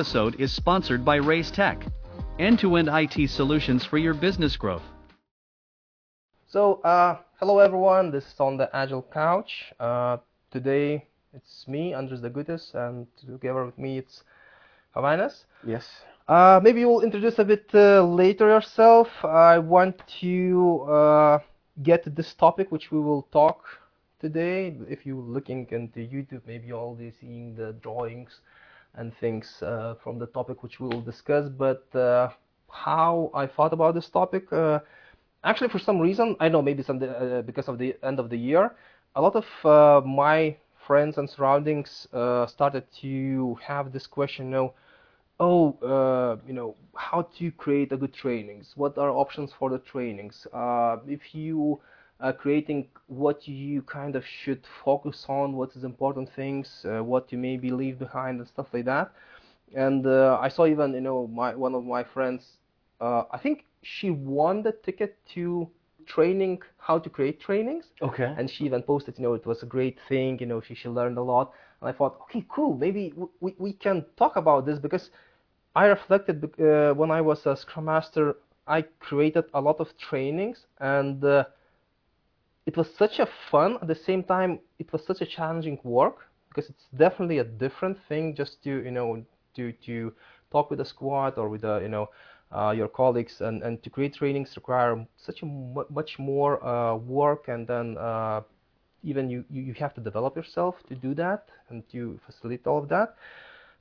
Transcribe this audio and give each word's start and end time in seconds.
episode 0.00 0.40
is 0.40 0.50
sponsored 0.50 1.04
by 1.04 1.18
Reiz 1.18 1.52
Tech, 1.52 1.84
end-to-end 2.38 2.88
IT 2.90 3.28
solutions 3.28 3.84
for 3.84 3.98
your 3.98 4.14
business 4.14 4.56
growth. 4.56 4.82
So, 6.48 6.80
uh, 6.84 7.18
hello 7.38 7.58
everyone. 7.58 8.10
This 8.10 8.24
is 8.24 8.40
on 8.40 8.56
the 8.56 8.74
Agile 8.74 9.06
Couch. 9.12 9.74
Uh, 9.78 10.16
today 10.50 11.04
it's 11.34 11.68
me, 11.68 11.92
Andrius 11.92 12.22
Degutis, 12.22 12.74
and 12.74 13.08
together 13.18 13.66
with 13.66 13.76
me 13.76 13.98
it's 13.98 14.24
Havanas. 14.96 15.44
Yes. 15.66 15.86
Uh, 16.26 16.60
maybe 16.62 16.80
you'll 16.80 17.02
introduce 17.02 17.38
a 17.38 17.44
bit 17.44 17.68
uh, 17.74 18.02
later 18.02 18.48
yourself. 18.48 19.08
I 19.22 19.58
want 19.58 20.00
to 20.22 20.80
uh, 20.88 21.38
get 21.82 22.04
to 22.04 22.10
this 22.10 22.32
topic, 22.32 22.72
which 22.72 22.90
we 22.90 22.98
will 22.98 23.28
talk 23.32 23.66
today. 24.18 24.74
If 24.88 25.04
you're 25.04 25.16
looking 25.36 25.66
into 25.70 25.98
YouTube, 25.98 26.40
maybe 26.46 26.68
you're 26.68 26.78
already 26.78 27.12
seeing 27.20 27.54
the 27.54 27.74
drawings 27.82 28.40
and 28.94 29.14
things 29.16 29.62
uh, 29.62 29.94
from 30.02 30.18
the 30.18 30.26
topic 30.26 30.62
which 30.62 30.80
we 30.80 30.88
will 30.88 31.00
discuss. 31.02 31.48
But 31.48 31.84
uh, 31.94 32.30
how 32.70 33.30
I 33.34 33.46
thought 33.46 33.72
about 33.72 33.94
this 33.94 34.08
topic, 34.08 34.52
uh, 34.52 34.80
actually, 35.44 35.68
for 35.68 35.78
some 35.78 35.98
reason, 35.98 36.36
I 36.40 36.48
know 36.48 36.62
maybe 36.62 36.82
some 36.82 36.98
because 37.46 37.68
of 37.68 37.78
the 37.78 37.96
end 38.02 38.18
of 38.18 38.30
the 38.30 38.38
year, 38.38 38.74
a 39.14 39.20
lot 39.20 39.34
of 39.36 40.04
my 40.06 40.56
friends 40.86 41.18
and 41.18 41.28
surroundings 41.28 42.08
started 42.46 42.84
to 43.00 43.56
have 43.62 43.92
this 43.92 44.06
question, 44.06 44.46
you 44.46 44.50
know, 44.52 44.74
oh, 45.40 45.72
uh, 45.82 46.36
you 46.46 46.52
know, 46.52 46.76
how 46.94 47.22
to 47.38 47.50
create 47.52 47.92
a 47.92 47.96
good 47.96 48.12
trainings? 48.12 48.72
What 48.76 48.98
are 48.98 49.10
options 49.10 49.52
for 49.58 49.70
the 49.70 49.78
trainings? 49.78 50.46
Uh, 50.52 50.98
if 51.08 51.34
you 51.34 51.80
are 52.20 52.32
creating 52.32 52.88
what 53.08 53.46
you 53.48 53.82
kind 53.82 54.14
of 54.16 54.24
should 54.24 54.66
focus 54.84 55.26
on, 55.28 55.54
what 55.56 55.76
is 55.76 55.84
important 55.84 56.28
things, 56.30 56.84
uh, 56.88 57.02
what 57.02 57.32
you 57.32 57.38
maybe 57.38 57.70
leave 57.70 57.98
behind, 57.98 58.38
and 58.38 58.48
stuff 58.48 58.66
like 58.72 58.84
that. 58.86 59.12
And 59.74 60.06
uh, 60.06 60.38
I 60.40 60.48
saw 60.48 60.66
even, 60.66 60.94
you 60.94 61.00
know, 61.00 61.26
my 61.28 61.54
one 61.54 61.74
of 61.74 61.84
my 61.84 62.04
friends, 62.04 62.58
uh, 63.00 63.24
I 63.30 63.38
think 63.38 63.64
she 63.82 64.10
won 64.10 64.62
the 64.62 64.72
ticket 64.72 65.16
to 65.34 65.68
training 66.06 66.60
how 66.78 66.98
to 66.98 67.08
create 67.10 67.40
trainings 67.40 67.92
Okay. 68.02 68.36
and 68.36 68.48
she 68.50 68.64
even 68.64 68.82
posted 68.82 69.18
you 69.18 69.22
know 69.24 69.34
it 69.34 69.46
was 69.46 69.62
a 69.62 69.66
great 69.66 69.98
thing 70.08 70.38
you 70.38 70.46
know 70.46 70.60
she, 70.60 70.74
she 70.74 70.88
learned 70.88 71.16
a 71.18 71.22
lot 71.22 71.52
and 71.80 71.88
i 71.88 71.92
thought 71.92 72.16
okay 72.22 72.44
cool 72.48 72.74
maybe 72.76 73.12
we, 73.40 73.54
we 73.58 73.72
can 73.72 74.04
talk 74.16 74.36
about 74.36 74.64
this 74.66 74.78
because 74.78 75.10
i 75.74 75.86
reflected 75.86 76.44
uh, 76.60 76.92
when 76.94 77.10
i 77.10 77.20
was 77.20 77.46
a 77.46 77.56
scrum 77.56 77.84
master 77.86 78.36
i 78.66 78.82
created 79.00 79.44
a 79.54 79.60
lot 79.60 79.78
of 79.80 79.96
trainings 79.98 80.66
and 80.80 81.24
uh, 81.24 81.44
it 82.70 82.76
was 82.76 82.88
such 83.02 83.18
a 83.18 83.28
fun 83.50 83.78
at 83.82 83.88
the 83.88 84.00
same 84.08 84.22
time 84.22 84.60
it 84.78 84.92
was 84.92 85.02
such 85.04 85.20
a 85.20 85.26
challenging 85.26 85.78
work 85.82 86.18
because 86.48 86.70
it's 86.70 86.86
definitely 86.96 87.38
a 87.38 87.44
different 87.44 87.96
thing 88.08 88.34
just 88.34 88.62
to 88.64 88.70
you 88.86 88.92
know 88.92 89.08
to 89.56 89.72
to 89.86 90.12
talk 90.52 90.70
with 90.70 90.80
a 90.80 90.84
squad 90.84 91.32
or 91.38 91.48
with 91.48 91.64
a 91.64 91.80
you 91.82 91.88
know 91.88 92.06
uh, 92.52 92.70
your 92.70 92.88
colleagues 92.88 93.40
and, 93.40 93.62
and 93.62 93.82
to 93.82 93.90
create 93.90 94.14
trainings 94.14 94.56
require 94.56 95.06
such 95.16 95.42
a 95.42 95.46
much 96.00 96.18
more 96.18 96.52
uh, 96.64 96.94
work 96.96 97.48
and 97.48 97.66
then 97.66 97.96
uh, 97.98 98.40
even 99.02 99.28
you, 99.30 99.44
you 99.50 99.62
you 99.62 99.74
have 99.74 99.94
to 99.94 100.00
develop 100.00 100.36
yourself 100.36 100.74
to 100.88 100.94
do 100.94 101.14
that 101.14 101.48
and 101.70 101.82
to 101.90 102.18
facilitate 102.26 102.66
all 102.66 102.78
of 102.78 102.88
that. 102.88 103.14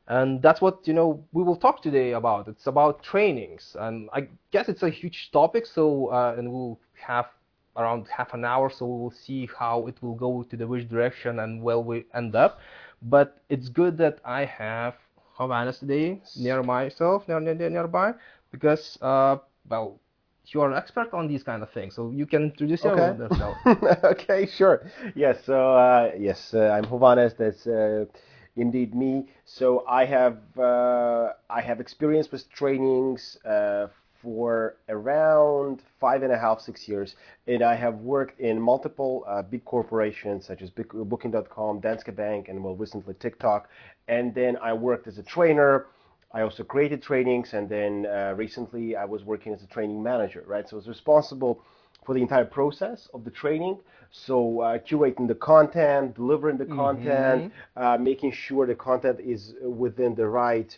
And 0.08 0.42
that's 0.42 0.62
what 0.62 0.88
you 0.88 0.94
know 0.94 1.24
we 1.34 1.44
will 1.44 1.56
talk 1.56 1.82
today 1.84 2.12
about. 2.14 2.48
It's 2.48 2.68
about 2.68 3.04
trainings. 3.04 3.76
And 3.80 4.10
i 4.14 4.28
guess 4.52 4.68
it's 4.70 4.84
a 4.84 4.90
huge 4.90 5.30
topic 5.32 5.66
so 5.66 6.08
uh, 6.08 6.36
and 6.38 6.52
we'll 6.52 6.80
have 7.08 7.28
around 7.78 8.08
half 8.08 8.34
an 8.34 8.44
hour 8.46 8.70
so 8.70 8.86
we 8.86 9.00
will 9.02 9.12
see 9.12 9.48
how 9.58 9.88
it 9.88 9.96
will 10.02 10.16
go 10.16 10.44
to 10.44 10.56
the 10.58 10.68
which 10.68 10.88
direction 10.90 11.40
and 11.40 11.62
where 11.62 11.80
we 11.80 12.06
end 12.14 12.36
up 12.36 12.60
but 13.02 13.38
it's 13.50 13.70
good 13.70 13.98
that 13.98 14.20
i 14.26 14.44
have 14.46 14.96
Havanas 15.38 15.80
today 15.80 16.22
near 16.36 16.62
myself 16.64 17.28
near, 17.28 17.40
near, 17.40 17.70
nearby 17.70 18.14
because 18.52 18.98
uh, 19.02 19.38
well 19.70 20.00
you 20.48 20.62
are 20.62 20.70
an 20.72 20.78
expert 20.78 21.14
on 21.14 21.28
these 21.28 21.44
kind 21.44 21.62
of 21.64 21.70
things 21.72 21.96
so 21.96 22.10
you 22.12 22.26
can 22.26 22.44
introduce 22.44 22.84
Okay. 22.84 23.16
yourself 23.18 23.56
okay, 24.04 24.46
sure. 24.46 24.86
Yes. 25.16 25.44
So 25.46 25.74
uh, 25.76 26.12
yes, 26.18 26.54
uh, 26.54 26.70
I'm 26.76 26.86
Hovanes. 26.86 27.36
That's 27.38 27.68
uh, 27.68 28.06
indeed 28.56 28.96
me. 28.96 29.28
So 29.46 29.84
I 29.88 30.06
have 30.06 30.38
uh, 30.58 31.34
I 31.50 31.62
have 31.62 31.80
experience 31.80 32.32
with 32.32 32.50
trainings 32.50 33.38
uh, 33.46 33.88
for 34.22 34.76
around 34.90 35.82
five 36.00 36.24
and 36.24 36.32
a 36.32 36.38
half, 36.38 36.62
six 36.62 36.88
years, 36.88 37.16
and 37.48 37.64
I 37.64 37.76
have 37.76 37.96
worked 37.96 38.40
in 38.40 38.60
multiple 38.60 39.24
uh, 39.28 39.42
big 39.42 39.64
corporations 39.66 40.46
such 40.46 40.62
as 40.62 40.70
Booking.com, 40.70 41.82
Danske 41.82 42.16
Bank, 42.16 42.50
and 42.50 42.64
well, 42.64 42.76
recently 42.76 43.14
TikTok. 43.16 43.70
And 44.08 44.34
then 44.36 44.58
I 44.62 44.74
worked 44.74 45.08
as 45.08 45.18
a 45.18 45.24
trainer. 45.24 45.88
I 46.34 46.42
also 46.42 46.64
created 46.64 47.02
trainings, 47.02 47.54
and 47.54 47.70
then 47.70 48.06
uh, 48.06 48.34
recently 48.36 48.96
I 48.96 49.06
was 49.06 49.24
working 49.24 49.54
as 49.54 49.64
a 49.64 49.68
training 49.68 50.04
manager, 50.04 50.44
right? 50.46 50.68
So 50.68 50.76
I 50.76 50.80
was 50.80 50.88
responsible 50.88 51.64
for 52.06 52.14
the 52.14 52.22
entire 52.22 52.46
process 52.46 53.08
of 53.14 53.24
the 53.24 53.32
training. 53.32 53.80
So 54.12 54.62
uh, 54.62 54.80
curating 54.80 55.28
the 55.28 55.36
content, 55.36 56.16
delivering 56.16 56.58
the 56.58 56.66
content, 56.66 57.54
uh, 57.78 57.98
making 57.98 58.32
sure 58.32 58.66
the 58.66 58.76
content 58.76 59.20
is 59.20 59.54
within 59.62 60.16
the 60.16 60.28
right 60.28 60.76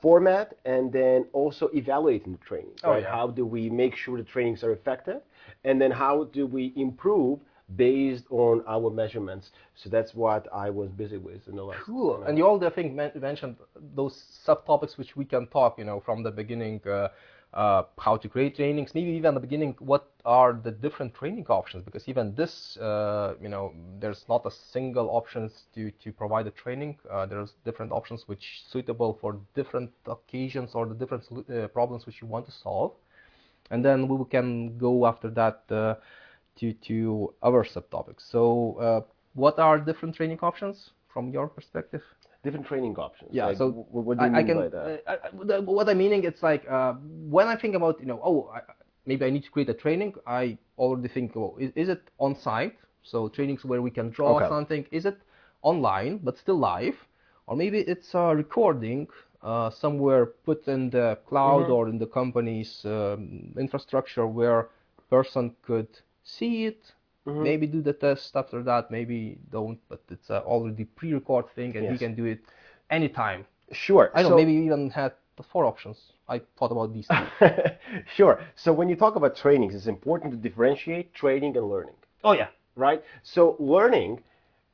format, 0.00 0.56
and 0.64 0.92
then 0.92 1.26
also 1.32 1.68
evaluating 1.74 2.32
the 2.32 2.38
training. 2.38 2.72
Oh, 2.84 2.90
right? 2.90 3.02
yeah. 3.02 3.10
How 3.10 3.26
do 3.28 3.44
we 3.46 3.70
make 3.70 3.96
sure 3.96 4.16
the 4.16 4.24
trainings 4.24 4.62
are 4.64 4.72
effective, 4.72 5.20
and 5.64 5.80
then 5.80 5.90
how 5.90 6.24
do 6.24 6.46
we 6.46 6.72
improve 6.76 7.40
based 7.76 8.24
on 8.30 8.62
our 8.66 8.90
measurements? 8.90 9.50
So 9.74 9.88
that's 9.88 10.14
what 10.14 10.48
I 10.52 10.70
was 10.70 10.90
busy 10.90 11.18
with 11.18 11.46
in 11.48 11.56
the 11.56 11.62
last. 11.62 11.82
Cool. 11.82 12.24
And 12.24 12.36
you 12.36 12.46
all, 12.46 12.64
I 12.64 12.70
think, 12.70 12.94
mentioned 12.94 13.56
those 13.94 14.24
subtopics 14.46 14.98
which 14.98 15.16
we 15.16 15.24
can 15.24 15.46
talk, 15.46 15.78
you 15.78 15.84
know, 15.84 16.00
from 16.00 16.22
the 16.22 16.30
beginning, 16.30 16.80
uh, 16.86 17.08
uh, 17.54 17.82
how 17.98 18.16
to 18.16 18.28
create 18.28 18.56
trainings, 18.56 18.94
maybe 18.94 19.10
even 19.10 19.26
at 19.28 19.34
the 19.34 19.40
beginning, 19.40 19.74
what 19.80 20.08
are 20.24 20.52
the 20.52 20.70
different 20.70 21.14
training 21.14 21.46
options? 21.48 21.84
Because 21.84 22.08
even 22.08 22.34
this, 22.34 22.76
uh, 22.76 23.34
you 23.40 23.48
know, 23.48 23.72
there's 23.98 24.24
not 24.28 24.46
a 24.46 24.50
single 24.50 25.08
options 25.10 25.64
to, 25.74 25.90
to 26.02 26.12
provide 26.12 26.46
a 26.46 26.50
training. 26.50 26.96
Uh, 27.10 27.26
there's 27.26 27.54
different 27.64 27.92
options 27.92 28.28
which 28.28 28.62
suitable 28.70 29.18
for 29.20 29.36
different 29.54 29.90
occasions 30.06 30.70
or 30.74 30.86
the 30.86 30.94
different 30.94 31.24
uh, 31.50 31.66
problems 31.68 32.06
which 32.06 32.20
you 32.22 32.28
want 32.28 32.46
to 32.46 32.52
solve. 32.52 32.92
And 33.70 33.84
then 33.84 34.08
we 34.08 34.24
can 34.26 34.78
go 34.78 35.06
after 35.06 35.30
that 35.30 35.62
uh, 35.70 35.94
to, 36.56 36.72
to 36.72 37.34
other 37.42 37.64
subtopics. 37.64 38.30
So, 38.30 38.76
uh, 38.80 39.00
what 39.34 39.58
are 39.58 39.78
different 39.78 40.14
training 40.16 40.40
options 40.42 40.90
from 41.08 41.30
your 41.30 41.48
perspective? 41.48 42.02
Different 42.42 42.66
training 42.66 42.96
options. 42.96 43.36
Yeah, 43.36 43.42
Like, 43.42 43.58
so 43.58 43.70
wh- 43.70 43.94
what 44.06 44.18
do 44.18 44.24
you 44.24 44.30
I, 44.32 44.40
mean 44.40 44.40
I 44.40 44.42
can. 44.42 44.64
by 44.64 44.68
that? 44.68 44.94
Uh, 45.06 45.16
I, 45.52 45.58
what 45.60 45.88
I'm 45.88 45.98
meaning, 45.98 46.24
it's 46.24 46.42
like 46.42 46.68
uh, 46.68 46.94
when 46.94 47.48
I 47.48 47.56
think 47.56 47.74
about, 47.74 48.00
you 48.00 48.06
know, 48.06 48.20
oh, 48.22 48.50
I, 48.54 48.60
maybe 49.06 49.24
I 49.24 49.30
need 49.30 49.44
to 49.44 49.50
create 49.50 49.68
a 49.68 49.74
training. 49.74 50.14
I 50.26 50.58
already 50.78 51.08
think, 51.08 51.36
oh, 51.36 51.56
is, 51.60 51.72
is 51.74 51.88
it 51.88 52.02
on 52.18 52.34
site? 52.34 52.76
So 53.02 53.28
trainings 53.28 53.64
where 53.64 53.82
we 53.82 53.90
can 53.90 54.10
draw 54.10 54.40
Okay. 54.40 54.46
something. 54.46 54.86
Is 54.90 55.06
it 55.06 55.18
online 55.62 56.18
but 56.22 56.38
still 56.38 56.58
live, 56.58 56.96
or 57.46 57.56
maybe 57.56 57.80
it's 57.80 58.14
a 58.14 58.34
recording 58.34 59.08
uh, 59.42 59.70
somewhere 59.70 60.26
put 60.26 60.66
in 60.68 60.90
the 60.90 61.18
cloud 61.26 61.68
Mm-hmm. 61.68 61.70
or 61.70 61.88
in 61.88 61.98
the 61.98 62.06
company's 62.06 62.84
um, 62.84 63.52
infrastructure 63.58 64.26
where 64.26 64.68
person 65.10 65.54
could 65.62 65.88
see 66.24 66.64
it. 66.66 66.92
Mm-hmm. 67.26 67.42
Maybe 67.42 67.66
do 67.66 67.82
the 67.82 67.92
test 67.92 68.34
after 68.34 68.62
that, 68.62 68.90
maybe 68.90 69.38
don't, 69.50 69.78
but 69.88 70.00
it's 70.10 70.30
already 70.30 70.84
pre-record 70.84 71.46
thing 71.54 71.76
and 71.76 71.84
Yes. 71.84 71.98
can 71.98 72.14
do 72.14 72.24
it 72.24 72.40
anytime. 72.88 73.44
Sure. 73.72 74.10
I 74.14 74.22
don't 74.22 74.30
so, 74.30 74.30
know, 74.30 74.36
maybe 74.36 74.52
you 74.52 74.62
even 74.64 74.90
had 74.90 75.12
the 75.36 75.42
four 75.42 75.64
options. 75.64 75.98
I 76.28 76.40
thought 76.58 76.72
about 76.72 76.92
these. 76.94 77.08
sure. 78.16 78.40
So 78.56 78.72
when 78.72 78.88
you 78.88 78.96
talk 78.96 79.16
about 79.16 79.36
trainings, 79.36 79.74
it's 79.74 79.86
important 79.86 80.32
to 80.32 80.38
differentiate 80.38 81.14
training 81.14 81.56
and 81.56 81.68
learning, 81.68 81.94
oh 82.24 82.32
yeah. 82.32 82.48
right? 82.76 83.02
So 83.22 83.56
learning, 83.58 84.22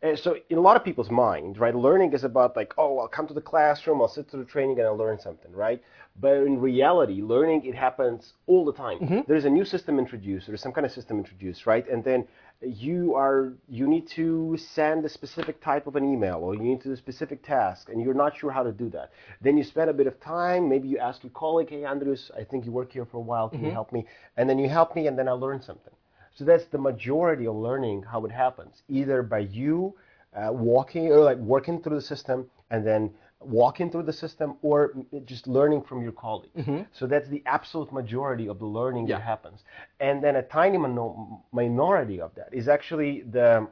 uh, 0.02 0.16
so 0.16 0.36
in 0.50 0.58
a 0.58 0.60
lot 0.60 0.76
of 0.76 0.84
people's 0.84 1.10
mind, 1.10 1.58
right, 1.58 1.74
learning 1.74 2.12
is 2.12 2.24
about 2.24 2.56
like, 2.56 2.74
oh, 2.78 2.98
I'll 2.98 3.08
come 3.08 3.26
to 3.26 3.34
the 3.34 3.40
classroom, 3.40 4.00
I'll 4.00 4.08
sit 4.08 4.28
through 4.28 4.44
the 4.44 4.50
training, 4.50 4.78
and 4.78 4.86
I'll 4.86 4.96
learn 4.96 5.18
something, 5.18 5.52
right? 5.52 5.82
But 6.20 6.36
in 6.48 6.60
reality, 6.60 7.20
learning 7.22 7.64
it 7.64 7.74
happens 7.74 8.32
all 8.46 8.64
the 8.64 8.72
time. 8.72 9.24
There's 9.28 9.44
a 9.44 9.50
new 9.50 9.64
system 9.64 9.98
introduced, 9.98 10.46
there's 10.46 10.62
some 10.62 10.72
kind 10.72 10.86
of 10.86 10.92
system 10.92 11.18
introduced, 11.18 11.66
right? 11.66 11.86
And 11.88 12.02
then 12.02 12.26
you 12.62 13.14
are 13.14 13.52
you 13.68 13.86
need 13.86 14.08
to 14.08 14.56
send 14.56 15.04
a 15.04 15.08
specific 15.08 15.60
type 15.60 15.86
of 15.86 15.96
an 15.96 16.04
email 16.04 16.36
or 16.36 16.54
you 16.54 16.62
need 16.62 16.80
to 16.80 16.88
do 16.88 16.92
a 16.92 16.96
specific 16.96 17.42
task 17.42 17.88
and 17.90 18.00
you're 18.00 18.14
not 18.14 18.36
sure 18.36 18.50
how 18.50 18.62
to 18.62 18.72
do 18.72 18.88
that. 18.90 19.12
Then 19.42 19.58
you 19.58 19.64
spend 19.64 19.90
a 19.90 19.92
bit 19.92 20.06
of 20.06 20.18
time 20.20 20.68
maybe 20.68 20.88
you 20.88 20.98
ask 20.98 21.22
your 21.22 21.32
colleague 21.32 21.70
hey 21.70 21.82
Andrius 21.82 22.30
i 22.38 22.44
think 22.44 22.64
you 22.64 22.72
work 22.72 22.92
here 22.92 23.04
for 23.04 23.18
a 23.18 23.20
while. 23.20 23.48
Can 23.48 23.64
you 23.64 23.70
help 23.70 23.92
me? 23.92 24.06
And 24.36 24.48
then 24.48 24.58
you 24.58 24.68
help 24.68 24.96
me 24.96 25.06
and 25.06 25.18
then 25.18 25.28
i 25.28 25.32
learn 25.32 25.60
something. 25.60 25.92
So 26.34 26.44
that's 26.44 26.66
the 26.66 26.78
majority 26.78 27.46
of 27.46 27.56
learning 27.56 28.02
how 28.02 28.24
it 28.24 28.32
happens 28.32 28.82
either 28.88 29.22
by 29.22 29.40
you 29.40 29.94
uh, 30.34 30.52
walking 30.52 31.10
or 31.12 31.20
like 31.20 31.38
working 31.38 31.82
through 31.82 31.96
the 31.96 32.02
system 32.02 32.50
and 32.70 32.86
then 32.86 33.10
walking 33.40 33.90
through 33.90 34.02
the 34.04 34.12
system 34.12 34.56
or 34.62 34.92
just 35.24 35.46
learning 35.46 35.82
from 35.82 36.02
your 36.02 36.12
colleagues. 36.12 36.64
So 36.92 37.06
that's 37.06 37.28
the 37.28 37.42
absolute 37.46 37.92
majority 37.92 38.48
of 38.48 38.58
the 38.58 38.66
learning 38.66 39.06
Yeah. 39.06 39.16
that 39.18 39.24
happens. 39.24 39.64
And 40.00 40.22
then 40.24 40.36
a 40.36 40.42
tiny 40.42 40.78
mino- 40.78 41.42
minority 41.52 42.20
of 42.20 42.34
that 42.34 42.48
is 42.52 42.68
actually 42.68 43.22
the 43.22 43.68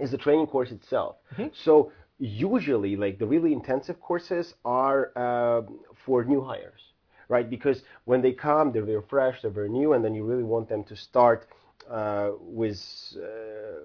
is 0.00 0.10
the 0.10 0.16
training 0.16 0.46
course 0.46 0.70
itself. 0.72 1.16
So 1.52 1.92
usually, 2.18 2.96
like 2.96 3.18
the 3.18 3.26
really 3.26 3.52
intensive 3.52 4.00
courses 4.00 4.54
are 4.64 5.12
uh, 5.16 5.62
for 6.04 6.24
new 6.24 6.40
hires, 6.40 6.82
right? 7.28 7.48
Because 7.48 7.82
when 8.04 8.22
they 8.22 8.32
come, 8.32 8.72
they're 8.72 8.84
very 8.94 9.02
fresh, 9.02 9.42
they're 9.42 9.50
very 9.62 9.68
new, 9.68 9.92
and 9.92 10.02
then 10.04 10.14
you 10.14 10.24
really 10.24 10.44
want 10.54 10.68
them 10.68 10.82
to 10.84 10.96
start 10.96 11.46
uh, 11.90 12.30
with 12.40 12.80
uh, 13.16 13.80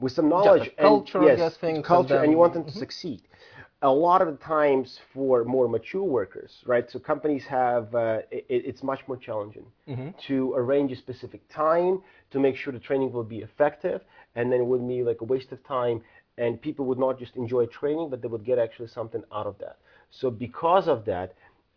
with 0.00 0.12
some 0.12 0.28
knowledge, 0.28 0.70
culture, 0.80 1.20
and, 1.28 1.38
yes, 1.38 1.56
things, 1.56 1.86
culture, 1.86 2.14
and 2.14 2.24
and 2.24 2.32
you 2.32 2.38
want 2.38 2.52
them 2.52 2.64
to 2.64 2.72
succeed. 2.72 3.22
A 3.84 3.92
lot 4.06 4.18
of 4.22 4.28
the 4.34 4.40
times 4.56 4.88
for 5.12 5.44
more 5.44 5.66
mature 5.68 6.06
workers, 6.18 6.52
right? 6.72 6.86
So 6.90 6.98
companies 6.98 7.44
have 7.44 7.94
uh, 7.94 8.20
it, 8.30 8.44
it's 8.70 8.82
much 8.82 9.00
more 9.08 9.18
challenging 9.26 9.66
to 10.26 10.36
arrange 10.60 10.90
a 10.96 10.96
specific 10.96 11.42
time 11.64 11.94
to 12.32 12.36
make 12.40 12.56
sure 12.56 12.72
the 12.72 12.84
training 12.88 13.12
will 13.12 13.28
be 13.36 13.40
effective, 13.48 14.00
and 14.36 14.44
then 14.50 14.58
it 14.62 14.66
would 14.72 14.84
be 14.94 15.02
like 15.10 15.20
a 15.20 15.28
waste 15.34 15.52
of 15.52 15.60
time, 15.78 15.96
and 16.38 16.50
people 16.66 16.84
would 16.88 16.98
not 17.06 17.14
just 17.22 17.36
enjoy 17.36 17.64
training, 17.66 18.06
but 18.10 18.22
they 18.22 18.28
would 18.34 18.46
get 18.50 18.58
actually 18.58 18.88
something 18.88 19.22
out 19.38 19.46
of 19.46 19.56
that. 19.58 19.76
So 20.10 20.30
because 20.30 20.86
of 20.88 21.04
that, 21.12 21.28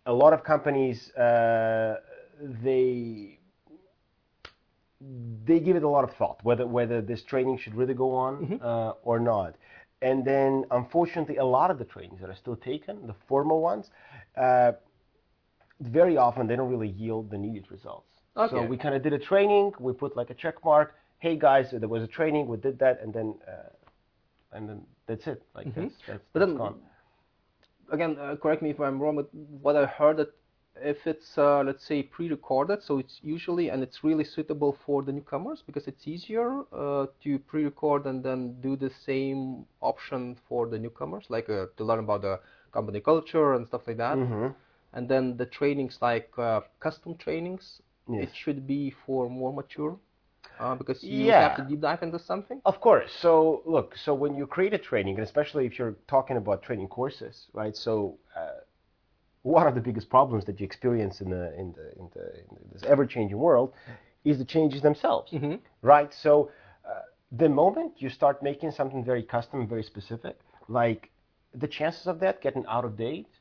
a 0.05 0.13
lot 0.23 0.31
of 0.31 0.39
companies 0.53 0.97
uh, 1.27 1.95
they 2.63 3.37
they 5.45 5.59
give 5.59 5.75
it 5.75 5.83
a 5.83 5.89
lot 5.97 6.03
of 6.03 6.11
thought 6.15 6.39
whether 6.43 6.65
whether 6.77 7.01
this 7.01 7.21
training 7.31 7.57
should 7.61 7.75
really 7.75 7.93
go 7.93 8.09
on 8.15 8.33
uh, 8.63 8.93
or 9.03 9.19
not. 9.19 9.55
And 10.01 10.23
then, 10.23 10.65
unfortunately, 10.71 11.37
a 11.37 11.45
lot 11.45 11.71
of 11.71 11.79
the 11.79 11.85
trainings 11.85 12.21
that 12.21 12.29
are 12.29 12.35
still 12.35 12.55
taken, 12.55 13.07
the 13.07 13.15
formal 13.27 13.61
ones, 13.61 13.89
uh, 14.35 14.73
very 15.81 16.17
often 16.17 16.47
they 16.47 16.55
don't 16.55 16.69
really 16.69 16.89
yield 16.89 17.31
the 17.31 17.37
needed 17.37 17.65
results. 17.71 18.07
Okay. 18.35 18.55
So 18.55 18.63
we 18.63 18.77
kind 18.77 18.93
of 18.93 19.01
did 19.01 19.13
a 19.13 19.19
training, 19.19 19.71
we 19.79 19.93
put 19.93 20.15
like 20.15 20.29
a 20.29 20.35
check 20.35 20.63
mark. 20.63 20.95
Hey 21.19 21.35
guys, 21.35 21.71
there 21.71 21.89
was 21.89 22.03
a 22.03 22.07
training, 22.07 22.45
we 22.47 22.57
did 22.57 22.77
that, 22.77 23.01
and 23.01 23.11
then 23.11 23.33
uh, 23.47 23.69
and 24.55 24.69
then 24.69 24.81
that's 25.07 25.25
it. 25.25 25.41
Like 25.55 25.73
that's 25.73 25.93
that's, 26.07 26.19
But 26.33 26.39
that's 26.39 26.49
then- 26.51 26.57
gone. 26.57 26.79
again, 27.91 28.17
uh, 28.19 28.35
correct 28.35 28.61
me 28.61 28.69
if 28.69 28.79
I'm 28.79 28.99
wrong, 28.99 29.15
but 29.15 29.33
what 29.33 29.75
I 29.75 29.85
heard 29.87 30.17
that 30.17 30.29
if 30.81 31.07
it's 31.07 31.37
uh, 31.37 31.61
let's 31.63 31.83
say 31.85 32.03
pre-recorded, 32.03 32.81
so 32.83 32.97
it's 32.99 33.19
usually 33.23 33.69
and 33.69 33.83
it's 33.83 34.03
really 34.03 34.23
suitable 34.23 34.73
for 34.85 35.01
the 35.03 35.11
newcomers 35.11 35.61
because 35.65 35.87
it's 35.87 36.07
easier 36.07 36.63
uh, 36.73 37.07
to 37.23 37.39
pre-record 37.39 38.05
and 38.05 38.23
then 38.23 38.59
do 38.61 38.75
the 38.75 38.89
same 38.89 39.65
option 39.81 40.35
for 40.47 40.67
the 40.67 40.77
newcomers, 40.79 41.25
like 41.29 41.49
uh, 41.49 41.65
to 41.77 41.83
learn 41.83 41.99
about 41.99 42.21
the 42.21 42.39
company 42.71 42.99
culture 43.01 43.53
and 43.53 43.67
stuff 43.67 43.87
like 43.87 43.97
that. 43.97 44.19
Mm-hmm. 44.19 44.47
And 44.93 45.07
then 45.09 45.37
the 45.37 45.45
trainings 45.45 45.99
like 46.01 46.31
uh, 46.37 46.61
custom 46.79 47.15
trainings, 47.17 47.81
Yes. 48.07 48.29
it 48.29 48.35
should 48.35 48.65
be 48.67 48.89
for 48.91 49.29
more 49.29 49.53
mature 49.53 49.97
uh, 50.59 50.75
because 50.75 51.09
you 51.09 51.31
Yeah. 51.31 51.43
have 51.43 51.55
to 51.55 51.61
deep 51.61 51.81
dive 51.81 52.03
into 52.03 52.19
something. 52.19 52.61
Of 52.65 52.79
course. 52.81 53.13
So 53.13 53.61
look, 53.65 53.95
so 53.97 54.13
when 54.13 54.35
you 54.35 54.47
create 54.47 54.73
a 54.73 54.77
training, 54.77 55.15
and 55.15 55.23
especially 55.23 55.65
if 55.65 55.77
you're 55.79 55.95
talking 56.07 56.37
about 56.37 56.63
training 56.63 56.87
courses, 56.89 57.47
right? 57.53 57.75
So 57.75 58.17
uh, 58.35 58.61
one 59.55 59.65
of 59.71 59.75
the 59.75 59.81
biggest 59.89 60.07
problems 60.17 60.43
that 60.47 60.55
you 60.59 60.65
experience 60.71 61.15
in 61.23 61.29
the 61.35 61.45
in 61.61 61.67
the 61.77 61.85
in, 61.99 62.05
the, 62.15 62.25
in 62.43 62.69
this 62.73 62.83
ever-changing 62.93 63.39
world 63.47 63.69
is 64.29 64.37
the 64.37 64.45
changes 64.55 64.81
themselves, 64.81 65.29
right? 65.81 66.11
So 66.25 66.31
uh, 66.89 67.03
the 67.31 67.49
moment 67.61 67.89
you 68.03 68.09
start 68.09 68.35
making 68.49 68.71
something 68.71 69.01
very 69.11 69.23
custom, 69.35 69.57
very 69.75 69.83
specific, 69.93 70.35
like 70.79 71.01
the 71.63 71.69
chances 71.77 72.07
of 72.07 72.19
that 72.23 72.35
getting 72.45 72.65
out 72.75 72.83
of 72.83 72.91
date 72.97 73.31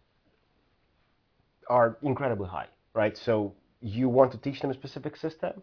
are 1.69 1.89
incredibly 2.03 2.49
high, 2.57 2.69
right? 2.95 3.17
So 3.27 3.53
you 3.81 4.09
want 4.19 4.31
to 4.33 4.39
teach 4.39 4.59
them 4.61 4.71
a 4.71 4.75
specific 4.83 5.15
system, 5.17 5.55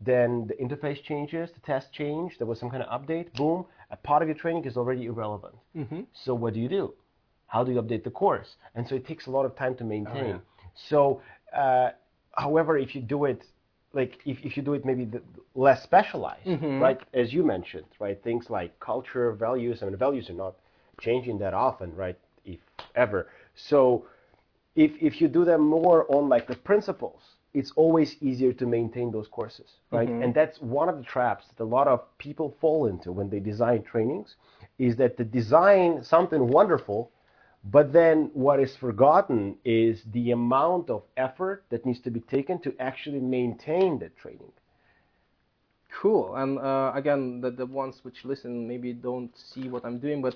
then 0.00 0.30
the 0.50 0.56
interface 0.64 1.00
changes, 1.10 1.46
the 1.52 1.60
test 1.60 1.86
changed, 1.92 2.34
there 2.40 2.48
was 2.52 2.58
some 2.58 2.70
kind 2.74 2.82
of 2.82 2.90
update, 2.96 3.32
boom, 3.34 3.64
a 3.90 3.96
part 4.08 4.20
of 4.22 4.28
your 4.28 4.38
training 4.44 4.64
is 4.70 4.76
already 4.76 5.04
irrelevant. 5.04 5.54
So 6.24 6.34
what 6.34 6.54
do 6.54 6.60
you 6.60 6.68
do? 6.68 6.84
How 7.52 7.62
do 7.64 7.70
you 7.72 7.82
update 7.82 8.02
the 8.02 8.10
course? 8.10 8.50
And 8.74 8.82
so 8.88 8.94
it 8.94 9.04
takes 9.06 9.26
a 9.26 9.30
lot 9.30 9.44
of 9.44 9.54
time 9.62 9.74
to 9.80 9.84
maintain. 9.84 10.40
So, 10.88 11.20
uh, 11.64 11.90
however, 12.44 12.78
if 12.78 12.94
you 12.94 13.02
do 13.02 13.26
it, 13.26 13.40
like 13.92 14.12
if, 14.24 14.38
if 14.42 14.56
you 14.56 14.62
do 14.62 14.72
it 14.72 14.86
maybe 14.86 15.04
the, 15.04 15.20
less 15.54 15.82
specialized, 15.82 16.46
right? 16.80 16.98
As 17.12 17.34
you 17.36 17.42
mentioned, 17.44 17.90
right? 18.04 18.18
Things 18.22 18.48
like 18.48 18.70
culture, 18.80 19.32
values. 19.32 19.82
I 19.82 19.86
mean, 19.86 19.96
values 19.96 20.30
are 20.30 20.38
not 20.46 20.54
changing 20.98 21.36
that 21.40 21.52
often, 21.52 21.94
right? 21.94 22.18
If 22.46 22.60
ever. 22.94 23.28
So, 23.54 24.06
if 24.74 24.92
if 25.08 25.20
you 25.20 25.28
do 25.28 25.44
them 25.44 25.60
more 25.78 26.06
on 26.16 26.30
like 26.30 26.46
the 26.46 26.56
principles, 26.70 27.20
it's 27.52 27.72
always 27.82 28.16
easier 28.22 28.54
to 28.54 28.66
maintain 28.66 29.12
those 29.12 29.28
courses, 29.28 29.68
right? 29.90 30.08
And 30.22 30.32
that's 30.32 30.58
one 30.62 30.88
of 30.88 30.96
the 30.96 31.04
traps 31.04 31.44
that 31.48 31.62
a 31.62 31.70
lot 31.78 31.86
of 31.86 32.00
people 32.16 32.56
fall 32.62 32.86
into 32.86 33.12
when 33.12 33.28
they 33.28 33.40
design 33.40 33.82
trainings, 33.82 34.36
is 34.78 34.96
that 34.96 35.18
they 35.18 35.24
design 35.24 36.02
something 36.02 36.48
wonderful, 36.48 37.10
but 37.64 37.92
then 37.92 38.30
what 38.34 38.60
is 38.60 38.76
forgotten 38.76 39.56
is 39.64 40.02
the 40.12 40.32
amount 40.32 40.90
of 40.90 41.02
effort 41.16 41.64
that 41.70 41.86
needs 41.86 42.00
to 42.00 42.10
be 42.10 42.20
taken 42.20 42.58
to 42.60 42.74
actually 42.80 43.20
maintain 43.20 43.98
that 44.00 44.16
training. 44.16 44.52
Cool. 46.00 46.34
And 46.36 46.58
uh, 46.58 46.92
again, 46.94 47.40
the, 47.40 47.50
the 47.50 47.66
ones 47.66 48.00
which 48.02 48.24
listen 48.24 48.66
maybe 48.66 48.92
don't 48.92 49.30
see 49.36 49.68
what 49.68 49.84
I'm 49.84 49.98
doing, 49.98 50.22
but 50.22 50.34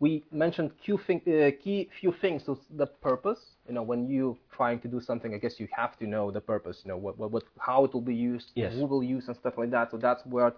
we 0.00 0.24
mentioned 0.30 0.72
few 0.84 0.98
thing, 0.98 1.20
uh, 1.26 1.50
key 1.62 1.88
few 2.00 2.12
things. 2.20 2.44
So 2.44 2.58
the 2.76 2.86
purpose. 2.86 3.40
You 3.66 3.74
know, 3.74 3.82
when 3.82 4.08
you 4.08 4.38
trying 4.50 4.80
to 4.80 4.88
do 4.88 5.00
something, 5.00 5.34
I 5.34 5.38
guess 5.38 5.58
you 5.58 5.68
have 5.72 5.98
to 5.98 6.06
know 6.06 6.30
the 6.30 6.40
purpose. 6.40 6.80
You 6.84 6.90
know, 6.90 6.96
what, 6.96 7.18
what, 7.18 7.30
what 7.30 7.44
how 7.58 7.84
it 7.84 7.94
will 7.94 8.00
be 8.00 8.14
used, 8.14 8.50
Yes. 8.54 8.74
who 8.74 8.86
will 8.86 9.02
use, 9.02 9.28
and 9.28 9.36
stuff 9.36 9.54
like 9.56 9.70
that. 9.70 9.90
So 9.90 9.96
that's 9.96 10.24
where 10.26 10.52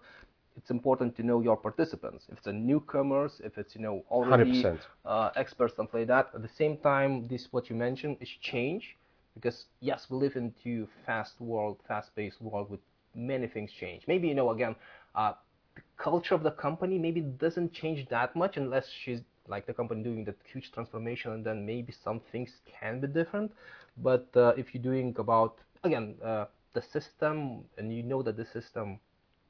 it's 0.57 0.71
important 0.71 1.17
to 1.17 1.23
know 1.23 1.41
your 1.41 1.57
participants. 1.57 2.27
If 2.31 2.39
it's 2.39 2.47
a 2.47 2.53
newcomers, 2.53 3.41
if 3.45 3.59
it's 3.59 3.75
you 3.75 3.83
know 3.83 4.05
already 4.11 4.71
100%. 4.71 4.81
uh, 5.05 5.31
experts, 5.37 5.75
stuff 5.75 5.89
like 5.93 6.09
that. 6.09 6.31
At 6.35 6.43
the 6.43 6.49
same 6.49 6.77
time, 6.79 7.27
this 7.29 7.49
what 7.53 7.69
you 7.71 7.77
mentioned 7.77 8.17
is 8.21 8.29
change, 8.41 8.97
because 9.35 9.67
yes, 9.81 10.07
we 10.11 10.17
live 10.19 10.37
into 10.37 10.89
fast 11.07 11.41
world, 11.41 11.79
fast-paced 11.89 12.41
world 12.41 12.71
with 12.71 12.81
many 13.15 13.47
things 13.47 13.71
change. 13.73 14.05
Maybe 14.07 14.29
you 14.29 14.35
know 14.35 14.51
again, 14.51 14.75
uh, 15.15 15.33
the 15.75 15.83
culture 15.97 16.35
of 16.35 16.43
the 16.43 16.51
company 16.53 16.99
maybe 16.99 17.21
doesn't 17.21 17.73
change 17.73 18.09
that 18.09 18.35
much 18.37 18.57
unless 18.57 18.89
she's 18.89 19.21
like 19.49 19.67
the 19.67 19.73
company 19.75 20.03
doing 20.03 20.25
that 20.25 20.37
huge 20.53 20.71
transformation, 20.73 21.33
and 21.33 21.45
then 21.45 21.67
maybe 21.67 21.93
some 21.93 22.21
things 22.33 22.51
can 22.81 23.01
be 23.01 23.07
different. 23.09 23.53
But 23.97 24.29
uh, 24.37 24.55
if 24.57 24.75
you're 24.75 24.83
doing 24.83 25.15
about 25.19 25.59
again 25.85 26.15
uh, 26.25 26.47
the 26.75 26.83
system, 26.83 27.65
and 27.79 27.93
you 27.95 28.03
know 28.03 28.23
that 28.23 28.37
the 28.37 28.47
system 28.47 28.99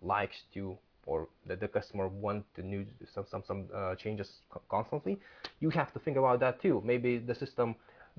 likes 0.03 0.43
to 0.55 0.77
or 1.11 1.19
that 1.49 1.59
the 1.65 1.69
customer 1.79 2.07
want 2.27 2.41
to 2.57 2.61
new 2.73 2.83
some 3.15 3.27
some 3.33 3.43
some 3.51 3.61
uh, 3.75 3.95
changes 4.03 4.29
constantly, 4.77 5.15
you 5.63 5.71
have 5.81 5.91
to 5.95 5.99
think 6.05 6.17
about 6.23 6.37
that 6.45 6.55
too. 6.65 6.77
Maybe 6.93 7.11
the 7.31 7.37
system 7.45 7.69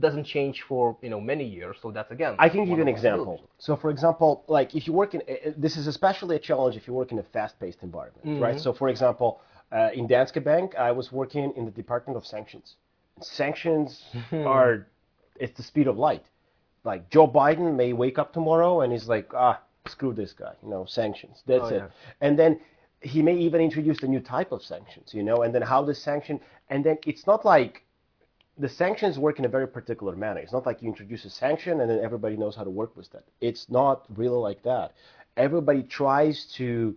doesn't 0.06 0.26
change 0.36 0.58
for 0.70 0.84
you 1.06 1.12
know 1.14 1.22
many 1.34 1.46
years, 1.58 1.76
so 1.82 1.88
that's 1.98 2.12
again. 2.18 2.34
I 2.46 2.50
can 2.54 2.62
give 2.70 2.78
you 2.80 2.86
an 2.90 2.94
example. 2.98 3.36
So, 3.68 3.72
for 3.84 3.90
example, 3.96 4.30
like 4.58 4.70
if 4.80 4.84
you 4.88 4.94
work 5.02 5.12
in, 5.16 5.22
uh, 5.22 5.34
this 5.66 5.76
is 5.82 5.86
especially 5.96 6.36
a 6.42 6.44
challenge 6.50 6.76
if 6.82 6.84
you 6.88 6.94
work 7.02 7.12
in 7.16 7.20
a 7.26 7.28
fast-paced 7.36 7.82
environment, 7.90 8.26
right? 8.46 8.60
So, 8.66 8.70
for 8.82 8.88
example, 8.96 9.30
uh, 9.78 10.00
in 10.00 10.04
Danske 10.14 10.42
Bank, 10.52 10.68
I 10.90 10.92
was 11.00 11.08
working 11.22 11.46
in 11.60 11.64
the 11.70 11.76
Department 11.84 12.16
of 12.20 12.24
Sanctions. 12.36 12.68
Sanctions 13.22 13.90
are, 14.56 14.74
it's 15.44 15.56
the 15.60 15.66
speed 15.72 15.88
of 15.88 15.98
light. 16.08 16.26
Like 16.84 17.02
Joe 17.16 17.28
Biden 17.40 17.68
may 17.82 17.92
wake 18.04 18.18
up 18.22 18.30
tomorrow 18.34 18.74
and 18.82 18.92
he's 18.96 19.08
like, 19.16 19.28
ah, 19.48 19.58
screw 19.88 20.14
this 20.22 20.34
guy, 20.44 20.54
you 20.64 20.70
know, 20.74 20.84
sanctions. 20.86 21.38
That's 21.46 21.70
Oh, 21.72 21.76
it. 21.76 21.82
yeah. 21.82 22.26
And 22.26 22.34
then 22.42 22.60
he 23.02 23.22
may 23.22 23.36
even 23.36 23.62
introduce 23.62 24.04
a 24.04 24.08
new 24.08 24.20
type 24.20 24.52
of 24.52 24.64
sanctions, 24.64 25.14
you 25.14 25.24
know, 25.24 25.42
and 25.42 25.54
then 25.54 25.62
how 25.62 25.84
the 25.84 25.94
sanction, 25.94 26.40
and 26.70 26.84
then 26.84 26.98
it's 27.06 27.26
not 27.26 27.44
like 27.44 27.84
the 28.58 28.70
sanctions 28.70 29.18
work 29.18 29.40
in 29.40 29.46
a 29.46 29.50
very 29.50 29.68
particular 29.68 30.16
manner. 30.16 30.40
It's 30.40 30.54
not 30.54 30.66
like 30.66 30.82
you 30.82 30.88
introduce 30.88 31.26
a 31.26 31.30
sanction 31.30 31.82
and 31.82 31.90
then 31.90 32.00
everybody 32.04 32.38
knows 32.38 32.56
how 32.56 32.64
to 32.64 32.70
work 32.70 32.96
with 32.96 33.10
that. 33.12 33.24
It's 33.42 33.70
not 33.70 34.06
really 34.16 34.38
like 34.38 34.62
that. 34.64 34.94
Everybody 35.36 35.84
tries 35.84 36.46
to 36.58 36.96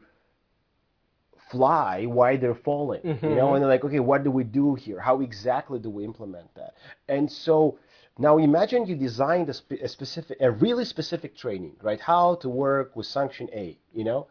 fly 1.51 2.05
while 2.05 2.37
they're 2.37 2.55
falling, 2.55 3.01
you 3.05 3.15
mm-hmm. 3.15 3.35
know, 3.37 3.55
and 3.55 3.63
they're 3.63 3.71
like, 3.71 3.85
okay, 3.85 4.01
what 4.01 4.25
do 4.25 4.31
we 4.31 4.45
do 4.45 4.75
here? 4.75 5.01
How 5.01 5.21
exactly 5.21 5.79
do 5.79 5.89
we 5.89 6.05
implement 6.05 6.53
that? 6.55 6.75
And 7.09 7.31
so 7.31 7.79
now 8.19 8.39
imagine 8.39 8.87
you 8.87 8.97
designed 8.97 9.49
a, 9.49 9.55
spe- 9.55 9.83
a 9.83 9.89
specific, 9.89 10.37
a 10.41 10.51
really 10.51 10.85
specific 10.85 11.37
training, 11.37 11.77
right? 11.83 12.01
How 12.01 12.35
to 12.37 12.49
work 12.49 12.95
with 12.97 13.07
sanction 13.07 13.49
A, 13.53 13.79
you 13.95 14.05
know? 14.05 14.27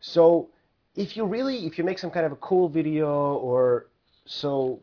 So 0.00 0.48
if 0.94 1.16
you 1.16 1.24
really, 1.24 1.66
if 1.66 1.78
you 1.78 1.84
make 1.84 1.98
some 1.98 2.10
kind 2.10 2.26
of 2.26 2.32
a 2.32 2.36
cool 2.36 2.68
video 2.68 3.34
or 3.34 3.86
so 4.24 4.80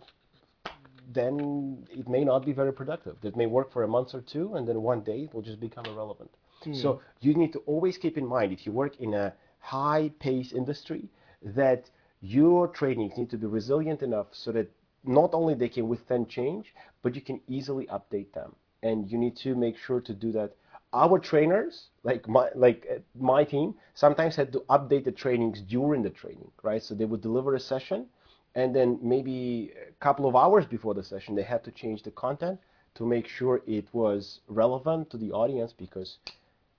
then 1.12 1.86
it 1.90 2.08
may 2.08 2.24
not 2.24 2.46
be 2.46 2.54
very 2.54 2.72
productive. 2.72 3.18
It 3.24 3.36
may 3.36 3.48
work 3.48 3.72
for 3.72 3.84
a 3.84 3.88
month 3.88 4.14
or 4.14 4.22
two, 4.22 4.56
and 4.56 4.68
then 4.68 4.82
one 4.82 5.02
day 5.02 5.22
it 5.22 5.34
will 5.34 5.42
just 5.42 5.60
become 5.60 5.86
irrelevant. 5.86 6.30
Hmm. 6.64 6.74
So 6.74 7.02
you 7.22 7.34
need 7.34 7.54
to 7.54 7.60
always 7.60 7.98
keep 7.98 8.18
in 8.18 8.26
mind 8.26 8.52
if 8.54 8.66
you 8.66 8.72
work 8.72 9.00
in 9.00 9.14
a 9.14 9.34
high-paced 9.60 10.54
industry 10.54 11.10
that 11.44 11.90
your 12.22 12.68
trainings 12.68 13.18
need 13.18 13.30
to 13.32 13.38
be 13.38 13.48
resilient 13.48 14.02
enough 14.04 14.28
so 14.32 14.52
that 14.52 14.70
not 15.04 15.34
only 15.34 15.54
they 15.54 15.70
can 15.70 15.88
withstand 15.88 16.30
change, 16.30 16.74
but 17.02 17.16
you 17.16 17.22
can 17.22 17.40
easily 17.48 17.88
update 17.88 18.32
them. 18.34 18.56
And 18.84 19.10
you 19.10 19.18
need 19.18 19.36
to 19.38 19.56
make 19.56 19.78
sure 19.78 20.02
to 20.02 20.14
do 20.14 20.32
that. 20.34 20.52
Our 20.94 21.20
trainers, 21.20 21.90
like 22.04 22.28
my 22.28 22.50
like 22.56 22.88
uh, 22.90 23.00
my 23.20 23.44
team, 23.44 23.76
sometimes 23.94 24.36
had 24.36 24.52
to 24.54 24.60
update 24.70 25.04
the 25.04 25.12
trainings 25.12 25.62
during 25.62 26.02
the 26.04 26.10
training, 26.10 26.52
right? 26.64 26.82
So 26.82 26.96
they 26.96 27.06
would 27.06 27.22
deliver 27.22 27.56
a 27.56 27.60
session, 27.60 28.08
and 28.56 28.76
then 28.76 29.00
maybe 29.02 29.72
a 29.88 29.92
couple 30.04 30.28
of 30.28 30.36
hours 30.36 30.66
before 30.66 30.94
the 30.94 31.04
session 31.04 31.36
they 31.36 31.44
had 31.44 31.64
to 31.66 31.72
change 31.72 32.04
the 32.04 32.12
content 32.12 32.60
to 32.96 33.06
make 33.06 33.28
sure 33.28 33.62
it 33.68 33.88
was 33.94 34.42
relevant 34.48 35.10
to 35.12 35.18
the 35.18 35.32
audience 35.32 35.74
because 35.74 36.18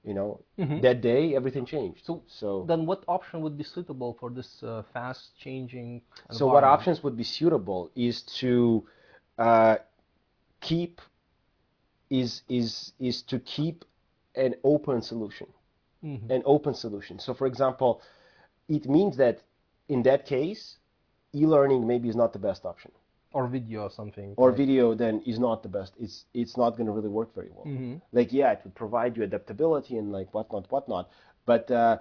you 0.04 0.14
know 0.14 0.40
that 0.76 1.00
day 1.00 1.34
everything 1.34 1.64
changed 1.64 2.04
Mm-hmm. 2.04 2.12
So, 2.12 2.22
so 2.26 2.64
then 2.66 2.86
what 2.86 3.04
option 3.08 3.40
would 3.42 3.56
be 3.56 3.64
suitable 3.64 4.16
for 4.18 4.30
this 4.30 4.62
uh, 4.62 4.82
fast 4.92 5.38
changing 5.38 6.02
so 6.30 6.46
what 6.46 6.64
options 6.64 7.02
would 7.02 7.16
be 7.16 7.24
suitable 7.24 7.90
is 7.94 8.22
to 8.40 8.86
uh, 9.38 9.76
keep 10.60 11.00
is 12.10 12.42
is 12.48 12.92
is 12.98 13.22
to 13.22 13.38
keep 13.40 13.84
an 14.34 14.54
open 14.64 15.02
solution. 15.02 15.46
Mm-hmm. 16.02 16.32
an 16.32 16.42
open 16.46 16.72
solution. 16.72 17.18
So 17.18 17.34
for 17.34 17.46
example 17.46 18.00
it 18.70 18.88
means 18.88 19.18
that 19.18 19.42
in 19.90 20.02
that 20.04 20.24
case 20.24 20.78
e-learning 21.34 21.86
maybe 21.86 22.08
is 22.08 22.16
not 22.16 22.32
the 22.32 22.38
best 22.38 22.64
option. 22.64 22.90
Or 23.34 23.46
video 23.46 23.82
or 23.82 23.90
something. 23.90 24.32
Or 24.38 24.50
video 24.50 24.94
then 24.94 25.20
is 25.26 25.38
not 25.38 25.62
the 25.62 25.68
best. 25.68 25.92
It's 26.00 26.24
it's 26.32 26.56
not 26.56 26.70
going 26.70 26.86
to 26.86 26.92
really 26.92 27.10
work 27.10 27.34
very 27.34 27.50
well. 27.54 27.66
Mm-hmm. 27.66 27.96
like 28.12 28.32
yeah 28.32 28.50
it 28.52 28.60
would 28.64 28.74
provide 28.74 29.14
you 29.14 29.24
adaptability 29.24 29.98
and 29.98 30.10
like 30.10 30.32
whatnot 30.32 30.72
whatnot. 30.72 31.10
But 31.44 31.70
uh, 31.70 31.98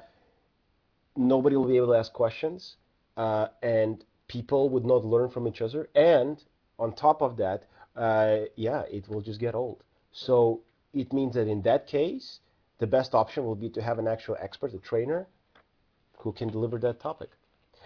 nobody 1.17 1.57
will 1.57 1.67
be 1.67 1.75
able 1.75 1.87
to 1.87 1.99
ask 1.99 2.13
questions 2.13 2.77
uh, 3.17 3.47
and 3.61 4.05
people 4.29 4.69
would 4.69 4.85
not 4.85 5.03
learn 5.03 5.29
from 5.29 5.45
each 5.45 5.61
other. 5.61 5.89
And 5.93 6.41
on 6.77 6.93
top 6.93 7.21
of 7.21 7.35
that 7.35 7.65
uh, 7.97 8.45
yeah 8.55 8.83
it 8.89 9.09
will 9.09 9.21
just 9.21 9.41
get 9.41 9.55
old. 9.55 9.83
So 10.13 10.61
it 10.93 11.13
means 11.13 11.35
that 11.35 11.47
in 11.47 11.61
that 11.63 11.87
case 11.87 12.39
the 12.79 12.87
best 12.87 13.13
option 13.13 13.45
will 13.45 13.55
be 13.55 13.69
to 13.69 13.81
have 13.81 13.99
an 13.99 14.07
actual 14.07 14.37
expert 14.39 14.73
a 14.73 14.77
trainer 14.77 15.27
who 16.19 16.31
can 16.31 16.49
deliver 16.49 16.77
that 16.79 16.99
topic. 16.99 17.29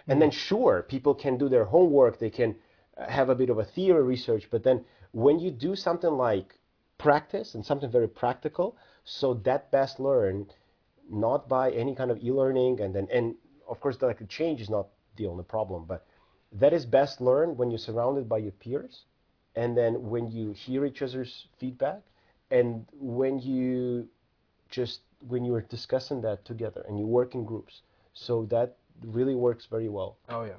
And 0.07 0.21
then 0.21 0.31
sure 0.31 0.83
people 0.87 1.15
can 1.15 1.37
do 1.37 1.47
their 1.47 1.65
homework 1.65 2.19
they 2.19 2.29
can 2.29 2.55
uh, 2.97 3.09
have 3.09 3.29
a 3.29 3.35
bit 3.35 3.49
of 3.49 3.57
a 3.57 3.63
theory 3.63 4.03
research 4.03 4.49
but 4.51 4.63
then 4.63 4.83
when 5.13 5.39
you 5.39 5.49
do 5.49 5.75
something 5.75 6.11
like 6.11 6.59
practice 6.97 7.55
and 7.55 7.65
something 7.65 7.89
very 7.89 8.07
practical 8.07 8.75
so 9.05 9.33
that 9.45 9.71
best 9.71 9.99
learned 9.99 10.53
not 11.09 11.47
by 11.47 11.71
any 11.71 11.95
kind 11.95 12.11
of 12.11 12.17
e-learning 12.23 12.79
and 12.81 12.93
then 12.93 13.07
and 13.11 13.35
of 13.67 13.79
course 13.79 14.01
like 14.01 14.19
the 14.19 14.25
change 14.25 14.61
is 14.61 14.69
not 14.69 14.87
the 15.15 15.25
only 15.25 15.43
problem 15.43 15.85
but 15.87 16.05
that 16.51 16.73
is 16.73 16.85
best 16.85 17.21
learned 17.21 17.57
when 17.57 17.71
you're 17.71 17.79
surrounded 17.79 18.27
by 18.27 18.37
your 18.37 18.51
peers 18.51 19.05
and 19.55 19.77
then 19.77 20.09
when 20.09 20.27
you 20.27 20.51
hear 20.51 20.85
each 20.85 21.01
other's 21.01 21.47
feedback 21.59 22.01
and 22.53 22.85
when 22.99 23.39
you 23.39 24.07
just 24.69 25.01
when 25.27 25.45
you're 25.45 25.61
discussing 25.77 26.21
that 26.21 26.45
together 26.45 26.83
and 26.87 26.99
you 26.99 27.07
work 27.07 27.35
in 27.35 27.45
groups 27.45 27.83
so 28.13 28.45
that 28.45 28.77
really 29.05 29.35
works 29.35 29.65
very 29.67 29.89
well 29.89 30.17
Oh 30.29 30.43
yeah. 30.45 30.57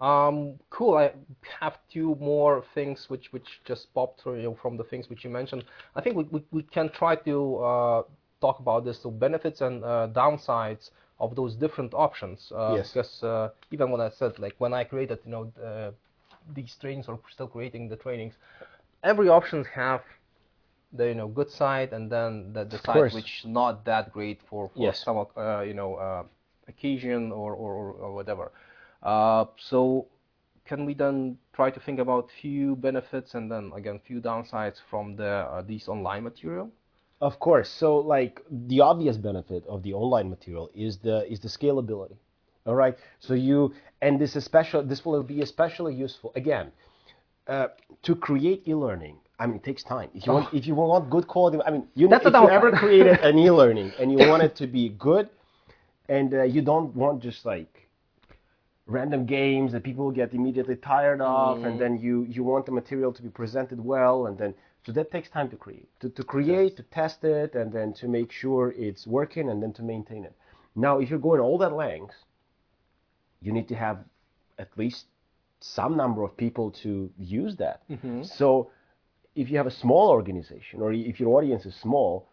Um, 0.00 0.58
cool. 0.70 0.96
I 0.96 1.12
have 1.60 1.78
two 1.88 2.16
more 2.16 2.62
things 2.74 3.08
which 3.10 3.32
which 3.32 3.60
just 3.64 3.94
popped 3.94 4.20
through 4.22 4.36
you 4.38 4.42
know, 4.44 4.54
from 4.54 4.76
the 4.76 4.84
things 4.84 5.08
which 5.10 5.24
you 5.24 5.30
mentioned. 5.30 5.64
I 5.96 6.00
think 6.02 6.16
we 6.16 6.24
we, 6.24 6.44
we 6.52 6.62
can 6.62 6.88
try 6.90 7.16
to 7.16 7.56
uh, 7.58 8.02
talk 8.40 8.60
about 8.60 8.84
this. 8.84 9.00
So 9.00 9.10
benefits 9.10 9.60
and 9.62 9.84
uh, 9.84 10.08
downsides 10.12 10.90
of 11.20 11.36
those 11.36 11.56
different 11.56 11.94
options. 11.94 12.52
Uh, 12.52 12.78
Yes. 12.78 12.92
Because 12.92 13.22
uh, 13.22 13.50
even 13.72 13.90
when 13.90 14.00
I 14.00 14.10
said 14.10 14.38
like 14.38 14.54
when 14.58 14.74
I 14.74 14.84
created 14.84 15.20
you 15.24 15.32
know 15.32 15.52
these 16.54 16.76
trainings 16.80 17.08
or 17.08 17.20
still 17.30 17.48
creating 17.48 17.88
the 17.88 17.96
trainings, 17.96 18.38
every 19.04 19.28
options 19.28 19.66
have 19.68 20.02
the 20.92 21.08
you 21.08 21.14
know 21.14 21.28
good 21.28 21.50
side 21.50 21.92
and 21.92 22.10
then 22.10 22.52
the, 22.52 22.64
the 22.64 22.78
side 22.78 22.94
course. 22.94 23.14
which 23.14 23.44
not 23.46 23.84
that 23.84 24.12
great 24.12 24.40
for, 24.48 24.70
for 24.74 24.82
Yes. 24.82 25.02
some 25.04 25.26
uh, 25.36 25.60
you 25.60 25.74
know 25.74 25.94
uh, 25.96 26.22
occasion 26.68 27.32
or, 27.32 27.54
or, 27.54 27.92
or, 27.92 28.14
whatever. 28.14 28.52
Uh, 29.02 29.46
so 29.56 30.06
can 30.64 30.84
we 30.84 30.94
then 30.94 31.36
try 31.52 31.70
to 31.70 31.80
think 31.80 31.98
about 31.98 32.30
few 32.40 32.76
benefits 32.76 33.34
and 33.34 33.50
then 33.50 33.72
again 33.74 34.00
few 34.06 34.20
downsides 34.20 34.76
from 34.90 35.16
the 35.16 35.26
uh, 35.26 35.62
these 35.62 35.88
online 35.88 36.22
material? 36.22 36.70
Of 37.20 37.38
course. 37.38 37.68
So 37.70 37.98
like 37.98 38.40
the 38.50 38.80
obvious 38.80 39.16
benefit 39.16 39.64
of 39.66 39.82
the 39.82 39.94
online 39.94 40.28
material 40.28 40.70
is 40.74 40.98
the 40.98 41.30
is 41.30 41.40
the 41.40 41.48
scalability. 41.48 42.16
All 42.66 42.74
right. 42.74 42.96
So 43.20 43.34
you 43.34 43.74
and 44.00 44.20
this 44.20 44.36
is 44.36 44.44
special 44.44 44.82
this 44.82 45.04
will 45.04 45.22
be 45.22 45.42
especially 45.42 45.94
useful 45.94 46.32
again 46.36 46.72
uh, 47.46 47.68
to 48.02 48.14
create 48.14 48.66
e-learning. 48.68 49.16
I 49.42 49.46
mean, 49.46 49.56
it 49.56 49.64
takes 49.64 49.82
time. 49.82 50.08
If 50.14 50.24
you 50.24 50.32
want, 50.32 50.54
if 50.54 50.66
you 50.68 50.74
want 50.76 51.10
good 51.10 51.26
quality, 51.26 51.58
I 51.66 51.70
mean, 51.72 51.88
you 51.96 52.06
That's 52.06 52.24
if 52.24 52.32
you 52.32 52.48
ever 52.48 52.70
created 52.70 53.18
an 53.20 53.36
e-learning 53.46 53.92
and 53.98 54.12
you 54.12 54.28
want 54.28 54.44
it 54.44 54.54
to 54.56 54.68
be 54.68 54.90
good, 54.90 55.28
and 56.08 56.32
uh, 56.32 56.42
you 56.44 56.62
don't 56.62 56.94
want 56.94 57.20
just 57.20 57.44
like 57.44 57.88
random 58.86 59.26
games 59.26 59.72
that 59.72 59.82
people 59.82 60.12
get 60.12 60.32
immediately 60.32 60.76
tired 60.76 61.20
of, 61.20 61.64
and 61.64 61.80
then 61.80 61.98
you 61.98 62.24
you 62.30 62.44
want 62.44 62.66
the 62.66 62.72
material 62.72 63.12
to 63.12 63.22
be 63.22 63.30
presented 63.30 63.84
well, 63.84 64.26
and 64.26 64.38
then 64.38 64.54
so 64.86 64.92
that 64.92 65.10
takes 65.10 65.28
time 65.28 65.48
to 65.50 65.56
create, 65.56 65.88
to, 66.00 66.08
to 66.10 66.22
create, 66.22 66.76
to 66.76 66.84
test 66.84 67.24
it, 67.24 67.54
and 67.54 67.72
then 67.72 67.92
to 67.94 68.06
make 68.08 68.30
sure 68.30 68.72
it's 68.76 69.06
working, 69.06 69.48
and 69.50 69.60
then 69.62 69.72
to 69.72 69.82
maintain 69.82 70.24
it. 70.24 70.34
Now, 70.76 71.00
if 71.00 71.10
you're 71.10 71.18
going 71.28 71.40
all 71.40 71.58
that 71.58 71.72
length, 71.72 72.14
you 73.40 73.52
need 73.52 73.68
to 73.68 73.74
have 73.74 73.98
at 74.58 74.68
least 74.76 75.06
some 75.60 75.96
number 75.96 76.22
of 76.22 76.36
people 76.36 76.70
to 76.82 77.10
use 77.18 77.56
that. 77.56 77.82
So, 78.24 78.70
if 79.34 79.50
you 79.50 79.56
have 79.56 79.66
a 79.66 79.70
small 79.70 80.10
organization 80.10 80.80
or 80.80 80.92
if 80.92 81.18
your 81.20 81.36
audience 81.36 81.66
is 81.66 81.74
small, 81.74 82.28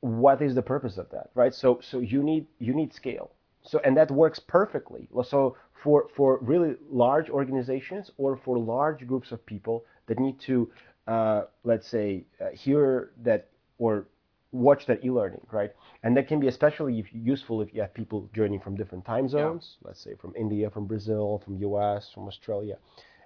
what 0.00 0.42
is 0.42 0.54
the 0.54 0.62
purpose 0.62 0.98
of 0.98 1.08
that, 1.10 1.30
right? 1.34 1.54
So, 1.54 1.80
so 1.80 2.00
you 2.00 2.22
need 2.22 2.46
you 2.58 2.74
need 2.74 2.92
scale. 2.92 3.30
So, 3.62 3.80
and 3.84 3.96
that 3.96 4.10
works 4.10 4.40
perfectly. 4.40 5.08
So, 5.24 5.56
for 5.82 6.08
for 6.16 6.38
really 6.40 6.74
large 6.90 7.30
organizations 7.30 8.10
or 8.18 8.36
for 8.36 8.58
large 8.58 9.06
groups 9.06 9.32
of 9.32 9.44
people 9.46 9.84
that 10.06 10.18
need 10.18 10.38
to, 10.40 10.70
uh, 11.06 11.42
let's 11.64 11.86
say, 11.86 12.24
uh, 12.40 12.50
hear 12.50 13.12
that 13.22 13.48
or 13.78 14.06
watch 14.52 14.86
that 14.86 15.04
e-learning, 15.04 15.40
right? 15.50 15.72
And 16.02 16.16
that 16.16 16.28
can 16.28 16.38
be 16.38 16.48
especially 16.48 17.04
useful 17.12 17.62
if 17.62 17.72
you 17.72 17.80
have 17.80 17.94
people 17.94 18.28
joining 18.34 18.60
from 18.60 18.76
different 18.76 19.04
time 19.04 19.28
zones, 19.28 19.78
let's 19.82 20.00
say 20.00 20.14
from 20.14 20.34
India, 20.36 20.68
from 20.68 20.86
Brazil, 20.86 21.40
from 21.44 21.56
US, 21.58 22.10
from 22.12 22.26
Australia, 22.28 22.76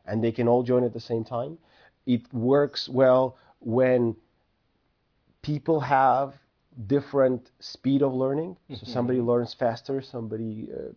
and 0.07 0.23
they 0.23 0.31
can 0.31 0.47
all 0.47 0.63
join 0.63 0.85
at 0.85 0.93
the 0.93 1.01
same 1.01 1.25
time. 1.25 1.59
It 2.07 2.33
works 2.33 2.89
well 2.89 3.37
when 3.61 4.17
people 5.43 5.81
have 5.81 6.35
different 6.87 7.51
speed 7.61 8.03
of 8.03 8.13
learning. 8.15 8.57
So 8.75 8.87
somebody 8.87 9.21
learns 9.21 9.55
faster, 9.55 10.03
somebody 10.03 10.69
uh, 10.73 10.93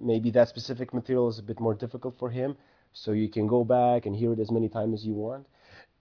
maybe 0.00 0.30
that 0.32 0.48
specific 0.48 0.92
material 0.92 1.28
is 1.28 1.38
a 1.38 1.42
bit 1.42 1.58
more 1.60 1.74
difficult 1.74 2.18
for 2.18 2.30
him, 2.30 2.56
so 2.92 3.12
you 3.12 3.28
can 3.28 3.46
go 3.46 3.64
back 3.64 4.06
and 4.06 4.14
hear 4.14 4.32
it 4.32 4.38
as 4.38 4.50
many 4.50 4.68
times 4.68 5.00
as 5.00 5.06
you 5.06 5.14
want. 5.14 5.46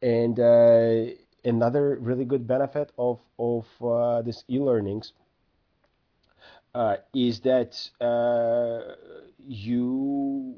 And 0.01 0.39
uh, 0.39 1.13
another 1.45 1.97
really 2.01 2.25
good 2.25 2.45
benefit 2.45 2.91
of 2.97 3.19
of 3.39 3.65
uh, 3.81 4.21
this 4.21 4.43
e-learnings 4.49 5.13
uh, 6.75 6.97
is 7.13 7.39
that 7.41 7.77
uh, 7.99 8.95
you 9.39 10.55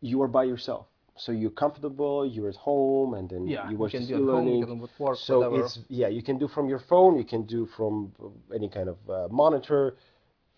you 0.00 0.22
are 0.22 0.28
by 0.28 0.44
yourself. 0.44 0.86
So 1.18 1.32
you're 1.32 1.50
comfortable, 1.64 2.26
you're 2.26 2.48
at 2.48 2.56
home, 2.56 3.14
and 3.14 3.28
then 3.28 3.46
Yeah, 3.46 3.70
you 3.70 3.76
you 3.78 3.78
watch 3.78 3.92
can 3.92 4.00
this 4.00 4.08
do 4.08 4.16
at 4.16 4.22
home, 4.30 4.48
you 4.48 4.66
can 4.66 4.80
work, 4.98 5.16
so 5.16 5.40
whatever. 5.40 5.58
it's 5.60 5.78
yeah, 5.88 6.08
you 6.08 6.22
can 6.22 6.38
do 6.38 6.48
from 6.48 6.68
your 6.68 6.80
phone, 6.80 7.16
you 7.16 7.24
can 7.24 7.42
do 7.44 7.66
from 7.66 8.12
uh, 8.22 8.54
any 8.54 8.68
kind 8.68 8.88
of 8.88 8.98
uh, 9.10 9.28
monitor, 9.30 9.96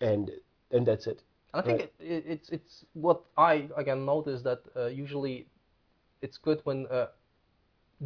and 0.01 0.31
and 0.71 0.85
that's 0.87 1.07
it. 1.07 1.23
And 1.53 1.61
I 1.61 1.65
think 1.65 1.79
Right. 1.79 1.91
it, 1.99 2.23
it's 2.27 2.49
it's 2.49 2.85
what 2.93 3.21
I 3.37 3.69
again 3.77 4.05
notice 4.05 4.41
that 4.43 4.61
uh, 4.75 4.87
usually 4.87 5.47
it's 6.21 6.37
good 6.37 6.61
when 6.63 6.87
uh, 6.87 7.07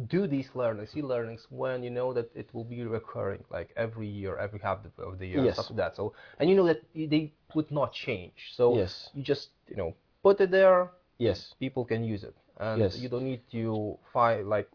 do 0.08 0.26
these 0.26 0.50
learnings, 0.54 0.96
e-learnings, 0.96 1.46
when 1.50 1.82
you 1.82 1.90
know 1.90 2.12
that 2.12 2.30
it 2.34 2.52
will 2.54 2.64
be 2.64 2.82
recurring, 2.84 3.44
like 3.50 3.72
every 3.76 4.06
year, 4.06 4.36
every 4.36 4.60
half 4.60 4.78
of 4.98 5.18
the- 5.18 5.26
year, 5.26 5.42
Yes. 5.44 5.54
stuff 5.54 5.70
like 5.70 5.76
that. 5.76 5.96
So 5.96 6.12
and 6.38 6.48
you 6.50 6.56
know 6.56 6.66
that 6.66 6.82
they 6.94 7.32
would 7.54 7.70
not 7.70 7.92
change. 7.92 8.52
So 8.54 8.74
Yes. 8.76 9.10
you 9.14 9.22
just 9.22 9.50
you 9.68 9.76
know 9.76 9.94
put 10.22 10.40
it 10.40 10.50
there, 10.50 10.90
Yes. 11.18 11.54
people 11.58 11.84
can 11.84 12.04
use 12.04 12.24
it, 12.24 12.36
and 12.58 12.80
Yes. 12.80 12.96
you 12.96 13.08
don't 13.08 13.24
need 13.24 13.42
to 13.50 13.98
find 14.12 14.48
like 14.48 14.68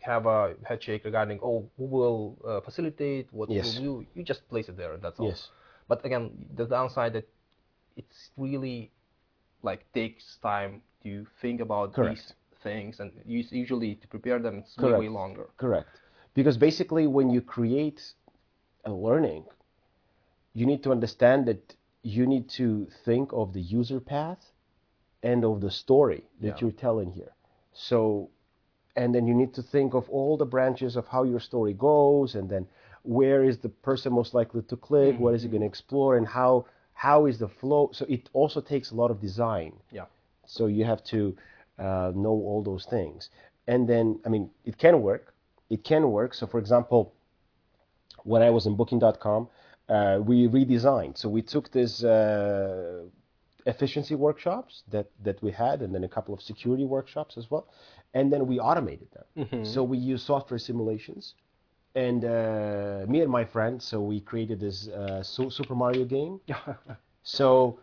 have 0.00 0.26
a 0.26 0.54
head 0.64 0.82
shake 0.82 1.04
regarding 1.04 1.38
oh 1.42 1.68
who 1.76 1.84
will 1.84 2.36
uh, 2.46 2.60
facilitate 2.60 3.28
what 3.32 3.50
Yes. 3.50 3.66
will 3.74 3.82
you 3.82 4.06
you 4.14 4.22
just 4.22 4.48
place 4.48 4.68
it 4.68 4.76
there 4.76 4.92
and 4.94 5.02
that's 5.02 5.20
all. 5.20 5.28
Yes. 5.28 5.50
But 5.88 6.04
again, 6.04 6.46
the 6.54 6.64
downside 6.66 7.12
that 7.14 7.28
it's 7.96 8.30
really 8.36 8.90
like 9.62 9.90
takes 9.92 10.36
time 10.42 10.82
to 11.02 11.26
think 11.40 11.60
about 11.60 11.94
Correct. 11.94 12.18
these 12.18 12.34
things, 12.62 13.00
and 13.00 13.12
usually 13.26 13.96
to 13.96 14.08
prepare 14.08 14.38
them 14.38 14.58
it's 14.58 14.78
way, 14.78 14.92
way 14.92 15.08
Correct. 15.08 15.08
longer. 15.08 15.48
Correct. 15.58 16.00
Because 16.34 16.56
basically, 16.56 17.06
when 17.06 17.30
you 17.30 17.40
create 17.40 18.14
a 18.84 18.92
learning, 18.92 19.44
you 20.54 20.66
need 20.66 20.82
to 20.82 20.90
understand 20.92 21.46
that 21.46 21.74
you 22.02 22.26
need 22.26 22.48
to 22.48 22.86
think 23.04 23.32
of 23.32 23.52
the 23.52 23.60
user 23.60 24.00
path 24.00 24.52
and 25.22 25.44
of 25.44 25.60
the 25.60 25.70
story 25.70 26.24
that 26.40 26.48
Yeah. 26.48 26.58
you're 26.60 26.72
telling 26.72 27.12
here. 27.12 27.32
So, 27.72 28.28
and 28.96 29.14
then 29.14 29.26
you 29.26 29.34
need 29.34 29.54
to 29.54 29.62
think 29.62 29.94
of 29.94 30.08
all 30.10 30.36
the 30.36 30.44
branches 30.44 30.96
of 30.96 31.06
how 31.08 31.22
your 31.22 31.40
story 31.40 31.72
goes, 31.72 32.34
and 32.34 32.48
then 32.48 32.66
where 33.02 33.42
is 33.44 33.58
the 33.58 33.68
person 33.68 34.12
most 34.12 34.34
likely 34.34 34.62
to 34.62 34.76
click, 34.76 35.18
what 35.18 35.34
is 35.34 35.42
he 35.42 35.48
going 35.48 35.62
to 35.62 35.66
explore, 35.66 36.16
and 36.16 36.26
how 36.26 36.66
how 36.94 37.26
is 37.26 37.38
the 37.38 37.48
flow. 37.48 37.90
So 37.92 38.04
it 38.08 38.28
also 38.32 38.60
takes 38.60 38.90
a 38.90 38.94
lot 38.94 39.10
of 39.10 39.20
design. 39.20 39.72
Yeah. 39.90 40.06
So 40.46 40.66
you 40.66 40.84
have 40.84 41.02
to 41.04 41.36
uh, 41.78 42.12
know 42.14 42.30
all 42.48 42.62
those 42.62 42.84
things, 42.84 43.30
and 43.66 43.88
then 43.88 44.20
I 44.26 44.28
mean 44.28 44.50
it 44.64 44.76
can 44.78 45.00
work. 45.02 45.34
It 45.70 45.82
can 45.84 46.10
work. 46.10 46.34
So 46.34 46.46
for 46.46 46.58
example, 46.58 47.14
when 48.24 48.42
I 48.42 48.50
was 48.50 48.66
in 48.66 48.76
Booking.com, 48.76 49.48
uh, 49.88 50.18
we 50.22 50.46
redesigned. 50.48 51.16
So 51.16 51.28
we 51.28 51.42
took 51.42 51.70
this. 51.72 52.04
Uh, 52.04 53.04
efficiency 53.66 54.14
workshops 54.14 54.82
that, 54.90 55.06
that 55.22 55.42
we 55.42 55.50
had, 55.50 55.82
and 55.82 55.94
then 55.94 56.04
a 56.04 56.08
couple 56.08 56.34
of 56.34 56.42
security 56.42 56.84
workshops 56.84 57.36
as 57.36 57.50
well. 57.50 57.66
And 58.14 58.32
then 58.32 58.46
we 58.46 58.58
automated 58.58 59.08
them. 59.12 59.26
So 59.64 59.82
we 59.82 59.98
use 59.98 60.22
software 60.22 60.58
simulations. 60.58 61.34
And 61.94 62.24
uh, 62.24 63.04
me 63.08 63.20
and 63.20 63.30
my 63.30 63.44
friend, 63.44 63.82
so 63.82 64.00
we 64.00 64.20
created 64.20 64.60
this 64.60 64.88
uh, 64.88 65.22
Su- 65.22 65.50
Super 65.50 65.74
Mario 65.74 66.04
game. 66.04 66.40
so 67.22 67.78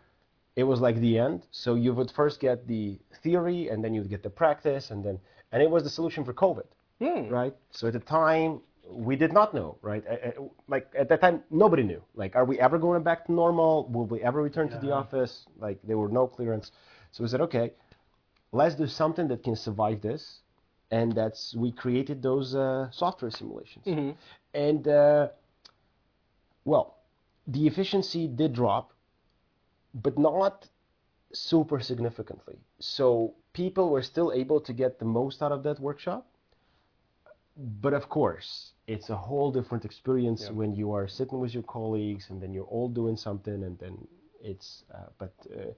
it 0.55 0.63
was 0.63 0.81
like 0.81 0.98
the 1.00 1.17
end. 1.19 1.48
So 1.51 1.75
you 1.75 1.93
would 1.93 2.12
first 2.12 2.39
get 2.39 2.67
the 2.67 3.00
theory, 3.24 3.69
and 3.69 3.83
then 3.83 3.93
you'd 3.93 4.09
get 4.09 4.24
the 4.24 4.29
practice, 4.29 4.91
and 4.91 5.03
then 5.05 5.19
and 5.51 5.62
it 5.63 5.69
was 5.69 5.83
the 5.83 5.89
solution 5.89 6.24
for 6.25 6.33
COVID, 6.33 6.65
right? 7.29 7.55
So 7.71 7.88
at 7.88 7.93
the 7.93 8.00
time, 8.00 8.62
we 8.91 9.15
did 9.15 9.31
not 9.34 9.53
know, 9.53 9.77
right? 9.81 10.03
Like 10.67 10.91
at 10.98 11.10
that 11.10 11.22
time, 11.22 11.43
nobody 11.51 11.84
knew. 11.84 12.01
Like, 12.15 12.36
are 12.36 12.46
we 12.46 12.60
ever 12.60 12.77
going 12.77 13.03
back 13.03 13.25
to 13.25 13.31
normal? 13.31 13.88
Will 13.89 14.05
we 14.05 14.22
ever 14.22 14.41
return 14.41 14.69
to 14.69 14.77
the 14.77 14.91
office? 14.91 15.46
Like, 15.60 15.79
there 15.84 15.98
were 15.98 16.10
no 16.10 16.27
clearance. 16.27 16.72
So 17.12 17.24
we 17.24 17.29
said, 17.29 17.41
okay, 17.41 17.72
let's 18.51 18.75
do 18.75 18.88
something 18.88 19.27
that 19.27 19.43
can 19.43 19.55
survive 19.55 20.01
this, 20.01 20.41
and 20.91 21.13
that's 21.13 21.55
we 21.55 21.72
created 21.72 22.22
those 22.22 22.55
uh, 22.55 22.89
software 22.91 23.31
simulations. 23.31 23.86
And 24.53 24.88
uh, 24.88 25.27
well, 26.65 26.98
the 27.48 27.67
efficiency 27.67 28.27
did 28.27 28.53
drop, 28.53 28.93
but 29.93 30.17
not 30.17 30.67
super 31.31 31.79
significantly. 31.79 32.58
So 32.79 33.36
people 33.53 33.89
were 33.89 34.01
still 34.01 34.31
able 34.31 34.60
to 34.62 34.74
get 34.74 35.00
the 35.00 35.05
most 35.05 35.41
out 35.43 35.51
of 35.51 35.63
that 35.63 35.79
workshop. 35.79 36.25
But 37.81 37.93
of 37.93 38.08
course, 38.08 38.72
it's 38.93 39.10
a 39.10 39.19
whole 39.27 39.51
different 39.58 39.84
experience 39.89 40.41
Yeah. 40.46 40.58
when 40.60 40.72
you 40.81 40.88
are 40.98 41.08
sitting 41.08 41.39
with 41.43 41.53
your 41.58 41.63
colleagues 41.77 42.24
and 42.29 42.38
then 42.41 42.51
you're 42.55 42.72
all 42.75 42.89
doing 43.01 43.17
something 43.27 43.60
and 43.67 43.75
then 43.84 43.96
it's. 44.51 44.69
Uh, 44.96 45.10
but 45.22 45.34
uh, 45.55 45.72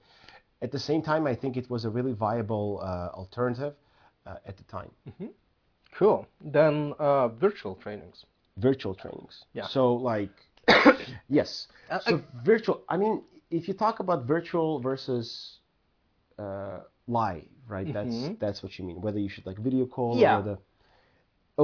at 0.64 0.70
the 0.76 0.78
same 0.78 1.02
time, 1.02 1.22
I 1.32 1.34
think 1.40 1.56
it 1.62 1.68
was 1.74 1.84
a 1.84 1.90
really 1.96 2.14
viable 2.28 2.68
uh, 2.80 3.08
alternative 3.22 3.74
uh, 4.28 4.48
at 4.50 4.54
the 4.60 4.64
time. 4.76 4.90
Cool. 5.98 6.26
Then 6.58 6.94
uh, 6.98 7.28
virtual 7.46 7.74
trainings. 7.84 8.18
virtual 8.56 8.94
trainings. 9.02 9.34
Yeah. 9.58 9.66
So 9.76 9.82
like, 10.12 10.34
yes. 11.38 11.50
Uh, 11.90 11.98
So 12.08 12.12
virtual. 12.44 12.76
I 12.88 12.96
mean, 13.02 13.14
if 13.50 13.62
you 13.68 13.74
talk 13.74 13.96
about 14.00 14.18
virtual 14.36 14.80
versus 14.88 15.58
uh, 16.38 16.78
live, 17.06 17.48
right? 17.74 17.88
That's 17.96 18.16
that's 18.44 18.62
what 18.62 18.72
you 18.78 18.84
mean. 18.88 18.98
Whether 19.06 19.20
you 19.24 19.28
should 19.34 19.46
like 19.50 19.58
video 19.68 19.86
call 19.86 20.10
Mm-hmm. 20.14 20.22
Yeah. 20.24 20.34
or 20.34 20.40
whether. 20.40 20.58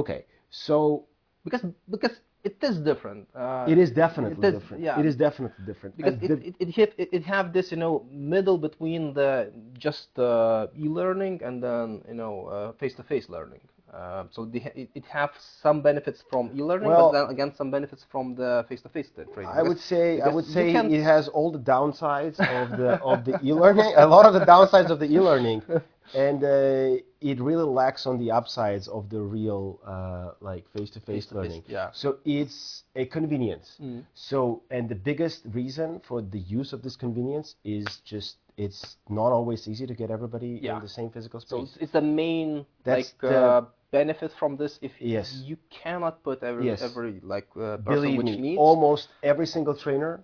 Okay. 0.01 0.21
So 0.67 1.05
Because 1.49 1.63
because 1.95 2.15
it 2.43 2.55
is 2.69 2.75
different. 2.79 3.27
Uh, 3.35 3.65
it 3.73 3.77
is 3.77 3.89
definitely 3.91 4.37
it 4.47 4.53
is- 4.53 4.61
different. 4.61 4.83
yeah. 4.83 4.99
It 4.99 5.05
is 5.11 5.15
definitely 5.15 5.63
different. 5.65 5.97
because 5.97 6.15
it, 6.25 6.31
it, 6.49 6.55
it, 6.63 6.69
hit, 6.79 6.89
it, 6.97 7.09
it 7.17 7.23
have 7.35 7.45
this 7.57 7.65
you 7.73 7.77
know 7.83 8.05
middle 8.35 8.57
between 8.57 9.13
the 9.13 9.51
just 9.85 10.17
uh, 10.19 10.67
e-learning 10.85 11.41
and 11.47 11.55
then 11.67 12.01
you 12.07 12.13
know 12.21 12.33
uh, 12.47 12.71
face-to-face 12.81 13.27
learning 13.29 13.61
uh, 13.93 14.23
so 14.29 14.45
the, 14.45 14.59
it, 14.81 14.89
it 14.99 15.05
have 15.05 15.31
some 15.63 15.81
benefits 15.81 16.23
from 16.29 16.43
e-learning 16.57 16.87
Well- 16.89 17.11
but 17.11 17.21
then 17.23 17.29
again 17.35 17.49
some 17.55 17.69
benefits 17.71 18.03
from 18.13 18.35
the 18.35 18.65
face-to-face 18.69 19.09
training 19.33 19.51
I 19.61 19.63
would 19.69 19.79
say 19.79 20.21
I 20.21 20.29
would 20.29 20.45
say 20.45 20.65
it 20.97 21.03
has 21.03 21.27
all 21.27 21.51
the 21.51 21.63
downsides 21.75 22.39
of 22.59 22.65
the 22.81 22.91
of 23.11 23.25
the 23.25 23.33
e-learning, 23.49 23.93
a 23.97 24.07
lot 24.15 24.25
of 24.29 24.33
the 24.33 24.45
downsides 24.53 24.89
of 24.89 24.99
the 24.99 25.09
e-learning, 25.15 25.61
and 26.15 26.43
uh, 26.43 26.97
it 27.21 27.39
really 27.39 27.63
lacks 27.63 28.05
on 28.07 28.17
the 28.17 28.31
upsides 28.31 28.87
of 28.87 29.09
the 29.09 29.19
real 29.21 29.79
uh, 29.85 30.31
like 30.41 30.65
face-to-face 30.71 31.05
Face-to-face, 31.05 31.35
learning. 31.35 31.63
yeah. 31.67 31.89
So 31.93 32.17
it's 32.25 32.83
a 32.95 33.05
convenience. 33.05 33.77
Mm. 33.81 34.03
So 34.13 34.63
and 34.71 34.89
the 34.89 34.95
biggest 34.95 35.41
reason 35.51 36.01
for 36.07 36.21
the 36.21 36.39
use 36.39 36.73
of 36.73 36.81
this 36.81 36.95
convenience 36.95 37.55
is 37.63 37.85
just 38.05 38.37
it's 38.57 38.97
not 39.09 39.31
always 39.31 39.67
easy 39.67 39.85
to 39.87 39.93
get 39.93 40.09
everybody 40.11 40.59
Yeah. 40.61 40.75
in 40.75 40.81
the 40.81 40.89
same 40.89 41.09
physical 41.09 41.39
so 41.39 41.45
space. 41.59 41.69
it's, 41.75 41.77
it's 41.83 41.91
the 41.93 42.01
main 42.01 42.65
That's 42.83 43.13
like 43.13 43.21
the- 43.21 43.45
uh, 43.45 43.65
benefit 43.91 44.31
from 44.39 44.57
this 44.57 44.77
if 44.81 44.91
Yes. 44.99 45.41
you 45.45 45.57
cannot 45.69 46.21
put 46.23 46.43
every 46.43 46.65
Yes. 46.65 46.81
every 46.81 47.19
like 47.23 47.47
uh, 47.55 47.77
person 47.77 47.83
Believe 47.85 48.17
which 48.17 48.25
me, 48.25 48.37
needs 48.37 48.59
almost 48.59 49.09
every 49.23 49.45
single 49.47 49.75
trainer, 49.75 50.23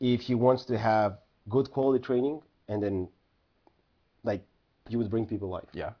if 0.00 0.20
he 0.20 0.34
wants 0.34 0.64
to 0.66 0.76
have 0.78 1.18
good 1.48 1.70
quality 1.70 2.02
training, 2.04 2.42
and 2.68 2.82
then 2.82 3.08
you 4.88 4.98
would 4.98 5.10
bring 5.10 5.26
people 5.26 5.48
live. 5.48 5.68
yeah 5.72 5.92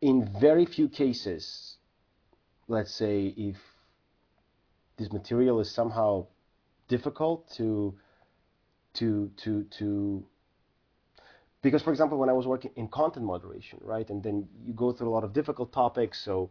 In 0.00 0.28
very 0.40 0.66
few 0.66 0.88
cases, 0.88 1.76
let's 2.68 2.92
say 2.94 3.34
if 3.36 3.56
this 4.96 5.12
material 5.12 5.60
is 5.60 5.70
somehow 5.70 6.26
difficult 6.88 7.50
to 7.56 7.94
to 8.94 9.30
to 9.36 9.64
to 9.64 10.24
because 11.62 11.82
for 11.82 11.90
example 11.90 12.16
when 12.18 12.28
i 12.28 12.32
was 12.32 12.46
working 12.46 12.70
in 12.76 12.88
content 12.88 13.24
moderation 13.26 13.78
right 13.82 14.08
and 14.10 14.22
then 14.22 14.48
you 14.64 14.72
go 14.72 14.92
through 14.92 15.08
a 15.08 15.14
lot 15.16 15.24
of 15.24 15.32
difficult 15.32 15.72
topics 15.72 16.22
so 16.24 16.50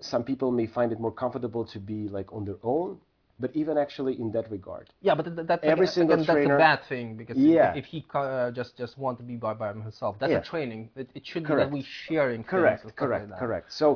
some 0.00 0.22
people 0.24 0.50
may 0.50 0.66
find 0.66 0.92
it 0.92 1.00
more 1.00 1.12
comfortable 1.12 1.64
to 1.64 1.78
be 1.78 2.08
like 2.08 2.32
on 2.32 2.44
their 2.44 2.58
own 2.62 2.98
but 3.38 3.50
even 3.54 3.76
actually 3.78 4.14
in 4.20 4.30
that 4.32 4.50
regard 4.50 4.86
Yeah, 5.00 5.14
but 5.14 5.24
th- 5.34 5.46
that's 5.46 5.62
Every 5.64 5.84
again, 5.86 5.94
single 5.94 6.16
that's 6.16 6.26
trainer- 6.28 6.54
a 6.56 6.58
bad 6.58 6.80
thing 6.88 7.16
because 7.16 7.36
Yeah. 7.36 7.70
if, 7.72 7.84
if 7.84 7.84
he 7.92 7.98
uh, 8.14 8.50
just 8.50 8.76
just 8.76 8.96
want 8.98 9.18
to 9.18 9.24
be 9.24 9.36
by 9.36 9.54
by 9.54 9.68
himself, 9.72 10.16
that's 10.20 10.32
Yeah. 10.32 10.38
a 10.38 10.50
training. 10.52 10.80
It, 10.96 11.08
it 11.18 11.24
should 11.26 11.44
Correct. 11.44 11.70
be 11.70 11.78
that 11.78 11.84
we 11.86 11.90
sharing. 12.06 12.42
correct 12.44 12.82
correct 12.96 13.22
like 13.24 13.30
that. 13.30 13.38
correct 13.38 13.66
so 13.72 13.86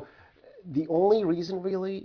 the 0.77 0.85
only 0.89 1.21
reason 1.35 1.53
really 1.71 1.97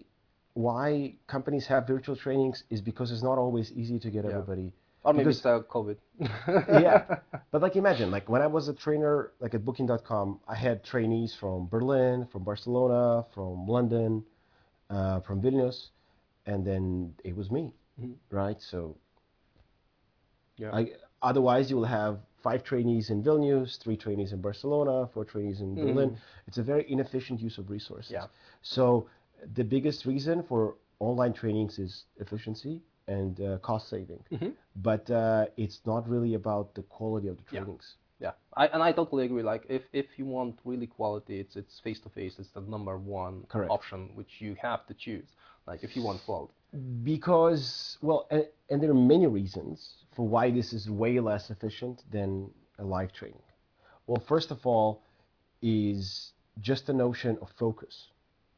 why 0.55 1.15
companies 1.27 1.67
have 1.67 1.87
virtual 1.87 2.17
trainings 2.17 2.65
is 2.71 2.81
because 2.81 3.09
it's 3.13 3.23
not 3.31 3.37
always 3.45 3.71
easy 3.73 3.99
to 4.05 4.09
get 4.11 4.25
Yeah. 4.25 4.31
everybody 4.33 4.69
Or 5.05 5.13
maybe 5.13 5.25
Because- 5.25 5.37
it's 5.39 5.47
uh, 5.47 5.61
COVID. 5.77 5.97
yeah 6.87 6.99
but 7.53 7.61
like 7.65 7.77
imagine 7.77 8.09
like 8.17 8.27
when 8.33 8.43
i 8.47 8.49
was 8.57 8.65
a 8.69 8.77
trainer 8.85 9.15
like 9.43 9.53
at 9.59 9.63
booking.com 9.67 10.27
i 10.55 10.57
had 10.67 10.77
trainees 10.93 11.33
from 11.41 11.57
berlin 11.75 12.17
from 12.33 12.41
barcelona 12.51 13.25
from 13.35 13.67
london 13.77 14.11
uh, 14.95 15.21
from 15.27 15.37
vilnius 15.45 15.79
and 16.47 16.65
then 16.65 17.15
it 17.25 17.37
was 17.37 17.51
me 17.51 17.73
right 18.31 18.61
so 18.61 18.97
Yeah. 20.59 20.73
I, 20.73 20.93
otherwise 21.23 21.71
you 21.71 21.77
will 21.77 21.85
have 22.01 22.21
five 22.37 22.63
trainees 22.65 23.11
in 23.11 23.23
vilnius 23.23 23.77
three 23.79 23.97
trainees 23.97 24.33
in 24.33 24.41
barcelona 24.41 25.07
four 25.07 25.25
trainees 25.25 25.61
in 25.61 25.79
berlin 25.79 26.17
it's 26.47 26.59
a 26.59 26.63
very 26.63 26.85
inefficient 26.91 27.41
use 27.41 27.59
of 27.59 27.71
resources 27.71 28.13
Yeah. 28.13 28.27
so 28.63 29.09
the 29.55 29.65
biggest 29.65 30.07
reason 30.07 30.43
for 30.43 30.77
online 31.01 31.33
trainings 31.33 31.79
is 31.79 32.05
efficiency 32.19 32.83
and 33.09 33.41
uh, 33.41 33.59
cost 33.59 33.89
saving 33.89 34.23
but 34.77 35.11
uh, 35.11 35.47
it's 35.57 35.81
not 35.87 36.09
really 36.09 36.35
about 36.35 36.75
the 36.75 36.83
quality 36.83 37.29
of 37.29 37.37
the 37.37 37.45
Yeah. 37.51 37.65
trainings 37.65 37.97
yeah, 38.21 38.33
I, 38.57 38.67
and 38.69 38.83
I 38.83 38.93
totally 38.93 39.25
agree. 39.27 39.43
Like 39.43 39.67
if 39.69 39.83
if 39.93 40.19
you 40.19 40.25
want 40.27 40.59
really 40.65 40.87
quality, 40.87 41.41
it's 41.41 41.57
it's 41.57 41.81
face 41.81 42.01
to 42.01 42.09
face. 42.09 42.39
It's 42.39 42.51
the 42.51 42.61
number 42.61 42.97
one 42.97 43.47
Correct. 43.49 43.71
option 43.71 44.11
which 44.15 44.41
you 44.41 44.55
have 44.63 44.87
to 44.87 44.95
choose. 44.95 45.35
Like 45.67 45.83
if 45.83 45.97
you 45.97 46.03
want 46.03 46.19
quality. 46.25 46.53
because 47.03 47.99
well 48.03 48.27
and, 48.31 48.45
and 48.71 48.83
there 48.83 48.91
are 48.91 48.95
many 49.15 49.27
reasons 49.27 49.77
for 50.15 50.27
why 50.35 50.51
this 50.51 50.73
is 50.73 50.83
way 50.91 51.15
less 51.21 51.51
efficient 51.51 51.97
than 52.17 52.51
a 52.79 52.85
live 52.85 53.13
training 53.13 53.43
well 54.07 54.23
first 54.33 54.51
of 54.51 54.61
all 54.67 55.03
is 55.63 56.33
just 56.61 56.87
the 56.87 56.93
notion 56.93 57.37
of 57.43 57.49
focus. 57.59 57.95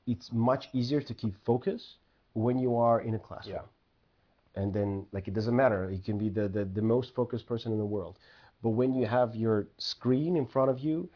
It's 0.07 0.29
much 0.33 0.69
easier 0.73 1.01
to 1.01 1.15
keep 1.15 1.35
focus 1.45 1.97
when 2.35 2.57
you 2.59 2.77
are 2.77 3.01
in 3.09 3.15
a 3.15 3.19
classroom. 3.19 3.57
Yeah. 3.57 4.61
and 4.63 4.73
then 4.77 5.07
like 5.13 5.27
it 5.31 5.35
doesn't 5.35 5.57
matter. 5.65 5.81
You 5.91 6.03
can 6.09 6.19
be 6.19 6.29
the, 6.39 6.47
the, 6.57 6.65
the 6.65 6.83
most 6.83 7.15
focused 7.15 7.47
person 7.47 7.73
in 7.73 7.79
the 7.79 7.91
world. 7.97 8.19
But 8.63 8.71
when 8.81 8.91
you 8.99 9.07
have 9.07 9.35
your 9.35 9.59
screen 9.79 10.37
in 10.37 10.47
front 10.47 10.71
of 10.71 10.79
you 10.81 11.09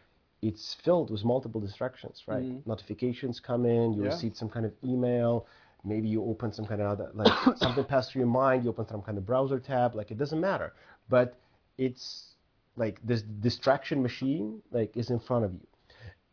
it's 0.50 0.74
filled 0.84 1.08
with 1.12 1.24
multiple 1.24 1.60
distractions 1.60 2.16
right? 2.26 2.42
Mm-hmm. 2.42 2.68
Notifications 2.74 3.38
come 3.50 3.64
in 3.64 3.92
you 3.96 4.02
Yeah. 4.02 4.08
receive 4.14 4.34
some 4.42 4.48
kind 4.48 4.66
of 4.66 4.72
email 4.92 5.46
maybe 5.84 6.08
you 6.08 6.24
open 6.24 6.52
some 6.52 6.64
kind 6.64 6.80
of 6.80 6.86
other 6.88 7.10
like 7.14 7.32
something 7.56 7.84
passed 7.84 8.12
through 8.12 8.20
your 8.20 8.28
mind 8.28 8.64
you 8.64 8.70
open 8.70 8.86
some 8.86 9.02
kind 9.02 9.18
of 9.18 9.26
browser 9.26 9.58
tab 9.58 9.94
like 9.94 10.10
it 10.10 10.18
doesn't 10.18 10.40
matter. 10.40 10.72
But 11.08 11.38
it's 11.78 12.34
like 12.76 13.00
this 13.04 13.22
distraction 13.22 14.02
machine 14.02 14.62
like 14.70 14.96
is 14.96 15.10
in 15.10 15.18
front 15.18 15.44
of 15.44 15.52
you. 15.52 15.66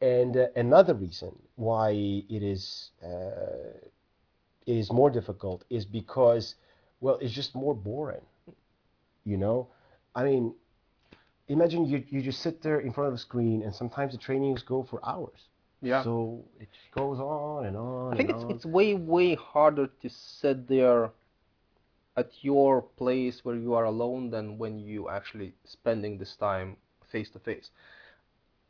And 0.01 0.37
uh, 0.37 0.47
another 0.55 0.93
reason 0.93 1.35
why 1.55 1.91
it 1.91 2.43
is 2.43 2.91
uh, 3.03 3.77
it 4.65 4.75
is 4.77 4.91
more 4.91 5.09
difficult 5.09 5.65
is 5.69 5.85
because 5.85 6.55
well 7.01 7.17
it's 7.21 7.33
just 7.33 7.55
more 7.55 7.73
boring 7.73 8.21
you 9.25 9.37
know? 9.37 9.67
I 10.15 10.23
mean 10.23 10.53
imagine 11.47 11.85
you, 11.85 12.03
you 12.09 12.21
just 12.21 12.41
sit 12.41 12.61
there 12.61 12.79
in 12.79 12.93
front 12.93 13.07
of 13.09 13.13
a 13.13 13.17
screen 13.17 13.63
and 13.63 13.73
sometimes 13.73 14.13
the 14.13 14.17
trainings 14.17 14.61
go 14.61 14.83
for 14.83 15.03
hours 15.05 15.48
Yeah. 15.81 16.03
so 16.03 16.43
it 16.59 16.67
just 16.73 16.91
goes 16.91 17.19
on 17.19 17.65
and 17.65 17.77
on 17.77 18.13
I 18.13 18.17
think 18.17 18.29
and 18.29 18.35
it's 18.35 18.43
on. 18.45 18.51
it's 18.51 18.65
way 18.65 18.93
way 18.95 19.35
harder 19.35 19.87
to 19.87 20.09
sit 20.09 20.67
there 20.67 21.11
at 22.17 22.31
your 22.41 22.81
place 22.81 23.45
where 23.45 23.55
you 23.55 23.73
are 23.73 23.85
alone 23.85 24.29
than 24.29 24.57
when 24.57 24.77
you 24.79 25.09
actually 25.09 25.53
spending 25.63 26.17
this 26.17 26.35
time 26.35 26.75
face 27.11 27.29
to 27.31 27.39
face. 27.39 27.71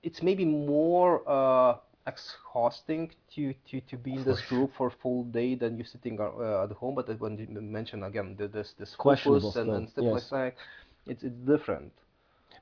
It's 0.04 0.22
maybe 0.22 0.46
more 0.46 1.24
uh, 1.28 1.78
exhausting 2.08 3.12
to, 3.36 3.54
to, 3.70 3.82
to 3.82 3.98
be 3.98 4.14
in 4.14 4.24
this 4.24 4.42
group 4.42 4.72
for 4.78 4.88
a 4.88 4.92
full 4.92 5.24
day 5.26 5.56
than 5.56 5.78
you 5.78 5.84
sitting 5.84 6.20
uh, 6.20 6.64
at 6.64 6.72
home. 6.72 6.96
But 6.96 7.20
when 7.20 7.38
you 7.38 7.48
mention 7.62 8.04
again 8.04 8.36
the- 8.38 8.48
this 8.48 8.74
this 8.78 8.96
focus 8.96 9.26
and, 9.26 9.52
still, 9.52 9.74
and 9.74 9.90
stuff 9.90 10.06
yes. 10.06 10.14
like 10.14 10.30
that, 10.30 10.54
it's 11.12 11.24
it's 11.24 11.40
different. 11.54 11.92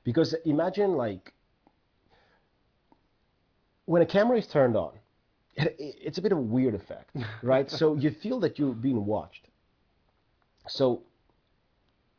Because 0.04 0.34
imagine 0.44 0.92
like 0.96 1.32
when 3.88 4.02
a 4.02 4.06
camera 4.06 4.36
is 4.38 4.46
turned 4.46 4.76
on, 4.76 4.92
it, 5.56 5.74
it's 6.06 6.18
a 6.18 6.22
bit 6.22 6.32
of 6.32 6.38
a 6.38 6.46
weird 6.56 6.74
effect, 6.74 7.10
right? 7.42 7.70
so 7.70 7.94
you 7.96 8.10
feel 8.22 8.38
that 8.40 8.58
you're 8.58 8.74
being 8.74 9.06
watched. 9.06 9.44
So 10.68 11.02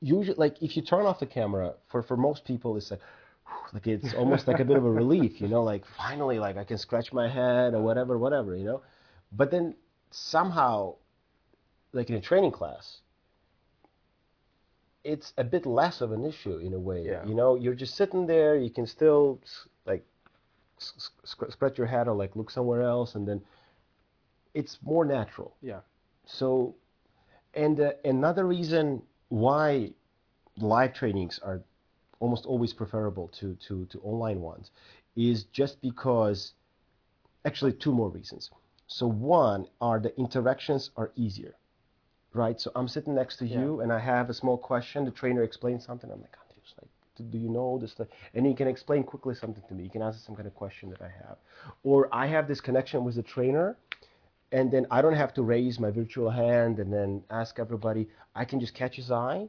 usually, 0.02 0.36
like 0.38 0.56
if 0.64 0.76
you 0.76 0.82
turn 0.82 1.06
off 1.06 1.20
the 1.20 1.28
camera, 1.28 1.76
for 1.92 2.02
for 2.02 2.18
most 2.18 2.46
people, 2.46 2.76
it's 2.78 2.92
like. 2.92 3.02
Like 3.74 3.88
it's 3.88 4.14
almost 4.14 4.48
like 4.48 4.60
a 4.60 4.66
bit 4.66 4.78
of 4.78 4.86
a 4.86 4.92
relief, 4.92 5.42
you 5.42 5.48
know, 5.48 5.64
like 5.64 5.84
finally, 5.98 6.38
like 6.40 6.56
I 6.58 6.64
can 6.64 6.78
scratch 6.78 7.12
my 7.14 7.28
head 7.28 7.74
or 7.74 7.82
whatever, 7.82 8.18
whatever, 8.18 8.56
you 8.56 8.64
know. 8.64 8.82
But 9.32 9.50
then 9.52 9.76
somehow, 10.12 10.96
like 11.92 12.10
in 12.12 12.16
a 12.16 12.22
training 12.22 12.52
class, 12.52 13.02
it's 15.04 15.34
a 15.38 15.44
bit 15.44 15.66
less 15.66 16.02
of 16.02 16.12
an 16.12 16.24
issue 16.26 16.58
in 16.58 16.74
a 16.74 16.80
way. 16.80 17.06
Yeah. 17.06 17.26
You 17.26 17.34
know, 17.34 17.56
you're 17.56 17.74
just 17.76 17.96
sitting 17.96 18.28
there. 18.28 18.56
You 18.56 18.70
can 18.70 18.86
still 18.86 19.40
like 19.86 20.04
s- 20.04 20.04
s- 20.06 20.06
scr- 20.08 20.19
scratch 20.80 21.78
your 21.78 21.88
head 21.88 22.08
or 22.08 22.16
like 22.16 22.36
look 22.36 22.50
somewhere 22.50 22.82
else, 22.82 23.16
and 23.16 23.28
then 23.28 23.42
it's 24.54 24.78
more 24.84 25.06
natural. 25.06 25.56
Yeah. 25.62 25.80
So, 26.26 26.76
and 27.54 27.80
uh, 27.80 27.92
another 28.06 28.46
reason 28.46 29.02
why 29.30 29.94
live 30.58 30.94
trainings 30.94 31.40
are 31.44 31.62
almost 32.20 32.46
always 32.46 32.74
preferable 32.74 33.30
to, 33.40 33.56
to, 33.68 33.86
to 33.86 34.00
online 34.02 34.42
ones 34.42 34.72
is 35.16 35.46
just 35.46 35.82
because, 35.82 36.54
actually, 37.46 37.74
two 37.74 37.94
more 37.94 38.10
reasons. 38.10 38.50
So, 38.88 39.08
one 39.08 39.68
are 39.82 40.00
the 40.00 40.18
interactions 40.20 40.92
are 40.98 41.12
easier, 41.16 41.56
right? 42.34 42.60
So, 42.60 42.72
I'm 42.76 42.88
sitting 42.88 43.16
next 43.16 43.38
to 43.38 43.46
you 43.46 43.82
and 43.82 43.92
I 43.92 44.00
have 44.00 44.30
a 44.30 44.34
small 44.34 44.58
question. 44.58 45.06
The 45.06 45.12
trainer 45.12 45.44
explains 45.44 45.86
something. 45.86 46.10
I'm. 46.12 46.22
Like, 46.22 46.36
do, 47.24 47.38
you 47.38 47.50
know 47.50 47.78
this? 47.80 47.96
And 48.34 48.46
he 48.46 48.54
can 48.54 48.68
explain 48.68 49.04
quickly 49.04 49.36
something 49.36 49.64
to 49.68 49.74
me. 49.74 49.84
He 49.84 49.90
can 49.90 50.02
answer 50.02 50.20
some 50.20 50.36
kind 50.36 50.48
of 50.48 50.56
question 50.56 50.90
that 50.90 51.02
I 51.02 51.12
have. 51.28 51.38
Or 51.84 52.10
I 52.14 52.28
have 52.28 52.48
this 52.48 52.62
connection 52.62 53.04
with 53.04 53.16
the 53.16 53.24
trainer 53.24 53.78
and 54.52 54.72
then 54.72 54.88
I 54.90 55.02
don't 55.02 55.16
have 55.16 55.34
to 55.36 55.44
raise 55.44 55.80
my 55.80 55.92
virtual 55.92 56.30
hand 56.30 56.80
and 56.80 56.92
then 56.92 57.24
ask 57.30 57.60
everybody. 57.60 58.08
I 58.36 58.46
can 58.46 58.60
just 58.60 58.74
catch 58.74 58.96
his 58.96 59.12
eye, 59.12 59.48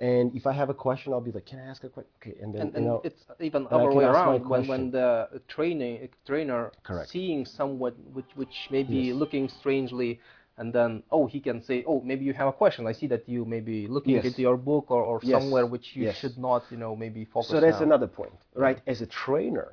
and 0.00 0.34
if 0.34 0.46
I 0.46 0.52
have 0.52 0.70
a 0.70 0.74
question, 0.74 1.12
I'll 1.12 1.20
be 1.20 1.30
like, 1.30 1.46
"Can 1.46 1.58
I 1.60 1.66
ask 1.66 1.84
a 1.84 1.88
question?" 1.88 2.10
Okay, 2.20 2.36
and 2.42 2.54
then 2.54 2.72
and, 2.74 2.84
you 2.84 2.90
know, 2.90 3.00
it's 3.04 3.26
even 3.38 3.66
other 3.70 3.92
way 3.92 4.04
around 4.04 4.48
when, 4.48 4.66
when 4.66 4.90
the 4.90 5.40
training 5.48 6.08
trainer 6.26 6.72
Correct. 6.82 7.10
seeing 7.10 7.44
someone 7.46 7.94
which 8.12 8.30
which 8.34 8.68
may 8.70 8.82
be 8.82 9.02
Yes. 9.08 9.16
looking 9.16 9.48
strangely 9.48 10.20
and 10.60 10.72
then 10.72 11.02
oh 11.10 11.26
he 11.26 11.40
can 11.40 11.58
say 11.68 11.82
oh 11.90 12.00
maybe 12.10 12.24
you 12.28 12.34
have 12.34 12.48
a 12.54 12.56
question 12.62 12.86
I 12.86 12.92
see 13.00 13.08
that 13.08 13.28
you 13.34 13.44
may 13.54 13.60
be 13.60 13.78
looking 13.88 14.14
Yes. 14.16 14.26
into 14.26 14.42
your 14.42 14.58
book 14.70 14.90
or, 14.90 15.02
or 15.02 15.16
Yes. 15.22 15.32
somewhere 15.32 15.66
which 15.66 15.86
you 15.96 16.04
Yes. 16.04 16.16
should 16.20 16.36
not 16.38 16.60
you 16.70 16.76
know 16.76 16.94
maybe 16.94 17.24
focus 17.24 17.50
so 17.50 17.60
that's 17.60 17.80
now. 17.80 17.86
another 17.90 18.06
point, 18.06 18.38
right? 18.54 18.78
As 18.86 19.00
a 19.00 19.06
trainer, 19.06 19.68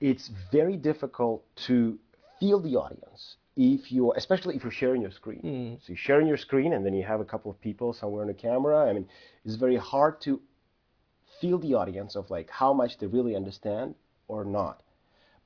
it's 0.00 0.30
very 0.50 0.76
difficult 0.90 1.44
to 1.68 1.98
feel 2.40 2.60
the 2.60 2.76
audience 2.76 3.36
if 3.56 3.92
you, 3.92 4.12
especially 4.22 4.56
if 4.56 4.62
you're 4.64 4.78
sharing 4.84 5.02
your 5.02 5.10
screen. 5.20 5.40
Hmm. 5.40 5.74
So 5.82 5.86
you're 5.88 5.96
sharing 6.08 6.26
your 6.26 6.40
screen, 6.46 6.72
and 6.72 6.84
then 6.86 6.94
you 6.94 7.04
have 7.04 7.20
a 7.20 7.24
couple 7.32 7.50
of 7.50 7.60
people 7.60 7.92
somewhere 7.92 8.22
on 8.22 8.28
the 8.28 8.34
camera. 8.48 8.78
I 8.88 8.92
mean, 8.92 9.06
it's 9.44 9.56
very 9.56 9.76
hard 9.76 10.20
to 10.22 10.40
feel 11.40 11.58
the 11.58 11.74
audience 11.74 12.16
of 12.16 12.30
like 12.30 12.48
how 12.50 12.72
much 12.72 12.98
they 12.98 13.06
really 13.06 13.34
understand 13.36 13.94
or 14.28 14.44
not. 14.44 14.82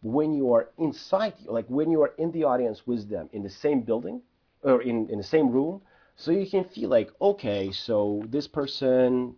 When 0.02 0.34
you 0.34 0.52
are 0.52 0.68
inside, 0.78 1.34
like 1.46 1.66
when 1.68 1.90
you 1.90 2.00
are 2.02 2.12
in 2.18 2.30
the 2.32 2.44
audience 2.44 2.86
with 2.86 3.08
them 3.08 3.28
in 3.32 3.42
the 3.42 3.50
same 3.64 3.80
building 3.82 4.20
or 4.66 4.82
in, 4.82 5.08
in 5.08 5.18
the 5.18 5.24
same 5.24 5.50
room, 5.50 5.80
so 6.16 6.30
you 6.30 6.46
can 6.46 6.64
feel 6.64 6.90
like, 6.90 7.10
okay, 7.20 7.70
so 7.72 8.22
this 8.28 8.46
person, 8.48 9.34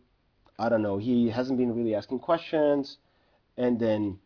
I 0.58 0.68
don't 0.68 0.82
know, 0.82 0.96
he 0.98 1.28
hasn't 1.28 1.58
been 1.58 1.74
really 1.74 1.94
asking 1.94 2.20
questions, 2.20 2.98
and 3.56 3.78
then 3.78 4.18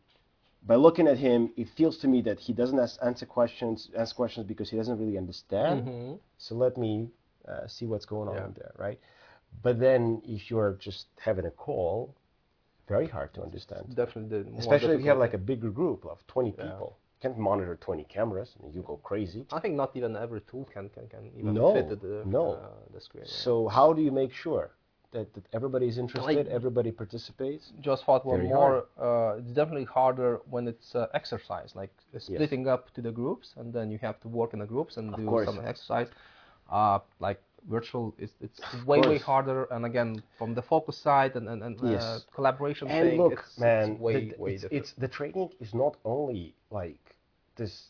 by 0.65 0.77
looking 0.77 1.09
at 1.09 1.19
him, 1.19 1.51
it 1.57 1.69
feels 1.77 1.99
to 1.99 2.09
me 2.09 2.23
that 2.23 2.39
he 2.39 2.53
doesn't 2.53 2.79
ask, 2.79 2.99
answer 3.03 3.27
questions, 3.27 3.91
ask 3.97 4.15
questions 4.15 4.47
because 4.47 4.71
he 4.71 4.77
doesn't 4.77 4.99
really 4.99 5.19
understand. 5.19 5.89
So 6.39 6.55
let 6.55 6.77
me 6.77 7.09
uh, 7.49 7.67
see 7.67 7.87
what's 7.87 8.07
going 8.07 8.29
on 8.29 8.37
Yeah. 8.37 8.49
there, 8.55 8.73
right? 8.79 8.99
But 9.63 9.81
then 9.81 10.23
if 10.25 10.51
you're 10.51 10.75
just 10.81 11.07
having 11.19 11.47
a 11.47 11.51
call, 11.51 12.15
very 12.89 13.09
hard 13.09 13.33
to 13.35 13.43
understand. 13.43 13.95
definitely 13.95 14.43
the 14.43 14.51
more 14.51 14.61
Especially 14.61 14.95
if 14.95 15.01
you 15.03 15.09
have 15.09 15.19
like 15.19 15.35
a 15.35 15.39
bigger 15.39 15.71
group 15.71 16.05
of 16.05 16.25
20 16.27 16.53
people. 16.53 16.99
Can't 17.23 17.39
monitor 17.39 17.77
20 17.81 18.05
cameras. 18.05 18.49
I 18.59 18.63
mean, 18.65 18.73
you 18.75 18.83
go 18.83 18.97
crazy. 18.97 19.47
I 19.53 19.61
think 19.61 19.75
not 19.77 19.91
even 19.97 20.17
every 20.17 20.41
tool 20.51 20.65
can 20.75 20.89
can, 20.95 21.07
can 21.09 21.31
even 21.39 21.55
No, 21.55 21.73
fit 21.75 21.89
the 22.01 22.23
no. 22.27 22.45
uh, 22.55 22.69
the 22.95 23.01
screen. 23.01 23.25
So 23.27 23.69
how 23.69 23.93
do 23.97 24.03
you 24.03 24.11
make 24.23 24.33
sure 24.45 24.67
that, 25.13 25.33
that 25.35 25.45
everybody 25.53 25.87
is 25.93 25.99
interested, 25.99 26.37
Like- 26.37 26.47
everybody 26.61 26.91
participates? 27.03 27.65
just 27.89 28.01
thought 28.07 28.23
one 28.27 28.39
Very 28.41 28.49
more. 28.49 28.77
Uh, 29.07 29.39
it's 29.41 29.53
definitely 29.61 29.85
harder 29.99 30.41
when 30.55 30.65
it's 30.73 30.89
uh, 30.97 31.07
exercise, 31.21 31.71
like 31.83 31.93
uh, 32.17 32.19
splitting 32.19 32.67
up 32.75 32.83
to 32.95 33.01
the 33.09 33.13
groups, 33.21 33.47
and 33.59 33.67
then 33.77 33.87
you 33.93 33.99
have 34.09 34.19
to 34.25 34.29
work 34.41 34.51
in 34.55 34.59
the 34.65 34.67
groups 34.75 34.97
and 34.99 35.05
do 35.15 35.25
course. 35.27 35.47
some 35.51 35.61
exercise. 35.73 36.09
Uh, 36.79 36.99
like 37.21 37.41
virtual, 37.77 38.05
it's, 38.19 38.33
it's 38.47 38.61
way 38.91 39.01
way 39.11 39.19
harder. 39.19 39.61
And 39.75 39.85
again, 39.91 40.11
from 40.39 40.55
the 40.59 40.63
focus 40.73 40.97
side 41.09 41.33
and 41.39 41.47
and, 41.53 41.61
and 41.67 41.75
uh, 41.81 41.87
Yes. 41.97 42.25
collaboration 42.37 42.87
And 42.89 43.03
thing, 43.11 43.19
look, 43.23 43.33
it's, 43.35 43.59
man, 43.59 43.87
it's 43.93 44.01
way 44.07 44.15
the, 44.31 44.37
way 44.43 44.53
it's, 44.55 44.63
different. 44.63 44.83
it's 44.85 44.93
the 45.05 45.09
training 45.19 45.51
is 45.65 45.73
not 45.85 45.95
only 46.05 46.55
like 46.81 47.02
this 47.57 47.89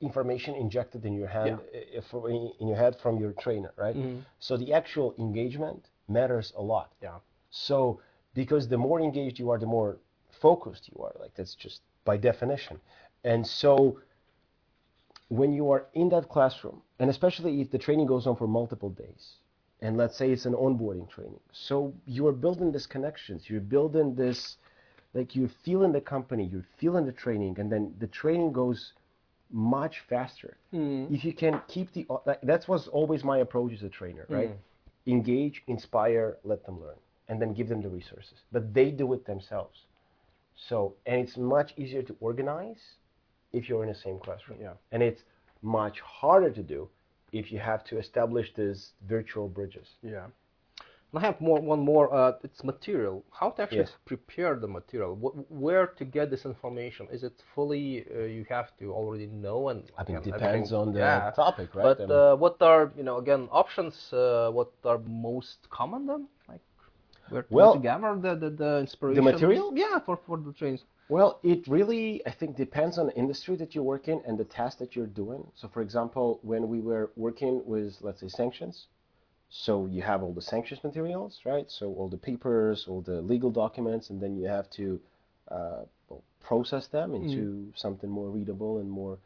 information 0.00 0.54
injected 0.54 1.04
in 1.04 1.14
your 1.14 1.28
hand, 1.28 1.60
uh, 1.60 2.00
for, 2.10 2.28
in, 2.28 2.50
in 2.60 2.66
your 2.68 2.76
head 2.76 2.96
from 3.02 3.18
your 3.18 3.32
trainer, 3.32 3.72
right? 3.76 3.96
So 4.40 4.56
the 4.56 4.72
actual 4.72 5.14
engagement 5.18 5.88
matters 6.08 6.52
a 6.56 6.62
lot. 6.62 6.92
yeah. 7.02 7.18
So 7.50 8.00
because 8.34 8.68
the 8.68 8.78
more 8.78 9.00
engaged 9.00 9.38
you 9.38 9.50
are, 9.50 9.58
the 9.58 9.66
more 9.66 9.98
focused 10.40 10.88
you 10.88 11.02
are. 11.02 11.14
Like 11.20 11.34
that's 11.34 11.54
just 11.54 11.80
by 12.04 12.16
definition. 12.16 12.80
And 13.24 13.46
so 13.46 13.98
when 15.28 15.52
you 15.52 15.70
are 15.70 15.86
in 15.94 16.08
that 16.10 16.28
classroom, 16.28 16.82
and 16.98 17.08
especially 17.08 17.60
if 17.60 17.70
the 17.70 17.78
training 17.78 18.06
goes 18.06 18.26
on 18.26 18.36
for 18.36 18.46
multiple 18.46 18.90
days, 18.90 19.34
and 19.80 19.96
let's 19.96 20.16
say 20.16 20.30
it's 20.30 20.46
an 20.46 20.54
onboarding 20.54 21.08
training, 21.08 21.40
so 21.52 21.92
you 22.06 22.26
are 22.26 22.32
building 22.32 22.72
these 22.72 22.86
connections, 22.86 23.48
you're 23.48 23.60
building 23.60 24.14
this, 24.14 24.56
like 25.14 25.36
you're 25.36 25.50
feeling 25.64 25.92
the 25.92 26.00
company, 26.00 26.44
you're 26.44 26.66
feeling 26.78 27.04
the 27.06 27.12
training, 27.12 27.58
and 27.58 27.70
then 27.70 27.94
the 27.98 28.06
training 28.06 28.52
goes 28.52 28.92
much 29.50 30.00
faster. 30.08 30.56
Hmm. 30.70 31.06
If 31.10 31.24
you 31.24 31.32
can 31.32 31.60
keep 31.68 31.92
the, 31.92 32.06
uh, 32.08 32.18
like, 32.24 32.40
that 32.42 32.66
was 32.68 32.88
always 32.88 33.22
my 33.22 33.38
approach 33.38 33.72
as 33.72 33.82
a 33.82 33.88
trainer, 33.88 34.26
right? 34.28 34.48
Hmm. 34.48 35.12
Engage, 35.12 35.62
inspire, 35.66 36.38
let 36.44 36.64
them 36.64 36.80
learn, 36.80 36.96
and 37.28 37.40
then 37.40 37.52
give 37.52 37.68
them 37.68 37.82
the 37.82 37.88
resources. 37.88 38.38
But 38.52 38.72
they 38.72 38.90
do 38.90 39.12
it 39.12 39.26
themselves. 39.26 39.80
So, 40.54 40.94
and 41.06 41.20
it's 41.20 41.36
much 41.36 41.74
easier 41.76 42.02
to 42.02 42.16
organize 42.20 42.82
if 43.52 43.68
you're 43.68 43.82
in 43.82 43.88
the 43.88 43.94
same 43.94 44.18
classroom. 44.18 44.58
Yeah. 44.60 44.74
And 44.92 45.02
it's 45.02 45.22
much 45.60 46.00
harder 46.00 46.50
to 46.50 46.62
do 46.62 46.88
if 47.32 47.50
you 47.50 47.58
have 47.58 47.84
to 47.84 47.98
establish 47.98 48.52
these 48.54 48.92
virtual 49.08 49.48
bridges. 49.48 49.88
Yeah. 50.02 50.26
And 51.12 51.22
I 51.22 51.26
have 51.26 51.40
more 51.40 51.60
one 51.60 51.80
more. 51.80 52.12
Uh, 52.14 52.32
it's 52.42 52.64
material. 52.64 53.24
How 53.32 53.50
to 53.50 53.62
actually 53.62 53.84
Yes. 53.84 53.96
prepare 54.06 54.56
the 54.56 54.68
material? 54.68 55.14
Wh- 55.16 55.50
where 55.52 55.86
to 55.86 56.04
get 56.04 56.30
this 56.30 56.44
information? 56.46 57.08
Is 57.10 57.22
it 57.22 57.42
fully 57.54 58.06
uh, 58.14 58.20
you 58.20 58.44
have 58.48 58.76
to 58.78 58.92
already 58.92 59.26
know 59.26 59.68
and? 59.68 59.90
I 59.98 60.04
mean, 60.04 60.16
and 60.16 60.26
it 60.26 60.32
depends 60.32 60.72
on 60.72 60.92
the 60.92 60.98
Yeah. 60.98 61.30
topic, 61.34 61.74
right? 61.74 61.82
But 61.82 62.10
uh, 62.10 62.36
what 62.36 62.60
are 62.62 62.92
you 62.96 63.02
know 63.04 63.18
again 63.18 63.48
options? 63.52 64.12
Uh, 64.12 64.50
what 64.52 64.72
are 64.84 64.98
most 64.98 65.68
common 65.70 66.06
then? 66.06 66.28
Like 66.48 66.62
where 67.28 67.42
to, 67.42 67.48
Well, 67.54 67.72
to 67.72 67.78
gather 67.78 68.14
the, 68.16 68.34
the 68.36 68.50
the 68.50 68.78
inspiration? 68.80 69.22
material? 69.22 69.72
Yeah, 69.74 69.98
for 70.00 70.16
for 70.16 70.38
the 70.38 70.52
trains. 70.52 70.84
Well, 71.08 71.38
it 71.42 71.66
really, 71.68 72.24
I 72.26 72.30
think, 72.30 72.56
depends 72.56 72.98
on 72.98 73.06
the 73.06 73.16
industry 73.16 73.56
that 73.56 73.74
you 73.74 73.82
work 73.82 74.08
in 74.08 74.22
and 74.26 74.38
the 74.38 74.44
task 74.44 74.78
that 74.78 74.96
you're 74.96 75.06
doing. 75.24 75.50
So, 75.54 75.68
for 75.68 75.82
example, 75.82 76.40
when 76.42 76.68
we 76.68 76.80
were 76.80 77.10
working 77.16 77.62
with, 77.66 77.98
let's 78.02 78.20
say, 78.20 78.28
sanctions, 78.28 78.86
so 79.54 79.84
you 79.84 80.00
have 80.00 80.22
all 80.22 80.32
the 80.32 80.40
sanctions 80.40 80.82
materials, 80.82 81.40
right? 81.44 81.70
So 81.70 81.92
all 81.92 82.08
the 82.08 82.16
papers, 82.16 82.86
all 82.88 83.02
the 83.02 83.20
legal 83.20 83.50
documents, 83.50 84.08
and 84.08 84.18
then 84.18 84.34
you 84.34 84.46
have 84.46 84.70
to 84.70 84.98
uh, 85.50 85.82
process 86.40 86.86
them 86.86 87.14
into 87.14 87.70
something 87.74 88.08
more 88.08 88.30
readable 88.30 88.78
and 88.78 88.90
more 88.90 89.18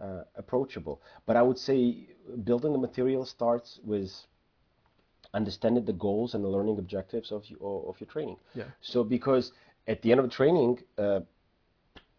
uh, 0.00 0.22
approachable. 0.36 1.02
But 1.26 1.36
I 1.36 1.42
would 1.42 1.58
say 1.58 2.06
building 2.44 2.72
the 2.72 2.78
material 2.78 3.26
starts 3.26 3.80
with 3.82 4.12
understanding 5.34 5.84
the 5.84 5.94
goals 5.94 6.34
and 6.34 6.44
the 6.44 6.48
learning 6.48 6.78
objectives 6.78 7.32
of 7.32 7.42
your, 7.50 7.84
of 7.88 8.00
your 8.00 8.08
training. 8.08 8.36
Yeah. 8.54 8.64
So 8.82 9.02
because 9.02 9.50
at 9.88 10.00
the 10.02 10.12
end 10.12 10.20
of 10.20 10.26
the 10.26 10.32
training, 10.32 10.78
uh, 10.96 11.20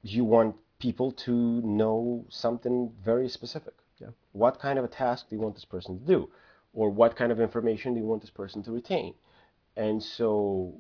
you 0.01 0.25
want 0.25 0.57
people 0.79 1.13
to 1.13 1.31
know 1.61 2.25
something 2.27 2.91
very 3.05 3.29
specific. 3.29 3.73
Yeah. 3.99 4.09
What 4.33 4.59
kind 4.59 4.77
of 4.77 4.83
a 4.83 4.89
task 4.89 5.29
do 5.29 5.37
you 5.37 5.41
want 5.41 5.55
this 5.55 5.63
person 5.63 5.97
to 5.97 6.05
do? 6.05 6.29
Or 6.73 6.89
what 6.89 7.15
kind 7.15 7.31
of 7.31 7.39
information 7.39 7.93
do 7.93 7.99
you 7.99 8.05
want 8.05 8.21
this 8.21 8.31
person 8.31 8.63
to 8.63 8.71
retain? 8.71 9.13
And 9.77 10.01
so 10.01 10.73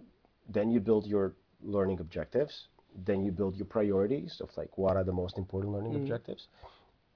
then 0.49 0.69
you 0.69 0.79
build 0.79 1.05
your 1.07 1.35
learning 1.61 1.99
objectives. 1.99 2.67
Then 3.05 3.23
you 3.23 3.31
build 3.31 3.55
your 3.55 3.65
priorities 3.65 4.41
of 4.41 4.49
like 4.57 4.77
what 4.77 4.97
are 4.97 5.03
the 5.03 5.13
most 5.13 5.37
important 5.37 5.73
learning 5.73 5.93
mm. 5.93 5.97
objectives. 5.97 6.47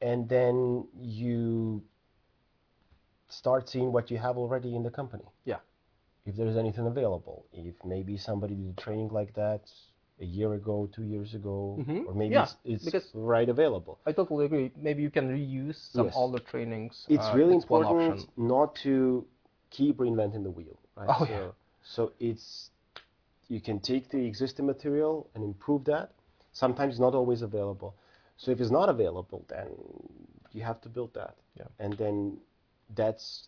And 0.02 0.30
then 0.30 0.88
you 1.00 1.84
start 3.30 3.70
seeing 3.70 3.92
what 3.92 4.10
you 4.10 4.18
have 4.18 4.38
already 4.38 4.76
in 4.76 4.84
the 4.84 4.92
company. 4.92 5.26
Yeah. 5.44 5.58
if 6.26 6.36
there's 6.36 6.58
anything 6.58 6.88
available. 6.88 7.46
If 7.54 7.76
maybe 7.86 8.18
somebody 8.18 8.56
did 8.56 8.78
training 8.78 9.10
like 9.10 9.34
that 9.36 9.62
a 10.20 10.26
year 10.26 10.54
ago 10.54 10.90
two 10.92 11.04
years 11.04 11.34
ago 11.36 11.78
Mhm. 11.80 12.08
or 12.08 12.14
maybe 12.14 12.34
Yeah, 12.36 12.48
it's, 12.66 12.88
it's 12.88 13.12
right 13.14 13.50
available 13.50 14.00
I 14.06 14.12
totally 14.14 14.46
agree. 14.46 14.72
Maybe 14.76 15.02
you 15.04 15.12
can 15.12 15.30
reuse 15.30 15.76
some 15.92 16.06
Yes. 16.06 16.16
older 16.16 16.40
trainings. 16.40 17.06
it's 17.10 17.30
uh, 17.32 17.36
really 17.36 17.56
it's 17.56 17.64
important 17.64 17.96
option. 18.12 18.28
not 18.38 18.76
to 18.84 19.26
keep 19.70 19.98
reinventing 19.98 20.44
the 20.44 20.50
wheel 20.52 20.78
right 20.96 21.10
Oh, 21.10 21.26
so, 21.26 21.32
yeah. 21.32 21.52
so 21.84 22.12
it's 22.20 22.72
you 23.50 23.62
can 23.62 23.80
take 23.80 24.10
the 24.10 24.26
existing 24.26 24.66
material 24.66 25.30
and 25.36 25.44
improve 25.44 25.84
that 25.86 26.12
sometimes 26.54 26.94
it's 26.94 27.00
not 27.00 27.14
always 27.16 27.42
available 27.42 27.96
so 28.38 28.52
if 28.52 28.60
it's 28.60 28.72
not 28.72 28.90
available 28.90 29.46
then 29.48 29.68
you 30.52 30.64
have 30.64 30.80
to 30.82 30.90
build 30.90 31.14
that 31.14 31.36
Yeah. 31.60 31.68
and 31.80 31.94
then 31.98 32.38
that's 32.96 33.48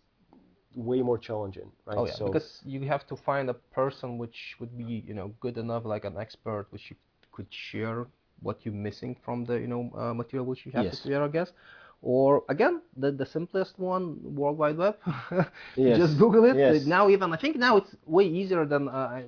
way 0.79 1.01
more 1.01 1.17
challenging 1.19 1.71
right 1.85 2.03
Oh 2.03 2.05
yeah, 2.05 2.17
so 2.17 2.39
because 2.39 2.61
you 2.65 2.81
have 2.87 3.05
to 3.07 3.15
find 3.15 3.49
a 3.49 3.53
person 3.53 4.17
which 4.17 4.55
would 4.59 4.77
be 4.77 5.03
you 5.07 5.13
know 5.13 5.29
good 5.39 5.57
enough, 5.57 5.85
like 5.85 6.05
an 6.05 6.17
expert, 6.17 6.67
which 6.71 6.89
you 6.91 6.97
could 7.31 7.51
share 7.53 8.07
what 8.41 8.65
you're 8.65 8.73
missing 8.73 9.15
from 9.15 9.45
the 9.45 9.59
you 9.59 9.67
know 9.67 9.91
uh, 9.97 10.13
material 10.13 10.45
which 10.45 10.65
you 10.65 10.71
have 10.71 10.87
Yes. 10.87 10.91
to 10.91 10.97
share, 10.97 11.23
I 11.23 11.27
guess. 11.29 11.53
Or 12.01 12.43
again, 12.49 12.81
the 12.95 13.11
the 13.11 13.25
simplest 13.25 13.79
one, 13.79 14.17
World 14.35 14.57
Wide 14.57 14.77
Web. 14.77 14.97
Yes. 15.75 16.01
Just 16.01 16.17
Google 16.17 16.45
it. 16.45 16.61
Yes. 16.61 16.87
Now 16.87 17.09
even 17.09 17.33
I 17.33 17.37
think 17.37 17.57
now 17.57 17.77
it's 17.77 17.95
way 18.05 18.25
easier 18.25 18.65
than 18.65 18.87
uh, 18.89 19.23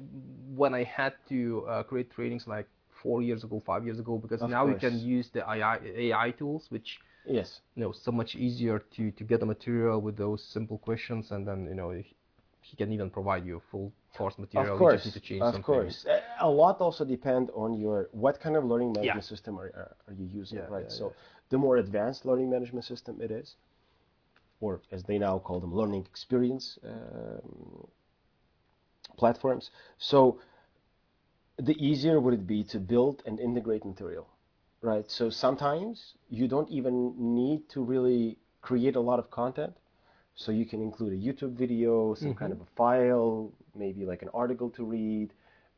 when 0.56 0.74
I 0.74 0.84
had 0.84 1.14
to 1.30 1.66
uh, 1.68 1.84
create 1.84 2.12
trainings 2.12 2.48
like 2.48 2.68
four 3.02 3.22
years 3.22 3.44
ago, 3.44 3.60
five 3.66 3.86
years 3.86 4.00
ago, 4.00 4.18
because 4.18 4.46
Of 4.46 4.52
now 4.52 4.68
you 4.68 4.76
can 4.76 5.00
use 5.00 5.30
the 5.32 5.48
AI, 5.50 5.78
AI 5.96 6.32
tools, 6.32 6.68
which 6.70 7.00
yes. 7.26 7.62
You 7.76 7.84
know 7.84 7.92
so 7.92 8.12
much 8.12 8.36
easier 8.36 8.80
to 8.96 9.12
to 9.12 9.24
get 9.24 9.40
the 9.40 9.46
material 9.46 10.02
with 10.02 10.18
those 10.18 10.44
simple 10.44 10.78
questions 10.78 11.32
and 11.32 11.48
then 11.48 11.66
you 11.68 11.76
know 11.76 11.92
he 12.62 12.76
can 12.78 12.92
even 12.92 13.10
provide 13.10 13.46
you 13.46 13.62
full 13.72 13.92
course 14.18 14.38
material. 14.38 14.74
Of 14.74 14.80
you 14.80 14.80
course. 14.80 15.04
just 15.04 15.06
need 15.06 15.14
to 15.22 15.28
change 15.30 15.56
of 15.56 15.64
course. 15.64 16.06
A- 16.40 16.50
lot 16.50 16.82
also 16.82 17.06
depend 17.06 17.50
on 17.56 17.74
your 17.74 18.10
what 18.12 18.40
kind 18.40 18.56
of 18.56 18.64
learning 18.66 18.90
Yeah. 18.94 19.02
management 19.02 19.26
system 19.26 19.60
are, 19.60 19.72
are, 19.82 19.96
are 20.08 20.14
you 20.14 20.26
using 20.26 20.58
Yeah, 20.60 20.68
right? 20.70 20.86
yeah, 20.90 20.98
so 21.00 21.06
yeah. 21.08 21.14
the 21.50 21.58
more 21.58 21.78
advanced 21.78 22.26
learning 22.26 22.50
management 22.50 22.86
system 22.86 23.22
it 23.22 23.32
is 23.32 23.56
or 24.60 24.82
as 24.92 25.04
they 25.04 25.18
now 25.18 25.40
call 25.40 25.60
them 25.60 25.74
learning 25.74 26.06
experience 26.06 26.78
um, 26.86 27.88
platforms. 29.18 29.72
So 29.98 30.40
the 31.58 31.76
easier 31.84 32.20
would 32.20 32.34
it 32.34 32.48
be 32.48 32.64
to 32.66 32.80
build 32.80 33.24
and 33.26 33.40
integrate 33.40 33.86
material 33.86 34.28
right? 34.82 35.10
So 35.10 35.30
sometimes 35.30 36.14
you 36.30 36.48
don't 36.48 36.70
even 36.70 37.14
need 37.18 37.70
to 37.70 37.82
really 37.84 38.38
create 38.62 38.96
a 38.96 39.00
lot 39.00 39.20
of 39.20 39.30
content. 39.32 39.74
So 40.36 40.52
you 40.52 40.66
can 40.66 40.82
include 40.82 41.14
a 41.14 41.18
youtube 41.18 41.54
video 41.54 42.16
some 42.16 42.34
kind 42.34 42.52
of 42.54 42.62
a 42.62 42.66
file 42.76 43.52
maybe 43.76 44.06
like 44.06 44.22
an 44.22 44.30
article 44.34 44.70
to 44.72 44.84
read 44.84 45.34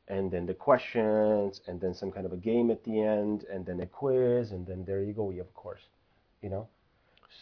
and 0.08 0.32
then 0.32 0.46
the 0.46 0.54
questions 0.54 1.62
and 1.68 1.82
then 1.82 1.94
some 1.94 2.12
kind 2.12 2.26
of 2.26 2.34
a 2.34 2.38
game 2.38 2.72
at 2.72 2.84
the 2.84 3.02
end 3.02 3.46
and 3.52 3.66
then 3.66 3.82
a 3.82 3.86
quiz 3.88 4.52
and 4.52 4.66
then 4.68 4.86
there 4.86 5.02
you 5.04 5.12
go 5.12 5.32
you 5.32 5.40
have 5.40 5.48
a 5.48 5.60
course 5.60 5.82
you 6.42 6.50
know? 6.50 6.68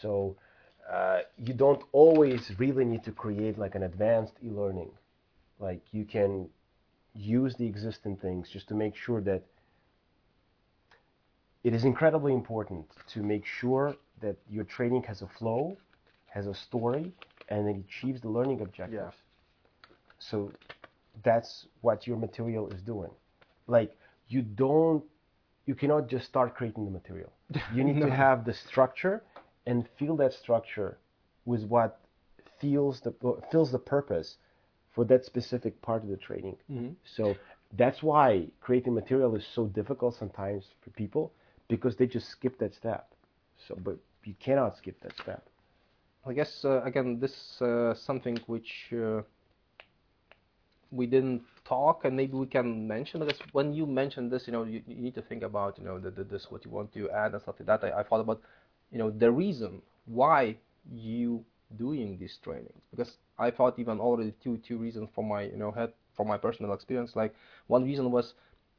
So 0.00 0.36
uh, 0.90 1.20
you 1.36 1.52
don't 1.52 1.82
always 1.92 2.50
really 2.58 2.84
need 2.84 3.04
to 3.04 3.12
create 3.12 3.58
like 3.58 3.74
an 3.74 3.82
advanced 3.82 4.34
e-learning. 4.42 4.90
Like 5.58 5.82
you 5.92 6.04
can 6.04 6.48
use 7.14 7.54
the 7.56 7.66
existing 7.66 8.16
things 8.16 8.48
just 8.48 8.68
to 8.68 8.74
make 8.74 8.96
sure 8.96 9.20
that 9.22 9.42
it 11.64 11.74
is 11.74 11.84
incredibly 11.84 12.32
important 12.32 12.84
to 13.08 13.22
make 13.22 13.44
sure 13.46 13.94
that 14.20 14.36
your 14.50 14.64
training 14.64 15.02
has 15.04 15.22
a 15.22 15.26
flow, 15.38 15.76
has 16.26 16.46
a 16.46 16.54
story, 16.54 17.12
and 17.48 17.68
it 17.68 17.76
achieves 17.86 18.20
the 18.20 18.28
learning 18.28 18.60
objectives. 18.60 19.14
So 20.18 20.50
that's 21.22 21.66
what 21.80 22.06
your 22.06 22.16
material 22.16 22.68
is 22.68 22.80
doing. 22.82 23.10
Like 23.66 23.96
you 24.28 24.42
don't, 24.42 25.04
you 25.66 25.74
cannot 25.74 26.08
just 26.08 26.26
start 26.26 26.54
creating 26.54 26.84
the 26.84 26.90
material. 26.90 27.32
You 27.74 27.84
need 27.84 27.96
No. 27.96 28.06
to 28.06 28.12
have 28.12 28.44
the 28.44 28.52
structure 28.54 29.22
and 29.66 29.88
fill 29.98 30.16
that 30.16 30.32
structure 30.32 30.98
with 31.44 31.64
what 31.64 32.00
feels 32.58 33.00
the 33.00 33.12
fills 33.50 33.70
the 33.72 33.78
purpose 33.78 34.36
for 34.94 35.04
that 35.06 35.24
specific 35.24 35.80
part 35.82 36.02
of 36.02 36.08
the 36.08 36.16
training. 36.16 36.56
Mhm. 36.70 36.94
So 37.04 37.36
that's 37.76 38.02
why 38.02 38.48
creating 38.60 38.94
material 38.94 39.34
is 39.36 39.46
so 39.46 39.66
difficult 39.66 40.14
sometimes 40.14 40.64
for 40.82 40.90
people 40.90 41.32
because 41.72 41.96
they 41.96 42.06
just 42.06 42.28
skip 42.28 42.58
that 42.58 42.74
step. 42.74 43.06
So, 43.66 43.76
but 43.84 43.96
you 44.24 44.34
cannot 44.38 44.76
skip 44.76 45.00
that 45.02 45.14
step. 45.22 45.42
I 46.26 46.32
guess 46.34 46.64
uh, 46.64 46.82
again 46.84 47.18
this 47.20 47.32
is 47.32 47.62
uh, 47.62 47.94
something 47.94 48.38
which 48.46 48.92
uh, 48.92 49.22
we 50.90 51.06
didn't 51.06 51.42
talk 51.64 52.04
and 52.04 52.16
maybe 52.16 52.34
we 52.34 52.46
can 52.46 52.86
mention 52.86 53.20
because 53.20 53.40
when 53.52 53.72
you 53.72 53.86
mentioned 53.86 54.30
this 54.30 54.46
you 54.46 54.52
know 54.52 54.64
you, 54.64 54.82
you 54.86 54.96
need 55.02 55.14
to 55.14 55.22
think 55.22 55.42
about 55.42 55.78
you 55.78 55.84
know 55.84 55.98
the, 55.98 56.10
the, 56.10 56.24
this 56.24 56.50
what 56.50 56.64
you 56.64 56.70
want 56.70 56.92
to 56.92 57.10
add 57.10 57.32
and 57.32 57.42
stuff 57.42 57.56
like 57.58 57.66
that 57.66 57.84
I, 57.84 58.00
I 58.00 58.02
thought 58.04 58.20
about 58.20 58.40
you 58.90 58.98
know 58.98 59.10
the 59.10 59.30
reason 59.30 59.82
why 60.06 60.56
you 60.92 61.44
doing 61.78 62.18
these 62.18 62.38
trainings 62.44 62.82
because 62.90 63.16
I 63.38 63.50
thought 63.50 63.78
even 63.78 63.98
already 64.00 64.34
two 64.42 64.58
two 64.66 64.76
reasons 64.78 65.08
from 65.14 65.28
my 65.28 65.42
you 65.44 65.56
know 65.56 65.72
head 65.72 65.92
from 66.16 66.28
my 66.28 66.36
personal 66.36 66.72
experience 66.74 67.16
like 67.16 67.34
one 67.68 67.84
reason 67.84 68.10
was 68.10 68.34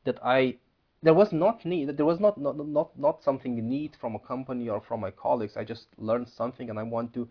that 0.05 0.17
I 0.23 0.55
there 1.03 1.13
was 1.13 1.31
not 1.33 1.65
need 1.65 1.97
there 1.97 2.05
was 2.05 2.19
not 2.19 2.37
not 2.37 2.57
not, 2.57 2.97
not 2.99 3.23
something 3.23 3.55
need 3.69 3.95
from 3.97 4.15
a 4.15 4.19
company 4.19 4.69
or 4.69 4.81
from 4.81 5.01
my 5.01 5.11
colleagues. 5.11 5.57
I 5.57 5.65
just 5.65 5.87
learned 5.99 6.29
something 6.29 6.69
and 6.69 6.79
I 6.79 6.83
want 6.83 7.13
to 7.15 7.29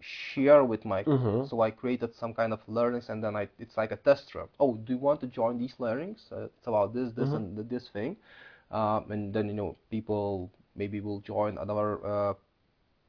share 0.00 0.64
with 0.64 0.84
my 0.84 1.06
Mhm. 1.06 1.50
so 1.50 1.60
I 1.62 1.70
created 1.70 2.14
some 2.14 2.34
kind 2.34 2.52
of 2.52 2.60
learnings 2.68 3.08
and 3.10 3.22
then 3.24 3.36
I 3.36 3.48
it's 3.58 3.76
like 3.78 3.92
a 3.92 3.96
test 3.96 4.34
run. 4.34 4.48
Oh 4.60 4.74
do 4.76 4.92
you 4.94 4.98
want 4.98 5.20
to 5.22 5.26
join 5.28 5.58
these 5.58 5.78
learnings? 5.80 6.28
Uh, 6.32 6.44
it's 6.58 6.66
about 6.66 6.94
this 6.94 7.12
this 7.12 7.32
Mhm. 7.32 7.34
and 7.34 7.56
this 7.68 7.88
thing. 7.88 8.16
Um, 8.70 9.10
and 9.10 9.32
then 9.34 9.48
you 9.48 9.54
know 9.54 9.76
people 9.90 10.50
maybe 10.76 11.00
will 11.00 11.20
join 11.20 11.58
another 11.58 12.04
uh, 12.06 12.34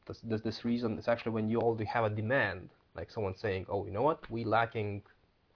this, 0.07 0.19
this 0.21 0.41
this 0.41 0.65
reason. 0.65 0.97
It's 0.97 1.07
actually 1.09 1.33
when 1.33 1.49
you 1.49 1.59
already 1.61 1.85
have 1.85 2.05
a 2.05 2.09
demand 2.09 2.69
like 2.95 3.09
someone 3.11 3.35
saying 3.35 3.65
oh 3.69 3.85
you 3.85 3.91
know 3.91 4.03
what? 4.03 4.23
We 4.29 4.43
lacking 4.45 5.03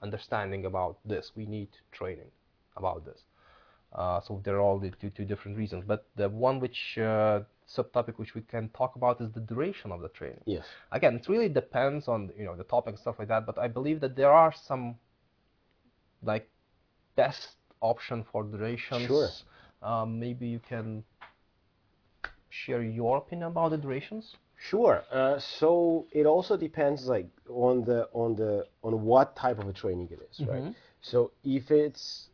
understanding 0.02 0.66
about 0.66 0.98
this. 1.06 1.32
We 1.36 1.46
need 1.46 1.70
training 1.92 2.32
about 2.76 3.06
this 3.06 3.24
so 3.96 4.42
there 4.44 4.56
are 4.56 4.62
all 4.62 4.80
the 4.80 4.92
two, 4.92 5.10
two 5.10 5.26
different 5.26 5.58
reasons 5.58 5.84
but 5.88 6.06
the 6.16 6.30
one 6.30 6.60
which 6.60 6.98
uh, 6.98 7.40
subtopic 7.68 8.18
which 8.18 8.34
we 8.36 8.42
can 8.42 8.70
talk 8.70 8.96
about 8.96 9.20
is 9.22 9.32
the 9.32 9.40
duration 9.42 9.92
of 9.92 10.02
the 10.02 10.10
training 10.10 10.42
Yes. 10.46 10.66
again 10.92 11.16
it 11.16 11.28
really 11.28 11.50
depends 11.50 12.08
on 12.08 12.32
you 12.38 12.46
know 12.46 12.56
the 12.56 12.64
topic 12.64 12.92
and 12.94 13.00
stuff 13.00 13.16
like 13.20 13.28
that 13.28 13.46
but 13.46 13.58
i 13.58 13.68
believe 13.68 14.00
that 14.02 14.16
there 14.16 14.32
are 14.32 14.54
some 14.54 14.96
like 16.24 16.50
best 17.16 17.56
option 17.82 18.24
for 18.32 18.44
durations 18.44 19.08
Sure. 19.08 19.30
um, 19.82 20.20
maybe 20.20 20.48
you 20.48 20.60
can 20.60 21.04
share 22.50 22.82
your 22.82 23.18
opinion 23.18 23.48
about 23.50 23.70
the 23.72 23.78
durations 23.78 24.36
Sure. 24.60 25.04
Uh, 25.12 25.38
so 25.38 26.08
it 26.12 26.26
also 26.26 26.58
depends, 26.58 27.06
like 27.08 27.28
on 27.48 27.84
the 27.84 28.10
on 28.12 28.36
the 28.36 28.66
on 28.84 29.04
what 29.04 29.36
type 29.36 29.60
of 29.60 29.68
a 29.68 29.74
training 29.74 30.10
it 30.12 30.20
is, 30.32 30.48
right? 30.48 30.64
Mhm. 30.64 30.74
So 31.00 31.32
if 31.44 31.70
it's 31.70 32.30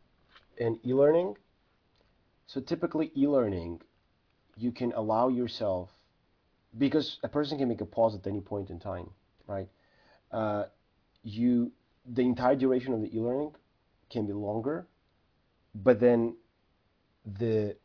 an 0.57 0.79
e-learning, 0.85 1.35
so 2.53 2.61
typically 2.61 3.11
e-learning, 3.17 3.81
you 4.55 4.71
can 4.71 4.93
allow 4.93 5.27
yourself 5.27 5.89
because 6.77 7.17
a 7.23 7.27
person 7.27 7.57
can 7.57 7.67
make 7.67 7.81
a 7.81 7.85
pause 7.85 8.13
at 8.13 8.27
any 8.27 8.41
point 8.41 8.69
in 8.69 8.79
time, 8.79 9.09
right? 9.47 9.67
Uh, 10.31 10.65
you 11.23 11.71
the 12.05 12.21
entire 12.21 12.55
duration 12.55 12.93
of 12.93 13.01
the 13.01 13.15
e-learning 13.17 13.53
can 14.11 14.27
be 14.27 14.33
longer, 14.33 14.85
but 15.73 15.99
then 15.99 16.35
the 17.39 17.75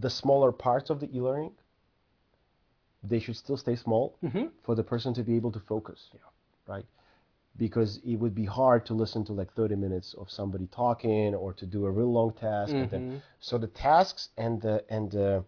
the 0.00 0.10
smaller 0.10 0.52
parts 0.52 0.90
of 0.90 1.00
the 1.00 1.08
e-learning 1.16 1.52
they 3.02 3.20
should 3.20 3.36
still 3.36 3.56
stay 3.56 3.76
small 3.76 4.18
mm-hmm. 4.22 4.46
for 4.64 4.74
the 4.74 4.82
person 4.82 5.14
to 5.14 5.22
be 5.22 5.36
able 5.36 5.52
to 5.52 5.60
focus. 5.60 6.10
Yeah. 6.12 6.20
Right? 6.66 6.86
Because 7.58 7.98
it 8.04 8.16
would 8.16 8.34
be 8.34 8.44
hard 8.44 8.84
to 8.86 8.94
listen 8.94 9.24
to 9.24 9.32
like 9.32 9.52
30 9.54 9.76
minutes 9.76 10.14
of 10.14 10.30
somebody 10.30 10.66
talking 10.66 11.34
or 11.34 11.52
to 11.54 11.66
do 11.66 11.86
a 11.86 11.90
real 11.90 12.12
long 12.12 12.32
task. 12.34 12.74
And 12.74 12.90
then, 12.90 13.22
so 13.40 13.56
the 13.58 13.68
tasks 13.68 14.28
and 14.36 14.60
the 14.60 14.84
and 14.90 15.10
the, 15.10 15.44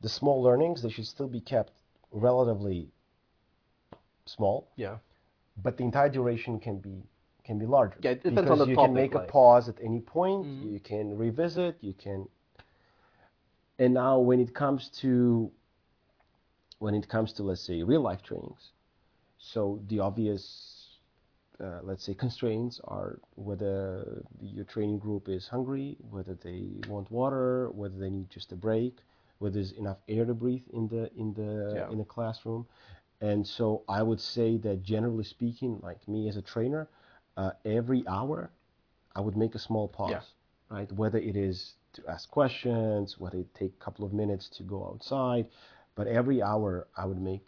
the 0.00 0.08
small 0.08 0.42
learnings 0.42 0.82
they 0.82 0.90
should 0.90 1.06
still 1.06 1.28
be 1.28 1.40
kept 1.40 1.72
relatively 2.10 2.88
small, 4.26 4.68
yeah 4.76 4.96
but 5.62 5.76
the 5.76 5.84
entire 5.84 6.08
duration 6.08 6.58
can 6.58 6.78
be 6.78 7.02
can 7.44 7.58
be 7.58 7.66
larger. 7.66 7.98
Yeah, 8.00 8.12
it 8.12 8.22
depends 8.22 8.38
on 8.38 8.44
because 8.44 8.58
the 8.60 8.66
you 8.70 8.74
topic, 8.76 8.88
can 8.88 8.94
make 8.94 9.14
like- 9.14 9.28
a 9.28 9.32
pause 9.32 9.68
at 9.68 9.76
any 9.82 10.00
point. 10.00 10.46
Mhm. 10.46 10.72
You 10.72 10.80
can 10.80 11.16
revisit. 11.18 11.76
You 11.80 11.92
can. 11.92 12.28
And 13.78 13.94
now, 13.94 14.18
when 14.20 14.40
it 14.40 14.54
comes 14.54 14.88
to 15.00 15.50
when 16.78 16.94
it 16.94 17.08
comes 17.08 17.32
to 17.34 17.42
let's 17.42 17.60
say 17.62 17.82
real 17.82 18.00
life 18.00 18.22
trainings, 18.22 18.70
So 19.38 19.80
the 19.88 19.98
obvious, 20.00 20.42
uh, 21.62 21.80
let's 21.82 22.04
say, 22.04 22.14
constraints 22.14 22.80
are 22.84 23.20
whether 23.36 24.24
your 24.40 24.64
training 24.64 24.98
group 24.98 25.28
is 25.28 25.48
hungry, 25.48 25.96
whether 26.10 26.34
they 26.34 26.76
want 26.88 27.10
water, 27.10 27.70
whether 27.70 27.96
they 27.98 28.10
need 28.10 28.30
just 28.30 28.52
a 28.52 28.56
break, 28.56 29.02
whether 29.38 29.54
there's 29.54 29.72
enough 29.72 29.98
air 30.08 30.24
to 30.24 30.34
breathe 30.34 30.64
in 30.72 30.88
the 30.88 31.10
in 31.14 31.32
the 31.34 31.74
Yeah. 31.74 31.88
in 31.88 31.98
the 31.98 32.04
classroom. 32.04 32.66
And 33.20 33.46
so 33.46 33.84
I 33.88 34.02
would 34.02 34.20
say 34.20 34.56
that 34.58 34.82
generally 34.82 35.24
speaking, 35.24 35.78
like 35.82 36.06
me 36.08 36.28
as 36.28 36.36
a 36.36 36.42
trainer, 36.42 36.88
uh, 37.36 37.52
every 37.64 38.06
hour 38.06 38.50
I 39.14 39.20
would 39.20 39.36
make 39.36 39.54
a 39.54 39.58
small 39.58 39.88
pause, 39.88 40.10
Yeah. 40.10 40.20
right? 40.70 40.90
Whether 40.92 41.18
it 41.18 41.36
is 41.36 41.76
to 41.94 42.06
ask 42.08 42.30
questions, 42.30 43.18
whether 43.18 43.38
it 43.38 43.54
take 43.54 43.74
a 43.74 43.84
couple 43.84 44.04
of 44.04 44.12
minutes 44.12 44.48
to 44.50 44.62
go 44.62 44.86
outside, 44.86 45.48
but 45.94 46.06
every 46.06 46.42
hour 46.42 46.88
I 46.96 47.06
would 47.06 47.20
make 47.20 47.46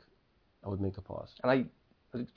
I 0.65 0.69
would 0.69 0.81
make 0.81 0.97
a 0.99 1.03
pause. 1.03 1.41
and 1.43 1.51
I, 1.51 1.67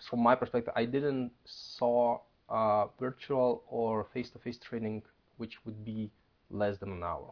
from 0.10 0.20
my 0.22 0.36
perspective, 0.36 0.74
I 0.76 0.86
didn't 0.86 1.32
saw 1.46 2.20
uh, 2.50 2.88
virtual 3.00 3.64
or 3.68 4.04
face-to-face 4.14 4.60
training 4.60 5.04
which 5.38 5.66
would 5.66 5.84
be 5.86 6.12
less 6.50 6.78
than 6.78 6.92
an 6.92 7.04
hour. 7.04 7.32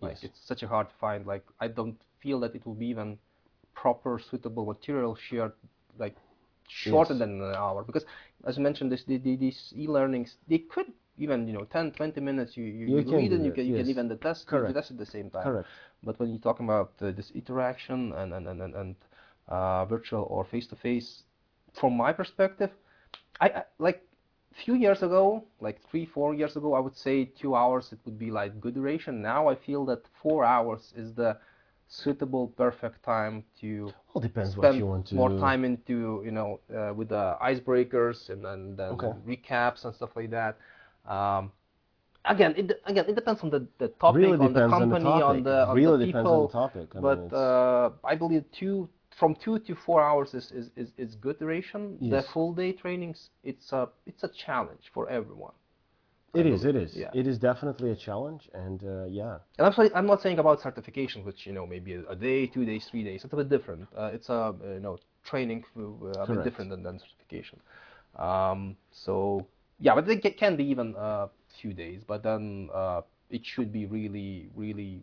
Like 0.00 0.18
Yes. 0.18 0.22
it's 0.22 0.38
such 0.40 0.62
a 0.62 0.68
hard 0.68 0.88
to 0.90 0.94
find. 0.96 1.26
Like 1.26 1.44
I 1.60 1.68
don't 1.68 1.96
feel 2.20 2.40
that 2.40 2.54
it 2.54 2.66
will 2.66 2.74
be 2.74 2.86
even 2.86 3.18
proper 3.74 4.18
suitable 4.18 4.66
material 4.66 5.14
shared 5.14 5.52
like 5.98 6.16
shorter 6.68 7.14
Yes. 7.14 7.14
than 7.14 7.40
an 7.40 7.54
hour 7.54 7.82
because 7.82 8.04
as 8.46 8.56
you 8.56 8.62
mentioned 8.62 8.90
this 8.92 9.04
the, 9.04 9.18
the, 9.18 9.36
these 9.36 9.72
e-learnings 9.76 10.36
they 10.48 10.58
could 10.58 10.92
even 11.18 11.46
you 11.46 11.54
know 11.54 11.64
10 11.64 11.90
20 11.92 12.20
minutes 12.20 12.56
you 12.56 12.64
you, 12.64 12.86
You 12.86 13.02
you 13.02 13.04
can 13.04 13.14
read 13.14 13.32
and 13.32 13.44
you 13.44 13.52
can, 13.52 13.66
you 13.66 13.74
can 13.74 13.88
even 13.88 14.08
the 14.08 14.16
test 14.16 14.52
you 14.52 14.60
Correct. 14.60 14.64
can 14.64 14.74
test 14.74 14.90
at 14.90 14.98
the 14.98 15.06
same 15.06 15.30
time 15.30 15.52
Correct. 15.54 15.70
but 16.02 16.18
when 16.18 16.30
you're 16.30 16.38
talking 16.40 16.66
about 16.66 16.92
uh, 17.00 17.10
this 17.12 17.30
interaction 17.32 18.12
and 18.12 18.32
and 18.34 18.46
and 18.48 18.60
and, 18.62 18.74
and 18.74 18.96
uh, 19.48 19.84
virtual 19.86 20.26
or 20.30 20.44
face 20.44 20.66
to 20.68 20.76
face, 20.76 21.24
from 21.78 21.96
my 21.96 22.12
perspective, 22.12 22.70
I, 23.40 23.48
I 23.48 23.64
like 23.78 24.02
few 24.52 24.74
years 24.74 25.02
ago, 25.02 25.44
like 25.60 25.80
three 25.90 26.06
four 26.06 26.34
years 26.34 26.56
ago, 26.56 26.74
I 26.74 26.80
would 26.80 26.96
say 26.96 27.24
two 27.24 27.54
hours 27.54 27.92
it 27.92 27.98
would 28.04 28.18
be 28.18 28.30
like 28.30 28.60
good 28.60 28.74
duration. 28.74 29.22
Now 29.22 29.48
I 29.48 29.54
feel 29.54 29.84
that 29.86 30.06
four 30.22 30.44
hours 30.44 30.92
is 30.96 31.14
the 31.14 31.38
suitable 31.88 32.48
perfect 32.48 33.02
time 33.04 33.44
to 33.60 33.94
Well, 34.12 34.22
depends 34.22 34.56
what 34.56 34.66
spend 34.66 34.78
you 34.78 34.86
want 34.86 35.06
to. 35.08 35.16
more 35.16 35.30
time 35.30 35.64
into 35.64 36.22
you 36.24 36.30
know 36.32 36.60
uh, 36.74 36.92
with 36.94 37.08
the 37.10 37.36
icebreakers 37.42 38.30
and 38.30 38.44
then 38.44 38.76
then 38.76 38.94
Okay. 38.94 39.12
recaps 39.26 39.84
and 39.84 39.94
stuff 39.94 40.10
like 40.16 40.30
that. 40.30 40.56
Um, 41.06 41.52
again, 42.24 42.54
it 42.56 42.80
again 42.86 43.04
it 43.08 43.14
depends 43.14 43.42
on 43.42 43.50
the, 43.50 43.66
the 43.78 43.88
topic, 43.88 44.36
Really 44.36 44.38
on 44.40 44.52
the 44.52 44.62
depends 44.62 44.80
on 44.80 44.88
the 44.88 44.96
company, 44.96 45.20
on 45.20 45.42
the 45.42 45.68
on 45.68 45.80
Really 45.80 45.82
the 45.82 45.92
depends 45.92 46.30
people. 46.30 46.32
on 46.32 46.40
the 46.40 46.46
topic. 46.52 46.96
I 46.96 47.00
mean, 47.00 47.20
but 47.20 47.32
uh, 47.32 47.90
I 48.04 48.14
believe 48.16 48.44
two 48.52 48.88
from 49.18 49.34
two 49.34 49.58
to 49.60 49.74
four 49.74 50.02
hours 50.02 50.34
is 50.34 50.52
is, 50.52 50.70
is, 50.76 50.90
is 50.98 51.14
good 51.16 51.38
duration. 51.38 51.98
The 52.00 52.22
full 52.32 52.52
day 52.52 52.72
trainings 52.72 53.30
it's 53.42 53.72
a 53.72 53.88
it's 54.06 54.22
a 54.22 54.28
challenge 54.28 54.90
for 54.92 55.08
everyone. 55.08 55.54
It 56.34 56.46
is. 56.46 56.64
It 56.64 56.76
is. 56.76 56.94
yeah. 56.94 57.10
It 57.14 57.26
is 57.26 57.38
definitely 57.38 57.90
a 57.92 57.96
challenge, 57.96 58.50
and 58.52 58.82
uh, 58.84 59.06
yeah, 59.06 59.38
And 59.56 59.66
I'm, 59.66 59.72
sorry, 59.72 59.90
I'm 59.94 60.06
not 60.06 60.20
saying 60.20 60.38
about 60.38 60.60
certification, 60.60 61.24
which 61.24 61.46
you 61.46 61.52
know 61.54 61.66
maybe 61.66 61.94
a, 61.94 62.14
day, 62.14 62.46
two 62.46 62.66
days, 62.66 62.86
three 62.90 63.04
days. 63.04 63.24
It's 63.24 63.32
a 63.32 63.36
bit 63.36 63.48
different. 63.48 63.88
Uh, 63.96 64.10
it's 64.12 64.28
a 64.28 64.34
uh, 64.34 64.52
you 64.74 64.80
know 64.80 64.98
training 65.24 65.64
uh, 65.78 66.24
a 66.24 66.26
bit 66.26 66.44
different 66.44 66.70
than, 66.70 66.82
than 66.82 66.98
certification. 66.98 67.58
Um, 68.16 68.76
so 68.92 69.46
yeah, 69.80 69.94
but 69.94 70.08
it 70.08 70.36
can 70.36 70.56
be 70.56 70.64
even 70.64 70.94
a 70.98 71.28
few 71.60 71.72
days. 71.72 72.02
But 72.06 72.22
then 72.22 72.68
uh, 72.74 73.00
it 73.30 73.44
should 73.44 73.72
be 73.72 73.86
really, 73.86 74.50
really 74.54 75.02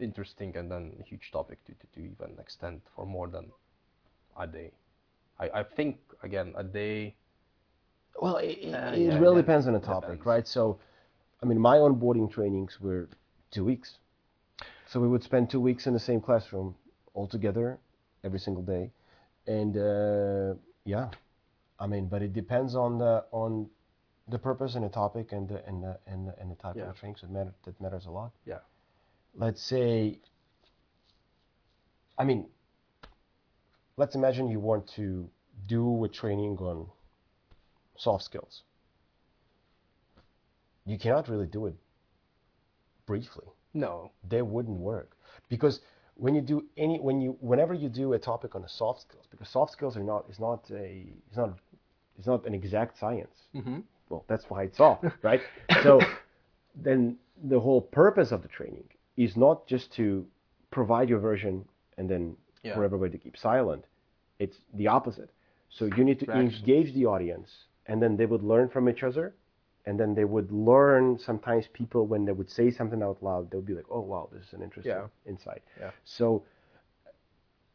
interesting 0.00 0.56
and 0.56 0.70
then 0.70 0.92
a 1.00 1.02
huge 1.02 1.30
topic 1.32 1.64
to, 1.66 1.72
to, 1.72 1.86
to 1.94 2.00
even 2.00 2.38
extend 2.38 2.82
for 2.94 3.06
more 3.06 3.28
than 3.28 3.50
a 4.38 4.46
day. 4.46 4.72
I, 5.38 5.50
I 5.60 5.62
think 5.64 5.98
again 6.22 6.54
a 6.56 6.64
day. 6.64 7.16
Well, 8.20 8.38
it, 8.38 8.58
Uh, 8.72 8.92
it 8.94 9.08
yeah, 9.08 9.18
really 9.20 9.42
depends 9.42 9.66
on 9.66 9.74
the 9.74 9.80
topic, 9.80 10.08
depends. 10.08 10.26
right? 10.26 10.46
So, 10.48 10.78
I 11.42 11.46
mean, 11.46 11.58
my 11.58 11.76
onboarding 11.78 12.30
trainings 12.30 12.80
were 12.80 13.08
two 13.50 13.64
weeks. 13.64 13.98
So 14.86 15.00
we 15.00 15.08
would 15.08 15.22
spend 15.22 15.50
two 15.50 15.60
weeks 15.60 15.86
in 15.86 15.92
the 15.92 16.00
same 16.00 16.20
classroom 16.20 16.74
all 17.14 17.26
together 17.26 17.78
every 18.24 18.38
single 18.38 18.62
day, 18.62 18.90
and 19.46 19.76
uh, 19.76 20.54
yeah, 20.84 21.10
I 21.78 21.86
mean, 21.86 22.06
but 22.08 22.22
it 22.22 22.32
depends 22.32 22.74
on 22.74 22.98
the 22.98 23.24
on 23.32 23.68
the 24.28 24.38
purpose 24.38 24.74
and 24.76 24.84
the 24.84 24.88
topic 24.88 25.32
and 25.32 25.48
the 25.48 25.64
and 25.66 25.82
the 25.82 25.98
and 26.06 26.28
the, 26.28 26.34
and 26.40 26.50
the 26.50 26.56
type 26.56 26.76
Yeah. 26.76 26.90
of 26.90 26.96
training. 26.96 27.16
So 27.20 27.26
matter, 27.28 27.52
that 27.64 27.80
matters 27.80 28.06
a 28.06 28.10
lot. 28.10 28.32
Yeah. 28.46 28.60
Let's 29.36 29.62
say. 29.62 30.18
I 32.18 32.24
mean, 32.24 32.46
let's 33.96 34.14
imagine 34.14 34.48
you 34.48 34.60
want 34.60 34.88
to 34.94 35.28
do 35.66 36.04
a 36.04 36.08
training 36.08 36.56
on 36.58 36.86
soft 37.96 38.24
skills. 38.24 38.62
You 40.86 40.98
cannot 40.98 41.28
really 41.28 41.46
do 41.46 41.66
it 41.66 41.74
briefly. 43.04 43.44
No. 43.74 44.10
They 44.26 44.40
wouldn't 44.40 44.78
work 44.78 45.16
because 45.48 45.80
when 46.14 46.34
you 46.34 46.40
do 46.40 46.64
any 46.78 46.98
when 46.98 47.20
you 47.20 47.36
whenever 47.40 47.74
you 47.74 47.88
do 47.88 48.14
a 48.14 48.18
topic 48.18 48.54
on 48.54 48.62
the 48.62 48.68
soft 48.68 49.02
skills 49.02 49.26
because 49.30 49.48
soft 49.48 49.72
skills 49.72 49.96
are 49.96 50.02
not 50.02 50.24
is 50.30 50.40
not 50.40 50.64
a 50.70 51.06
it's 51.28 51.36
not 51.36 51.58
it's 52.18 52.26
not 52.26 52.46
an 52.46 52.54
exact 52.54 52.98
science. 52.98 53.36
Mm-hmm. 53.54 53.80
Well, 54.08 54.24
that's 54.28 54.44
why 54.48 54.64
it's 54.64 54.78
soft, 54.78 55.04
right? 55.22 55.42
So 55.82 56.00
then 56.74 57.16
the 57.44 57.60
whole 57.60 57.82
purpose 57.82 58.32
of 58.32 58.40
the 58.42 58.48
training 58.48 58.84
is 59.16 59.36
not 59.36 59.66
just 59.66 59.92
to 59.92 60.26
provide 60.70 61.08
your 61.08 61.18
version 61.20 61.64
and 61.98 62.08
then 62.08 62.36
Yeah. 62.62 62.74
for 62.74 62.84
everybody 62.84 63.12
to 63.12 63.18
keep 63.18 63.36
silent. 63.36 63.84
It's 64.38 64.60
the 64.74 64.88
opposite. 64.88 65.30
So 65.68 65.84
you 65.86 66.04
need 66.04 66.18
to 66.20 66.26
engage 66.32 66.92
the 66.94 67.06
audience, 67.06 67.66
and 67.86 68.02
then 68.02 68.16
they 68.16 68.26
would 68.26 68.42
learn 68.42 68.68
from 68.68 68.88
each 68.88 69.02
other, 69.02 69.34
and 69.86 69.98
then 69.98 70.14
they 70.14 70.24
would 70.24 70.50
learn. 70.52 71.18
Sometimes 71.18 71.68
people, 71.68 72.06
when 72.06 72.24
they 72.24 72.32
would 72.32 72.50
say 72.50 72.70
something 72.70 73.02
out 73.02 73.22
loud, 73.22 73.50
they 73.50 73.56
would 73.56 73.66
be 73.66 73.74
like, 73.74 73.90
"Oh 73.90 74.00
wow, 74.00 74.28
this 74.32 74.44
is 74.48 74.52
an 74.52 74.62
interesting 74.62 74.92
Yeah. 75.02 75.08
insight." 75.32 75.62
Yeah. 75.80 75.90
So 76.04 76.44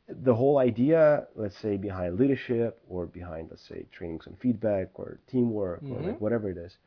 the 0.08 0.34
whole 0.36 0.58
idea, 0.58 1.28
let's 1.36 1.58
say, 1.58 1.78
behind 1.78 2.20
leadership 2.20 2.82
or 2.90 3.06
behind, 3.06 3.50
let's 3.50 3.62
say, 3.68 3.86
trainings 3.92 4.28
on 4.28 4.36
feedback 4.36 5.00
or 5.00 5.20
teamwork 5.28 5.84
or 5.90 5.98
Mhm. 6.00 6.06
like 6.08 6.22
whatever 6.22 6.50
it 6.50 6.58
is, 6.58 6.78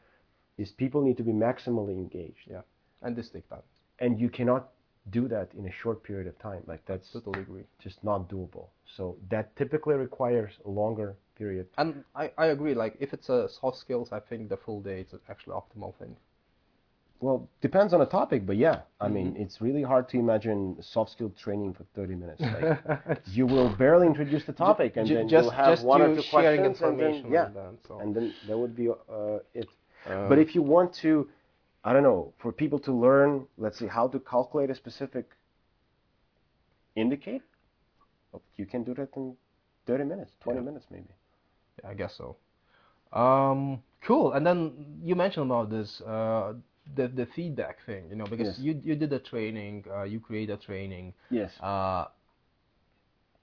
is 0.58 0.72
people 0.72 1.00
need 1.02 1.16
to 1.16 1.22
be 1.22 1.32
maximally 1.32 1.92
engaged, 1.94 2.48
Yeah. 2.50 2.62
And 3.02 3.16
this 3.16 3.30
take 3.30 3.48
time. 3.48 3.62
And 4.04 4.20
you 4.20 4.28
cannot 4.30 4.68
do 5.10 5.28
that 5.28 5.54
in 5.58 5.66
a 5.66 5.72
short 5.72 6.02
period 6.02 6.26
of 6.28 6.38
time. 6.38 6.62
Like 6.66 6.84
that's 6.86 7.10
Totally 7.12 7.40
agree. 7.42 7.64
just 7.78 8.04
not 8.04 8.28
doable. 8.28 8.68
So 8.96 9.16
that 9.30 9.54
typically 9.56 9.96
requires 9.96 10.52
a 10.64 10.70
longer 10.70 11.16
period. 11.38 11.66
And 11.78 12.04
I, 12.14 12.32
I 12.38 12.46
agree. 12.46 12.74
Like 12.74 12.96
if 13.00 13.12
it's 13.14 13.28
a 13.30 13.48
soft 13.48 13.78
skills, 13.78 14.12
I 14.12 14.20
think 14.20 14.48
the 14.48 14.56
full 14.56 14.80
day 14.80 15.00
is 15.00 15.14
actually 15.28 15.54
optimal 15.54 15.94
thing. 15.96 16.16
Well, 17.20 17.48
depends 17.60 17.92
on 17.94 18.00
the 18.00 18.06
topic, 18.06 18.46
but 18.46 18.56
yeah, 18.56 18.82
I 19.00 19.08
Mm-hmm. 19.08 19.08
mean, 19.08 19.36
it's 19.36 19.60
really 19.60 19.82
hard 19.82 20.08
to 20.10 20.18
imagine 20.18 20.76
soft 20.82 21.10
skill 21.12 21.30
training 21.30 21.74
for 21.74 21.84
30 21.94 22.14
minutes. 22.14 22.44
Like, 22.50 22.70
you 23.26 23.46
will 23.46 23.68
barely 23.70 24.06
introduce 24.06 24.44
the 24.44 24.52
topic, 24.52 24.96
and 24.96 25.12
then 25.14 25.30
just 25.30 25.50
you'll 25.50 25.50
have 25.50 25.78
just 25.78 25.94
one 25.94 26.02
or 26.02 26.08
two 26.10 26.22
sharing 26.22 26.64
questions, 26.64 26.82
and 26.82 26.98
then, 27.00 27.24
information 27.24 27.28
yeah, 27.28 27.48
and 27.48 27.54
then, 27.54 27.78
so. 27.88 28.04
and 28.04 28.14
then 28.14 28.34
that 28.46 28.58
would 28.58 28.76
be 28.76 28.88
uh, 28.88 29.38
it. 29.54 29.68
Uh, 30.06 30.28
But 30.28 30.38
if 30.38 30.54
you 30.54 30.62
want 30.62 30.92
to, 31.04 31.28
I 31.84 31.92
don't 31.92 32.02
know, 32.02 32.32
for 32.38 32.52
people 32.52 32.78
to 32.80 32.92
learn, 32.92 33.46
let's 33.58 33.78
see, 33.78 33.86
how 33.86 34.08
to 34.08 34.18
calculate 34.18 34.70
a 34.70 34.74
specific 34.74 35.30
indicator, 36.96 37.44
you 38.56 38.66
can 38.66 38.84
do 38.84 38.94
that 38.94 39.10
in 39.16 39.36
30 39.86 40.04
minutes, 40.04 40.32
20 40.40 40.60
Yeah. 40.60 40.64
minutes 40.64 40.86
maybe. 40.90 41.14
Yeah, 41.82 41.90
I 41.90 41.94
guess 41.94 42.16
so. 42.16 42.36
Um, 43.12 43.82
cool. 44.02 44.32
And 44.32 44.46
then 44.46 44.98
you 45.02 45.14
mentioned 45.14 45.46
about 45.50 45.70
this, 45.70 46.00
uh, 46.02 46.54
the 46.96 47.08
the 47.08 47.26
feedback 47.26 47.84
thing, 47.86 48.08
you 48.10 48.16
know, 48.16 48.26
because 48.26 48.48
Yes. 48.48 48.58
you 48.58 48.80
you 48.82 48.94
did 48.96 49.12
a 49.12 49.18
training, 49.18 49.84
uh, 49.90 50.04
you 50.04 50.20
create 50.20 50.50
a 50.50 50.56
training. 50.56 51.14
Yes. 51.30 51.52
Uh, 51.60 52.06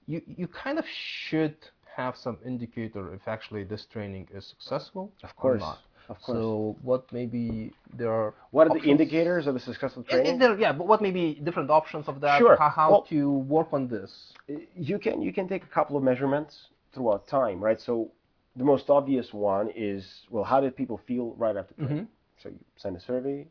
you 0.06 0.22
you 0.26 0.48
kind 0.48 0.78
of 0.78 0.84
should 0.86 1.56
have 1.96 2.16
some 2.16 2.38
indicator 2.44 3.12
if 3.14 3.28
actually 3.28 3.64
this 3.64 3.86
training 3.86 4.28
is 4.32 4.46
successful 4.46 5.12
Of 5.22 5.36
course. 5.36 5.62
Of 6.08 6.20
course. 6.20 6.36
So 6.38 6.76
what 6.82 7.10
maybe 7.12 7.72
there 7.96 8.12
are 8.12 8.34
what 8.50 8.66
are 8.68 8.74
the 8.78 8.84
indicators 8.88 9.46
of 9.46 9.56
a 9.56 9.60
successful 9.60 10.02
training? 10.02 10.38
there- 10.38 10.58
yeah, 10.58 10.72
but 10.72 10.86
what 10.86 11.00
maybe 11.00 11.34
different 11.42 11.70
options 11.70 12.08
of 12.08 12.20
that? 12.20 12.38
Sure. 12.38 12.56
How, 12.56 12.68
how 12.68 12.90
Well- 12.90 13.02
to 13.02 13.30
work 13.30 13.68
on 13.72 13.88
this? 13.88 14.32
you 14.76 14.98
can 14.98 15.22
you 15.22 15.32
can 15.32 15.48
take 15.48 15.62
a 15.64 15.72
couple 15.78 15.96
of 15.96 16.02
measurements 16.02 16.68
throughout 16.92 17.26
time, 17.26 17.58
right? 17.62 17.80
So 17.80 18.10
the 18.56 18.64
most 18.64 18.90
obvious 18.90 19.32
one 19.32 19.70
is 19.74 20.26
well, 20.30 20.44
how 20.44 20.60
did 20.60 20.76
people 20.76 20.98
feel 21.06 21.26
right 21.44 21.56
after 21.56 21.74
training? 21.74 22.08
So 22.42 22.48
you 22.48 22.58
send 22.76 22.96
a 22.96 23.00
survey, 23.00 23.46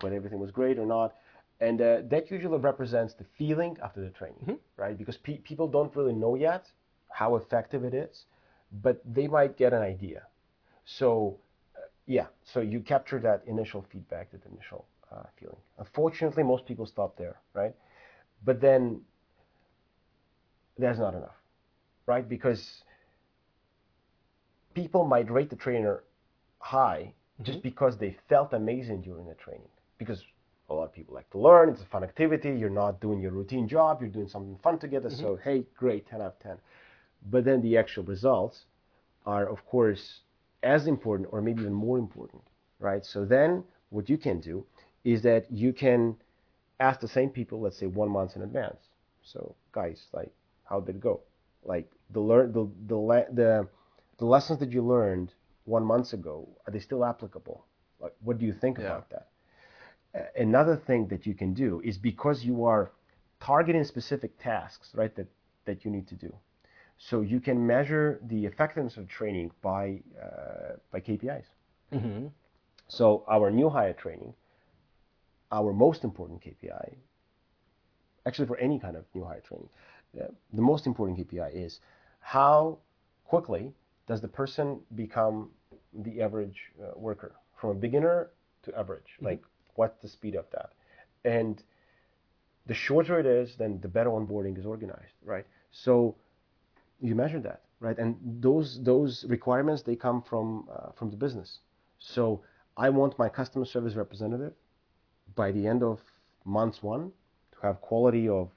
whether 0.00 0.16
everything 0.16 0.38
was 0.40 0.50
great 0.52 0.78
or 0.78 0.86
not, 0.86 1.14
and 1.60 1.80
uh, 1.80 2.02
that 2.12 2.30
usually 2.30 2.58
represents 2.58 3.12
the 3.14 3.24
feeling 3.38 3.76
after 3.82 4.00
the 4.00 4.10
training, 4.10 4.58
right? 4.76 4.96
Because 4.96 5.16
pe- 5.18 5.38
people 5.38 5.66
don't 5.68 5.94
really 5.96 6.12
know 6.14 6.34
yet 6.36 6.70
how 7.08 7.34
effective 7.36 7.82
it 7.84 7.94
is, 7.94 8.26
but 8.84 9.00
they 9.04 9.26
might 9.26 9.56
get 9.56 9.72
an 9.72 9.82
idea. 9.82 10.22
So 10.84 11.08
uh, 11.34 11.45
yeah, 12.06 12.26
so 12.44 12.60
you 12.60 12.80
capture 12.80 13.18
that 13.20 13.42
initial 13.46 13.82
feedback, 13.90 14.30
that 14.32 14.44
initial 14.46 14.86
uh, 15.12 15.24
feeling. 15.38 15.56
Unfortunately, 15.78 16.42
most 16.42 16.66
people 16.66 16.86
stop 16.86 17.16
there, 17.16 17.40
right? 17.54 17.74
But 18.44 18.60
then 18.60 19.02
that's 20.78 20.98
not 20.98 21.14
enough, 21.14 21.36
right? 22.06 22.28
Because 22.28 22.82
people 24.74 25.04
might 25.04 25.30
rate 25.30 25.50
the 25.50 25.56
trainer 25.56 26.04
high 26.60 27.14
Mm-hmm. 27.40 27.58
just 27.58 27.62
because 27.62 27.98
they 27.98 28.16
felt 28.28 28.52
amazing 28.52 29.02
during 29.02 29.26
the 29.26 29.34
training. 29.34 29.68
Because 29.98 30.22
a 30.70 30.74
lot 30.74 30.84
of 30.84 30.92
people 30.92 31.14
like 31.14 31.30
to 31.30 31.38
learn, 31.38 31.68
it's 31.70 31.82
a 31.82 31.86
fun 31.86 32.04
activity, 32.04 32.50
you're 32.50 32.70
not 32.70 33.00
doing 33.00 33.20
your 33.20 33.32
routine 33.32 33.68
job, 33.68 34.00
you're 34.00 34.10
doing 34.10 34.28
something 34.28 34.58
fun 34.62 34.78
together, 34.78 35.10
so 35.10 35.36
Mm-hmm. 35.36 35.36
hey, 35.36 35.64
great, 35.76 36.06
10 36.08 36.20
out 36.20 36.26
of 36.34 36.38
10. 36.40 36.58
But 37.30 37.44
then 37.44 37.62
the 37.62 37.76
actual 37.76 38.04
results 38.04 38.64
are, 39.26 39.46
of 39.48 39.64
course, 39.66 40.20
as 40.66 40.86
important 40.88 41.28
or 41.32 41.42
maybe 41.42 41.62
even 41.62 41.74
more 41.74 41.98
important, 41.98 42.42
right? 42.80 43.04
So 43.06 43.24
then 43.24 43.64
what 43.90 44.08
you 44.10 44.18
can 44.18 44.40
do 44.40 44.66
is 45.04 45.22
that 45.22 45.50
you 45.50 45.72
can 45.72 46.16
ask 46.80 47.00
the 47.00 47.08
same 47.08 47.30
people, 47.30 47.60
let's 47.60 47.78
say 47.78 47.86
one 47.86 48.10
month 48.10 48.36
in 48.36 48.42
advance. 48.42 48.90
So 49.22 49.54
guys, 49.72 50.08
like, 50.12 50.32
how 50.64 50.80
did 50.80 50.96
it 50.96 51.00
go? 51.00 51.20
Like 51.64 51.90
the 52.10 52.20
learn 52.20 52.52
the 52.52 52.68
the 52.86 52.96
le- 52.96 53.32
the 53.32 53.68
the 54.18 54.26
lessons 54.26 54.60
that 54.60 54.72
you 54.72 54.82
learned 54.82 55.34
one 55.64 55.84
month 55.84 56.12
ago 56.14 56.48
are 56.66 56.72
they 56.72 56.80
still 56.80 57.04
applicable? 57.04 57.66
Like, 58.00 58.14
what 58.22 58.38
do 58.38 58.46
you 58.46 58.52
think 58.52 58.78
Yeah. 58.78 59.00
about 59.00 59.10
that? 59.10 59.28
Another 60.36 60.76
thing 60.76 61.08
that 61.08 61.26
you 61.26 61.34
can 61.34 61.54
do 61.54 61.80
is 61.82 61.98
because 61.98 62.44
you 62.44 62.64
are 62.64 62.92
targeting 63.40 63.84
specific 63.84 64.38
tasks, 64.38 64.94
right? 64.94 65.14
That 65.16 65.28
that 65.64 65.84
you 65.84 65.90
need 65.90 66.06
to 66.08 66.16
do. 66.16 66.34
So 66.98 67.20
you 67.20 67.40
can 67.40 67.66
measure 67.66 68.20
the 68.26 68.46
effectiveness 68.46 68.96
of 68.96 69.08
training 69.08 69.50
by 69.62 70.00
uh, 70.20 70.76
by 70.90 71.00
KPIs. 71.00 71.44
Mm-hmm. 71.92 72.26
So 72.88 73.24
our 73.28 73.50
new 73.50 73.68
hire 73.68 73.92
training, 73.92 74.34
our 75.52 75.72
most 75.72 76.04
important 76.04 76.40
KPI, 76.40 76.94
actually 78.26 78.48
for 78.48 78.56
any 78.58 78.78
kind 78.78 78.96
of 78.96 79.04
new 79.14 79.24
hire 79.24 79.40
training, 79.40 79.68
uh, 80.20 80.26
the 80.52 80.62
most 80.62 80.86
important 80.86 81.18
KPI 81.18 81.54
is 81.54 81.80
how 82.20 82.78
quickly 83.24 83.72
does 84.06 84.20
the 84.20 84.28
person 84.28 84.80
become 84.94 85.50
the 85.92 86.22
average 86.22 86.72
uh, 86.82 86.98
worker 86.98 87.32
from 87.60 87.70
a 87.70 87.74
beginner 87.74 88.30
to 88.62 88.78
average? 88.78 89.16
Like 89.20 89.42
what's 89.74 90.00
the 90.00 90.08
speed 90.08 90.34
of 90.34 90.46
that? 90.52 90.70
And 91.24 91.62
the 92.66 92.74
shorter 92.74 93.18
it 93.20 93.26
is, 93.26 93.56
then 93.56 93.80
the 93.80 93.88
better 93.88 94.10
onboarding 94.10 94.58
is 94.58 94.66
organized, 94.66 95.14
right? 95.24 95.46
So 95.70 96.16
you 97.00 97.14
measure 97.14 97.40
that, 97.40 97.62
right? 97.80 97.98
And 97.98 98.16
those 98.40 98.82
those 98.82 99.24
requirements 99.28 99.82
they 99.82 99.96
come 99.96 100.22
from 100.22 100.68
uh, 100.72 100.92
from 100.92 101.10
the 101.10 101.16
business. 101.16 101.60
So 101.98 102.42
I 102.76 102.90
want 102.90 103.18
my 103.18 103.28
customer 103.28 103.64
service 103.64 103.94
representative 103.94 104.52
by 105.34 105.52
the 105.52 105.66
end 105.66 105.82
of 105.82 106.00
month 106.44 106.82
one 106.82 107.12
to 107.52 107.58
have 107.66 107.80
quality 107.80 108.28
of 108.28 108.50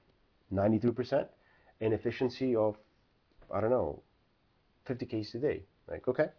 92% 0.54 1.28
and 1.82 1.94
efficiency 1.94 2.56
of 2.56 2.78
I 3.54 3.62
don't 3.62 3.72
know 3.72 4.02
50 4.86 5.06
cases 5.06 5.36
a 5.36 5.40
day. 5.40 5.64
Like 5.88 6.08
okay. 6.08 6.30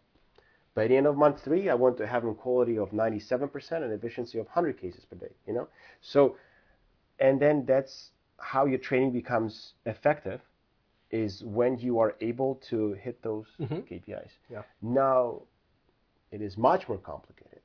By 0.75 0.87
the 0.87 0.97
end 0.97 1.07
of 1.07 1.17
month 1.17 1.43
three, 1.43 1.69
I 1.69 1.75
want 1.75 1.97
to 1.99 2.07
have 2.07 2.25
a 2.25 2.33
quality 2.33 2.79
of 2.79 2.91
97% 2.91 3.73
and 3.73 3.93
efficiency 3.93 4.39
of 4.39 4.47
100 4.47 4.81
cases 4.81 5.05
per 5.05 5.17
day. 5.17 5.33
You 5.47 5.55
know, 5.55 5.69
so 6.01 6.37
and 7.19 7.41
then 7.41 7.65
that's 7.67 8.11
how 8.39 8.67
your 8.67 8.79
training 8.79 9.13
becomes 9.13 9.75
effective 9.85 10.41
is 11.11 11.43
when 11.45 11.79
you 11.79 11.99
are 11.99 12.15
able 12.21 12.55
to 12.71 12.93
hit 12.95 13.23
those 13.23 13.47
KPIs. 13.61 14.31
Yeah. 14.51 14.63
Now, 14.83 15.43
it 16.31 16.41
is 16.41 16.57
much 16.57 16.89
more 16.89 16.99
complicated 16.99 17.63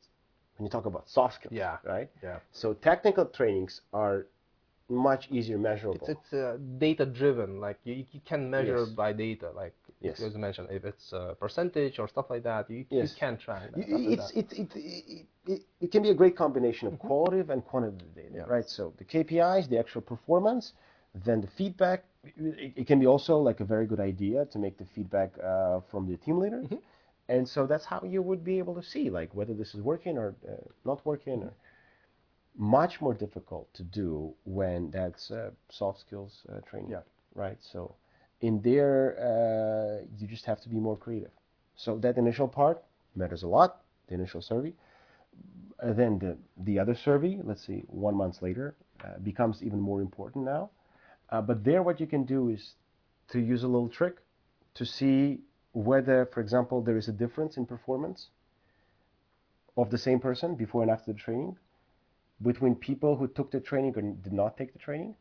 when 0.57 0.65
you 0.65 0.71
talk 0.71 0.85
about 0.85 1.09
soft 1.09 1.35
skills. 1.35 1.53
Yeah. 1.53 1.77
Right. 1.83 2.09
Yeah. 2.23 2.39
So 2.51 2.73
technical 2.73 3.25
trainings 3.25 3.81
are 3.93 4.25
much 4.89 5.27
easier 5.31 5.57
measurable. 5.57 5.99
It's 6.07 6.09
it's 6.09 6.33
uh, 6.33 6.57
data 6.77 7.05
driven. 7.05 7.59
Like 7.59 7.79
you, 7.83 8.05
you 8.11 8.21
can 8.25 8.49
measure 8.49 8.79
Yes. 8.79 8.89
by 8.89 9.13
data. 9.13 9.51
Like 9.55 9.73
Yes. 10.01 10.21
as 10.21 10.33
you 10.33 10.39
mentioned, 10.39 10.67
if 10.71 10.85
it's 10.85 11.13
a 11.13 11.35
percentage 11.39 11.97
or 11.99 12.07
stuff 12.07 12.29
like 12.29 12.43
that, 12.43 12.69
you, 12.69 12.85
Yes. 12.89 13.11
you 13.11 13.19
can 13.19 13.37
track 13.37 13.71
that. 13.71 13.79
It's, 13.87 14.31
that. 14.31 14.39
it's, 14.39 14.53
it's, 14.53 14.75
it, 14.75 15.25
it, 15.47 15.61
it 15.81 15.91
can 15.91 16.03
be 16.03 16.09
a 16.09 16.13
great 16.13 16.35
combination 16.37 16.87
of 16.87 16.99
qualitative 16.99 17.49
and 17.49 17.63
quantitative 17.65 18.13
data, 18.15 18.29
Yeah. 18.35 18.43
right? 18.47 18.69
So 18.69 18.93
the 18.97 19.05
KPIs, 19.05 19.69
the 19.69 19.79
actual 19.79 20.01
performance, 20.01 20.73
then 21.23 21.41
the 21.41 21.47
feedback. 21.47 22.05
It, 22.23 22.73
it 22.75 22.87
can 22.87 22.99
be 22.99 23.05
also 23.07 23.37
like 23.37 23.59
a 23.59 23.65
very 23.65 23.85
good 23.85 23.99
idea 23.99 24.45
to 24.45 24.57
make 24.59 24.77
the 24.77 24.85
feedback 24.85 25.33
uh, 25.43 25.79
from 25.91 26.09
the 26.09 26.17
team 26.17 26.39
leaders. 26.39 26.67
And 27.29 27.47
so 27.47 27.65
that's 27.65 27.85
how 27.85 28.03
you 28.03 28.21
would 28.21 28.43
be 28.43 28.59
able 28.59 28.75
to 28.75 28.83
see 28.83 29.09
like 29.09 29.33
whether 29.33 29.53
this 29.53 29.73
is 29.75 29.81
working 29.81 30.17
or 30.17 30.35
uh, 30.47 30.53
not 30.85 31.05
working. 31.05 31.43
Or 31.43 31.53
much 32.57 33.01
more 33.01 33.13
difficult 33.13 33.73
to 33.73 33.83
do 33.83 34.33
when 34.45 34.89
that's 34.91 35.31
uh, 35.31 35.51
soft 35.69 35.99
skills 35.99 36.45
uh, 36.49 36.59
training, 36.61 36.91
Yeah. 36.91 37.01
right? 37.33 37.57
So 37.61 37.95
in 38.41 38.61
there, 38.61 39.17
uh, 39.19 40.05
you 40.17 40.27
just 40.27 40.45
have 40.45 40.61
to 40.61 40.69
be 40.69 40.77
more 40.77 40.95
creative. 40.95 41.31
So 41.75 41.97
that 41.99 42.17
initial 42.17 42.47
part 42.47 42.83
matters 43.15 43.43
a 43.43 43.47
lot, 43.47 43.81
the 44.07 44.15
initial 44.15 44.41
survey. 44.41 44.73
Uh, 45.83 45.93
then 45.93 46.19
the, 46.19 46.37
the 46.63 46.79
other 46.79 46.95
survey, 46.95 47.39
let's 47.43 47.65
see, 47.65 47.83
one 47.87 48.15
month 48.15 48.41
later, 48.41 48.75
uh, 49.03 49.17
becomes 49.23 49.61
even 49.61 49.79
more 49.79 50.01
important 50.01 50.45
now. 50.45 50.69
Uh, 51.29 51.41
but 51.41 51.63
there, 51.63 51.81
what 51.83 51.99
you 51.99 52.07
can 52.07 52.23
do 52.23 52.49
is 52.49 52.73
to 53.29 53.39
use 53.39 53.63
a 53.63 53.67
little 53.67 53.89
trick 53.89 54.17
to 54.75 54.85
see 54.85 55.39
whether, 55.73 56.25
for 56.33 56.39
example, 56.41 56.81
there 56.81 56.97
is 56.97 57.07
a 57.07 57.11
difference 57.11 57.57
in 57.57 57.65
performance 57.65 58.29
of 59.77 59.89
the 59.89 59.97
same 59.97 60.19
person 60.19 60.55
before 60.55 60.83
and 60.83 60.91
after 60.91 61.11
the 61.11 61.19
training 61.19 61.57
between 62.41 62.75
people 62.75 63.15
who 63.15 63.27
took 63.27 63.51
the 63.51 63.59
training 63.59 63.93
or 63.95 64.01
did 64.01 64.33
not 64.33 64.57
take 64.57 64.73
the 64.73 64.79
training. 64.79 65.15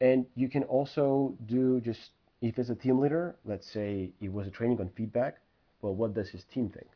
And 0.00 0.26
you 0.34 0.48
can 0.48 0.62
also 0.64 1.34
do 1.46 1.80
just, 1.80 2.10
if 2.40 2.58
it's 2.58 2.70
a 2.70 2.74
team 2.74 2.98
leader, 2.98 3.36
let's 3.44 3.70
say 3.70 4.12
it 4.20 4.32
was 4.32 4.46
a 4.46 4.50
training 4.50 4.80
on 4.80 4.90
feedback, 4.96 5.38
well, 5.82 5.94
what 5.94 6.14
does 6.14 6.28
his 6.28 6.44
team 6.44 6.68
think? 6.68 6.88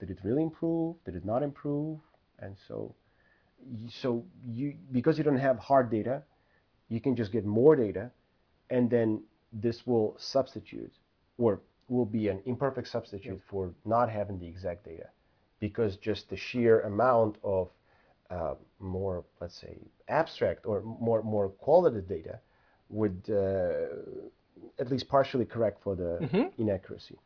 Did 0.00 0.10
it 0.10 0.18
really 0.22 0.42
improve? 0.42 0.96
Did 1.04 1.16
it 1.16 1.24
not 1.24 1.42
improve? 1.42 1.98
And 2.38 2.56
so, 2.66 2.94
so 3.88 4.24
you 4.48 4.74
because 4.92 5.18
you 5.18 5.24
don't 5.24 5.38
have 5.38 5.58
hard 5.58 5.90
data, 5.90 6.22
you 6.88 7.00
can 7.00 7.16
just 7.16 7.32
get 7.32 7.44
more 7.44 7.76
data, 7.76 8.10
and 8.70 8.90
then 8.90 9.22
this 9.52 9.86
will 9.86 10.14
substitute, 10.18 10.92
or 11.38 11.60
will 11.88 12.06
be 12.06 12.28
an 12.28 12.40
imperfect 12.44 12.88
substitute 12.88 13.40
for 13.48 13.72
not 13.84 14.10
having 14.10 14.38
the 14.38 14.46
exact 14.46 14.84
data, 14.84 15.08
because 15.60 15.96
just 15.96 16.28
the 16.30 16.36
sheer 16.36 16.80
amount 16.80 17.36
of 17.42 17.68
uh, 18.30 18.54
more, 18.78 19.24
let's 19.40 19.54
say, 19.58 19.76
abstract 20.08 20.66
or 20.66 20.82
more 20.82 21.22
more 21.22 21.48
qualitative 21.48 22.08
data 22.08 22.38
would 22.90 23.22
uh, 23.30 23.86
at 24.78 24.90
least 24.90 25.08
partially 25.08 25.44
correct 25.44 25.82
for 25.82 25.94
the 25.94 26.28
inaccuracy. 26.58 27.16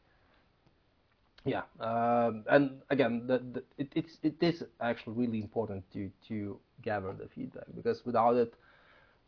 Yeah, 1.44 1.62
um, 1.80 2.44
and 2.48 2.82
again, 2.90 3.26
the, 3.26 3.38
the, 3.38 3.64
it, 3.76 3.88
it's 3.96 4.18
it 4.22 4.36
is 4.40 4.62
actually 4.80 5.16
really 5.16 5.40
important 5.40 5.84
to 5.92 6.10
to 6.28 6.58
gather 6.82 7.12
the 7.12 7.28
feedback 7.34 7.64
because 7.74 8.04
without 8.06 8.36
it, 8.36 8.54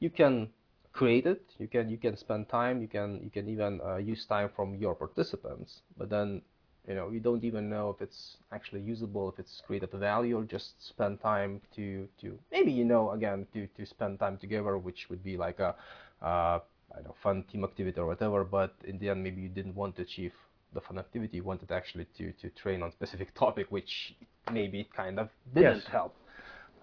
you 0.05 0.11
can 0.11 0.50
create 0.92 1.26
it, 1.26 1.42
you 1.59 1.68
can 1.68 1.90
you 1.90 1.98
can 1.98 2.16
spend 2.16 2.48
time, 2.48 2.82
you 2.82 2.88
can 2.88 3.20
you 3.24 3.30
can 3.30 3.48
even 3.48 3.80
uh, 3.84 3.96
use 3.96 4.26
time 4.26 4.50
from 4.57 4.74
your 4.76 4.94
participants, 4.94 5.82
but 5.98 6.11
then 6.11 6.42
you 6.88 6.94
know 6.94 7.11
you 7.11 7.20
don't 7.20 7.44
even 7.44 7.70
know 7.70 7.90
if 7.90 8.02
it's 8.02 8.38
actually 8.52 8.82
usable, 8.82 9.28
if 9.32 9.38
it's 9.40 9.62
created 9.66 9.94
a 9.94 9.98
value, 9.98 10.38
or 10.38 10.44
just 10.44 10.82
spend 10.86 11.20
time 11.22 11.61
to 11.76 12.09
to 12.20 12.38
maybe 12.52 12.72
you 12.72 12.84
know 12.84 13.11
again 13.12 13.46
to 13.55 13.66
to 13.76 13.86
spend 13.86 14.20
time 14.20 14.38
together, 14.38 14.78
which 14.78 15.09
would 15.11 15.24
be 15.24 15.36
like 15.36 15.61
a 15.61 15.74
uh, 16.22 16.59
I 16.92 16.96
don't 16.96 17.05
know 17.09 17.16
fun 17.22 17.44
team 17.50 17.64
activity 17.64 17.98
or 18.00 18.07
whatever, 18.07 18.44
but 18.44 18.74
in 18.84 18.98
the 18.98 19.11
end 19.11 19.22
maybe 19.24 19.42
you 19.42 19.48
didn't 19.48 19.74
want 19.76 19.96
to 19.96 20.02
achieve 20.02 20.34
the 20.74 20.80
fun 20.80 20.98
activity 20.98 21.38
you 21.38 21.44
wanted 21.44 21.72
actually 21.72 22.07
to, 22.18 22.32
to 22.42 22.50
train 22.50 22.82
on 22.82 22.92
specific 22.92 23.34
topic, 23.44 23.66
which 23.70 24.14
maybe 24.52 24.80
it 24.80 24.92
kind 24.92 25.18
of 25.18 25.30
didn't 25.55 25.84
Yes. 25.84 25.88
help. 25.88 26.14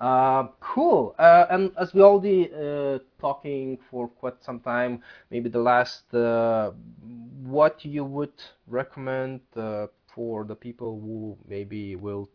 Uh, 0.01 0.47
cool. 0.59 1.13
Uh, 1.19 1.45
and 1.51 1.71
as 1.77 1.93
we 1.93 2.01
already 2.01 2.49
uh, 2.53 2.97
talking 3.19 3.77
for 3.89 4.07
quite 4.07 4.43
some 4.43 4.59
time, 4.59 4.99
maybe 5.29 5.47
the 5.47 5.59
last, 5.59 6.11
uh, 6.15 6.71
what 7.43 7.85
you 7.85 8.03
would 8.03 8.33
recommend 8.67 9.41
uh, 9.55 9.85
for 10.13 10.43
the 10.43 10.55
people 10.55 10.99
who 10.99 11.37
maybe 11.47 11.95
will 11.95 12.27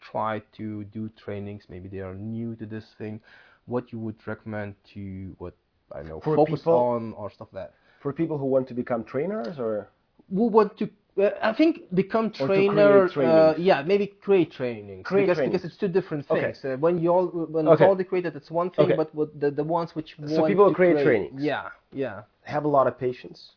try 0.00 0.40
to 0.52 0.84
do 0.84 1.10
trainings, 1.16 1.64
maybe 1.68 1.88
they 1.88 1.98
are 1.98 2.14
new 2.14 2.54
to 2.54 2.66
this 2.66 2.86
thing, 2.98 3.20
what 3.66 3.92
you 3.92 3.98
would 3.98 4.24
recommend 4.26 4.76
to 4.94 5.34
what 5.38 5.54
I 5.92 6.02
know 6.02 6.20
For 6.20 6.36
focus 6.36 6.60
people- 6.60 6.74
on 6.74 7.14
or 7.14 7.30
stuff 7.30 7.48
like 7.52 7.64
that 7.64 7.74
For 8.00 8.12
people 8.12 8.38
who 8.38 8.46
want 8.46 8.68
to 8.68 8.74
become 8.74 9.02
trainers, 9.04 9.58
or 9.58 9.88
who 10.32 10.46
want 10.46 10.76
to 10.78 10.88
uh, 11.18 11.30
I 11.42 11.52
think 11.52 11.94
become 11.94 12.30
trainer. 12.30 13.06
Uh, 13.18 13.54
yeah, 13.58 13.82
maybe 13.82 14.06
create 14.06 14.52
training. 14.52 15.02
Create 15.02 15.26
because 15.26 15.36
trainings. 15.38 15.62
because 15.62 15.72
it's 15.72 15.76
two 15.78 15.88
different 15.88 16.26
Okay. 16.30 16.52
things. 16.52 16.64
Uh, 16.64 16.76
when 16.78 16.98
you 16.98 17.10
all 17.10 17.26
when 17.26 17.66
Okay. 17.66 17.72
it's 17.72 17.82
all 17.82 17.96
created, 18.04 18.36
it's 18.36 18.50
one 18.50 18.70
thing, 18.70 18.86
Okay. 18.86 18.96
but 18.96 19.14
what 19.14 19.38
the 19.40 19.50
the 19.50 19.64
ones 19.64 19.94
which 19.94 20.16
So 20.26 20.46
people 20.46 20.72
create 20.74 20.94
create, 20.94 21.04
trainings. 21.04 21.42
Yeah, 21.42 21.70
yeah. 21.92 22.22
have 22.44 22.64
a 22.64 22.68
lot 22.68 22.86
of 22.86 22.98
patience. 22.98 23.52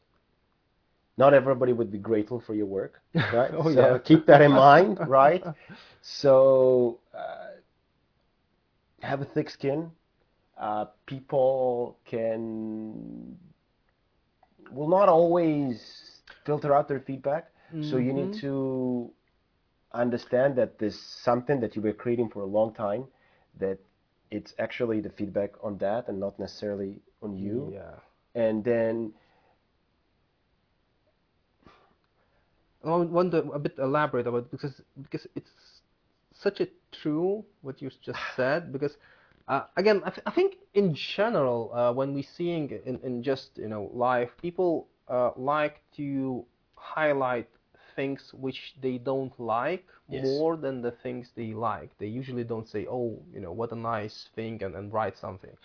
Not 1.17 1.33
everybody 1.33 1.73
would 1.73 1.91
be 1.91 1.97
grateful 1.97 2.39
for 2.39 2.53
your 2.53 2.65
work, 2.65 3.01
right? 3.31 3.51
Oh, 3.57 3.69
so 3.69 3.81
yeah. 3.81 3.97
keep 3.99 4.25
that 4.27 4.41
in 4.41 4.51
mind, 4.65 4.99
right? 5.07 5.43
So 6.01 6.99
uh, 7.13 7.47
have 9.01 9.21
a 9.21 9.25
thick 9.25 9.49
skin. 9.49 9.91
Uh, 10.57 10.85
people 11.05 11.97
can 12.05 13.37
will 14.71 14.87
not 14.87 15.09
always 15.09 16.04
filter 16.45 16.73
out 16.73 16.87
their 16.87 16.99
feedback. 17.01 17.51
So 17.81 17.97
you 17.97 18.13
need 18.13 18.31
Mm-hmm. 18.31 18.41
to 18.41 19.11
understand 19.93 20.55
that 20.57 20.79
this 20.79 20.99
something 20.99 21.59
that 21.61 21.75
you 21.75 21.81
were 21.81 21.93
creating 21.93 22.29
for 22.29 22.41
a 22.41 22.45
long 22.45 22.73
time, 22.73 23.05
that 23.59 23.79
it's 24.31 24.53
actually 24.59 25.01
the 25.01 25.09
feedback 25.09 25.51
on 25.63 25.77
that 25.79 26.07
and 26.07 26.19
not 26.19 26.39
necessarily 26.39 27.01
on 27.21 27.35
you. 27.35 27.73
Yeah. 27.73 27.99
And 28.35 28.63
then 28.63 29.13
I 32.83 32.89
want 32.95 33.31
to 33.31 33.39
a 33.51 33.59
bit 33.59 33.77
elaborate 33.79 34.27
about 34.27 34.45
it 34.45 34.51
because 34.51 34.81
because 35.01 35.27
it's 35.35 35.81
such 36.33 36.61
a 36.61 36.67
true 36.91 37.45
what 37.61 37.81
you 37.81 37.89
just 37.89 38.19
said 38.35 38.71
because 38.71 38.97
uh, 39.47 39.63
again 39.77 40.01
I, 40.05 40.09
th- 40.11 40.23
I 40.25 40.31
think 40.31 40.55
in 40.73 40.93
general 40.93 41.73
uh, 41.73 41.93
when 41.93 42.13
we 42.13 42.21
seeing 42.21 42.69
in, 42.85 42.99
in 43.03 43.23
just 43.23 43.57
you 43.57 43.67
know 43.67 43.89
life 43.93 44.35
people 44.41 44.87
uh, 45.09 45.31
like 45.35 45.81
to 45.95 46.45
highlight 46.75 47.47
things 47.95 48.33
which 48.33 48.75
they 48.81 48.97
don't 48.97 49.37
like 49.39 49.85
Yes. 50.09 50.23
more 50.23 50.57
than 50.57 50.81
the 50.81 50.91
things 50.91 51.31
they 51.35 51.53
like 51.53 51.97
they 51.97 52.07
usually 52.07 52.43
don't 52.43 52.67
say 52.67 52.85
oh 52.89 53.21
you 53.33 53.39
know 53.39 53.51
what 53.51 53.71
a 53.71 53.75
nice 53.75 54.29
thing 54.35 54.61
and, 54.63 54.75
and 54.75 54.93
write 54.93 55.17
something 55.17 55.55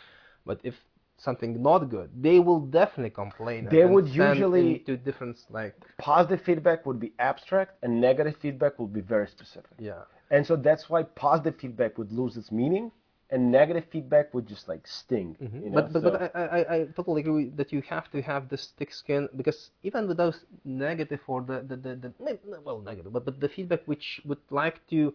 but 0.47 0.61
if 0.64 0.74
something 1.18 1.61
not 1.62 1.88
good 1.91 2.11
they 2.22 2.38
will 2.38 2.61
definitely 2.61 3.11
complain 3.11 3.68
They 3.68 3.84
and 3.84 3.91
would 3.93 4.09
usually- 4.09 4.76
into 4.76 4.97
different 4.97 5.38
like 5.51 5.74
positive 5.99 6.41
feedback 6.45 6.86
would 6.86 6.99
be 7.01 7.12
abstract 7.18 7.72
and 7.82 8.01
negative 8.01 8.36
feedback 8.36 8.78
would 8.78 8.93
be 8.93 9.01
very 9.01 9.26
specific. 9.28 9.76
yeah 9.78 10.05
And 10.30 10.47
so 10.47 10.57
that's 10.57 10.88
why 10.88 11.03
positive 11.03 11.57
feedback 11.61 11.99
would 11.99 12.12
lose 12.12 12.36
its 12.36 12.51
meaning 12.51 12.91
and 13.31 13.51
negative 13.51 13.85
feedback 13.93 14.35
would 14.35 14.47
just 14.47 14.68
like 14.68 14.87
sting. 14.87 15.37
You 15.41 15.70
know? 15.70 15.74
But 15.76 15.93
but, 15.93 16.03
So- 16.03 16.11
but 16.11 16.37
I, 16.37 16.45
I, 16.59 16.74
I 16.74 16.85
totally 16.97 17.20
agree 17.22 17.49
that 17.57 17.72
you 17.72 17.81
have 17.83 18.11
to 18.12 18.20
have 18.22 18.49
this 18.49 18.68
thick 18.78 18.93
skin 18.93 19.28
because 19.37 19.70
even 19.83 20.09
with 20.09 20.16
those 20.18 20.45
negative 20.64 21.20
or 21.26 21.41
the 21.43 21.62
the, 21.70 21.76
the, 21.76 21.95
the 21.97 22.12
ne- 22.20 22.41
ne- 22.51 22.59
well 22.64 22.81
negative 22.81 23.12
but, 23.12 23.24
but 23.24 23.41
the 23.41 23.49
feedback 23.49 23.83
which 23.87 24.20
would 24.24 24.45
like 24.51 24.78
to 24.89 25.14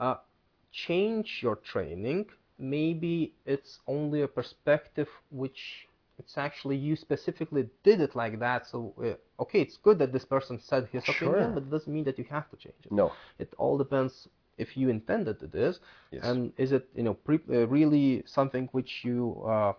uh, 0.00 0.16
change 0.72 1.40
your 1.42 1.56
training 1.56 2.26
maybe 2.58 3.34
it's 3.46 3.80
only 3.86 4.22
a 4.22 4.28
perspective 4.28 5.08
which 5.30 5.88
it's 6.18 6.36
actually 6.38 6.76
you 6.76 6.96
specifically 6.96 7.68
did 7.82 8.00
it 8.00 8.14
like 8.14 8.38
that 8.38 8.66
so 8.66 8.92
uh, 9.02 9.42
okay 9.42 9.60
it's 9.60 9.76
good 9.76 9.98
that 9.98 10.12
this 10.12 10.24
person 10.24 10.58
said 10.60 10.88
his 10.92 11.04
Sure. 11.04 11.34
opinion 11.34 11.54
but 11.54 11.62
it 11.64 11.70
doesn't 11.70 11.92
mean 11.92 12.04
that 12.04 12.18
you 12.18 12.24
have 12.30 12.48
to 12.50 12.56
change 12.56 12.82
it 12.84 12.92
no. 12.92 13.12
it 13.38 13.52
all 13.58 13.76
depends 13.78 14.28
if 14.58 14.76
you 14.76 14.88
intended 14.88 15.42
it 15.42 15.54
is 15.54 15.80
Yes. 16.10 16.22
and 16.24 16.52
is 16.56 16.72
it 16.72 16.88
you 16.94 17.02
know 17.02 17.14
pre- 17.14 17.40
uh, 17.50 17.66
really 17.66 18.22
something 18.26 18.68
which 18.72 19.04
you 19.04 19.42
uh, 19.46 19.72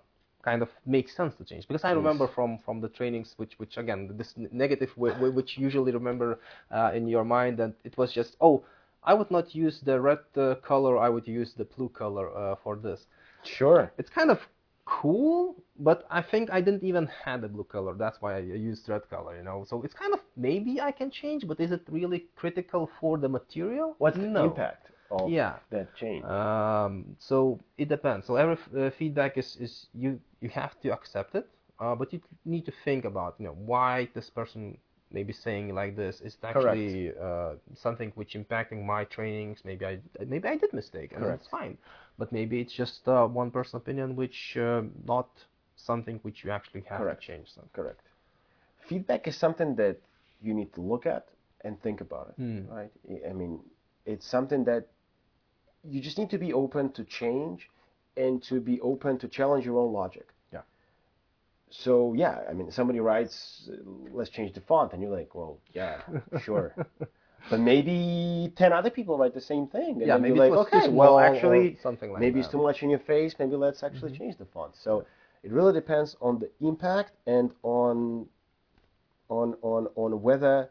kind 0.44 0.62
of 0.62 0.70
makes 0.86 1.16
sense 1.16 1.36
to 1.36 1.44
change 1.44 1.68
because 1.68 1.84
i 1.84 1.92
remember 1.92 2.28
from 2.28 2.58
from 2.60 2.80
the 2.82 2.90
trainings 2.90 3.34
which 3.38 3.54
which 3.58 3.78
again 3.78 4.10
this 4.18 4.34
negative 4.38 4.90
w- 4.96 5.14
w- 5.14 5.34
which 5.34 5.58
usually 5.58 5.92
remember 5.92 6.40
uh, 6.72 6.92
in 6.94 7.08
your 7.08 7.24
mind 7.24 7.58
that 7.58 7.74
it 7.84 7.98
was 7.98 8.12
just 8.14 8.36
oh 8.42 8.64
i 9.04 9.14
would 9.14 9.30
not 9.32 9.54
use 9.56 9.82
the 9.82 10.00
red 10.00 10.20
uh, 10.38 10.56
color 10.56 10.98
i 10.98 11.10
would 11.10 11.28
use 11.28 11.54
the 11.54 11.66
blue 11.66 11.90
color 11.90 12.30
uh, 12.36 12.56
for 12.64 12.76
this 12.76 13.08
Sure. 13.44 13.92
it's 13.98 14.10
kind 14.10 14.30
of 14.32 14.40
cool 14.86 15.56
but 15.80 16.06
i 16.10 16.22
think 16.22 16.50
i 16.52 16.62
didn't 16.62 16.84
even 16.84 17.08
have 17.08 17.42
the 17.42 17.48
blue 17.48 17.64
color 17.64 17.94
that's 17.94 18.22
why 18.22 18.36
i 18.36 18.40
used 18.40 18.88
red 18.90 19.08
color 19.10 19.36
you 19.36 19.44
know 19.44 19.64
so 19.68 19.82
it's 19.84 19.94
kind 19.94 20.14
of 20.14 20.20
maybe 20.36 20.80
i 20.82 20.92
can 20.92 21.10
change 21.10 21.48
but 21.48 21.60
is 21.60 21.72
it 21.72 21.82
really 21.90 22.26
critical 22.36 22.90
for 23.00 23.18
the 23.18 23.28
material 23.30 23.98
What's 23.98 24.18
the 24.20 24.30
impact 24.38 24.92
of 25.12 25.34
Yeah. 25.36 25.56
that 25.70 25.94
change? 25.96 26.24
Um, 26.24 27.16
so 27.20 27.60
it 27.78 27.90
depends. 27.90 28.26
So 28.28 28.36
every 28.36 28.58
uh, 28.78 28.90
feedback 28.92 29.38
is, 29.38 29.56
is 29.58 29.88
you 29.94 30.20
you 30.42 30.50
have 30.50 30.80
to 30.82 30.90
accept 30.94 31.36
it, 31.36 31.48
uh, 31.80 31.96
but 31.96 32.14
you 32.14 32.22
need 32.46 32.66
to 32.66 32.72
think 32.84 33.06
about 33.06 33.36
you 33.40 33.46
know 33.46 33.56
why 33.66 34.10
this 34.14 34.30
person 34.30 34.78
maybe 35.12 35.34
saying 35.34 35.74
like 35.76 35.96
this. 35.96 36.22
Is 36.22 36.38
actually 36.44 37.12
uh, 37.20 37.56
something 37.74 38.12
which 38.16 38.34
impacting 38.36 38.86
my 38.86 39.04
trainings? 39.06 39.64
Maybe 39.66 39.86
I 39.86 40.00
maybe 40.26 40.48
I 40.48 40.58
did 40.58 40.74
mistake, 40.74 41.14
and 41.16 41.26
Correct. 41.26 41.42
that's 41.42 41.48
fine. 41.48 41.78
But 42.18 42.32
maybe 42.32 42.60
it's 42.62 42.74
just 42.74 43.08
uh, 43.08 43.28
one 43.28 43.52
person 43.52 43.78
opinion, 43.78 44.16
which 44.16 44.58
uh, 44.58 44.84
not 45.06 45.30
something 45.76 46.20
which 46.24 46.44
you 46.44 46.52
actually 46.52 46.82
have 46.82 47.00
Correct. 47.00 47.22
to 47.22 47.28
change. 47.28 47.50
Something. 47.54 47.70
Correct. 47.74 48.02
Feedback 48.88 49.28
is 49.28 49.36
something 49.38 49.76
that 49.76 49.98
you 50.42 50.54
need 50.54 50.74
to 50.74 50.82
look 50.82 51.06
at 51.06 51.28
and 51.62 51.82
think 51.82 52.02
about 52.02 52.30
it, 52.30 52.36
Hmm. 52.36 52.66
right? 52.70 52.92
I- 53.30 53.34
mean, 53.34 53.60
it's 54.06 54.26
something 54.28 54.64
that 54.66 54.88
you 55.84 56.02
just 56.02 56.18
need 56.18 56.30
to 56.32 56.38
be 56.38 56.54
open 56.54 56.92
to 56.94 57.04
change 57.04 57.70
and 58.18 58.42
to 58.44 58.60
be 58.60 58.80
open 58.82 59.18
to 59.20 59.28
challenge 59.28 59.66
your 59.66 59.80
own 59.80 59.92
logic. 59.94 60.28
Yeah. 60.52 60.62
So 61.70 62.14
yeah, 62.14 62.44
I 62.50 62.54
mean, 62.54 62.72
somebody 62.72 63.00
writes, 63.00 63.70
"Let's 64.12 64.30
change 64.30 64.54
the 64.54 64.62
font," 64.62 64.94
and 64.94 65.02
you're 65.02 65.12
like, 65.12 65.34
"Well, 65.36 65.60
yeah, 65.74 66.02
sure." 66.42 66.76
But 67.50 67.60
maybe 67.60 68.52
ten 68.56 68.74
other 68.74 68.90
people 68.90 69.18
write 69.18 69.34
the 69.34 69.42
same 69.42 69.68
thing, 69.68 70.02
and 70.02 70.08
Yeah, 70.08 70.18
maybe 70.18 70.40
like, 70.40 70.56
"Okay, 70.56 70.88
well, 70.90 71.20
actually, 71.20 71.76
something 71.82 72.12
like 72.12 72.22
maybe 72.22 72.40
it's 72.40 72.48
too 72.50 72.62
much 72.62 72.84
in 72.84 72.90
your 72.90 73.00
face. 73.00 73.38
Maybe 73.40 73.56
let's 73.56 73.84
actually 73.84 74.12
change 74.12 74.38
the 74.38 74.46
font." 74.46 74.76
So 74.76 75.06
it 75.44 75.52
really 75.52 75.74
depends 75.74 76.16
on 76.22 76.40
the 76.40 76.50
impact 76.60 77.14
and 77.28 77.52
on 77.64 78.28
on 79.30 79.56
on 79.62 79.88
on 79.96 80.22
whether 80.22 80.70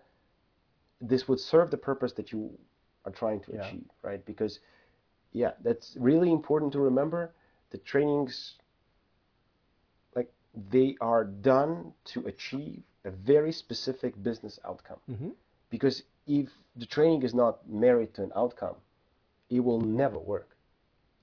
this 1.00 1.28
would 1.28 1.40
serve 1.40 1.70
the 1.70 1.76
purpose 1.76 2.12
that 2.14 2.32
you 2.32 2.58
are 3.04 3.12
trying 3.12 3.40
to 3.40 3.52
Yeah. 3.52 3.58
achieve, 3.60 3.88
right? 4.02 4.24
Because 4.24 4.60
yeah, 5.32 5.52
that's 5.62 5.96
really 5.98 6.30
important 6.32 6.72
to 6.72 6.80
remember. 6.80 7.32
The 7.70 7.78
trainings 7.78 8.58
like 10.14 10.30
they 10.70 10.96
are 11.00 11.24
done 11.24 11.92
to 12.04 12.26
achieve 12.26 12.82
a 13.04 13.10
very 13.10 13.52
specific 13.52 14.20
business 14.22 14.58
outcome. 14.64 15.00
Mhm. 15.10 15.34
Because 15.70 16.02
if 16.26 16.48
the 16.76 16.86
training 16.86 17.22
is 17.22 17.34
not 17.34 17.68
married 17.68 18.14
to 18.14 18.22
an 18.22 18.32
outcome, 18.36 18.76
it 19.50 19.60
will 19.60 19.80
never 19.80 20.18
work. 20.18 20.56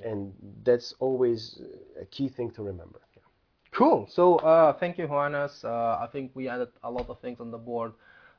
And 0.03 0.33
that's 0.63 0.93
always 0.99 1.61
a 1.99 2.05
key 2.05 2.29
thing 2.29 2.51
to 2.51 2.63
remember. 2.63 2.99
Cool. 3.71 4.07
So 4.09 4.37
uh, 4.37 4.73
thank 4.73 4.97
you, 4.97 5.07
Hovhannes. 5.07 5.63
Uh, 5.63 5.97
I 6.03 6.07
think 6.11 6.31
we 6.33 6.47
added 6.49 6.69
a 6.83 6.91
lot 6.91 7.09
of 7.09 7.19
things 7.19 7.39
on 7.39 7.51
the 7.51 7.57
board, 7.57 7.93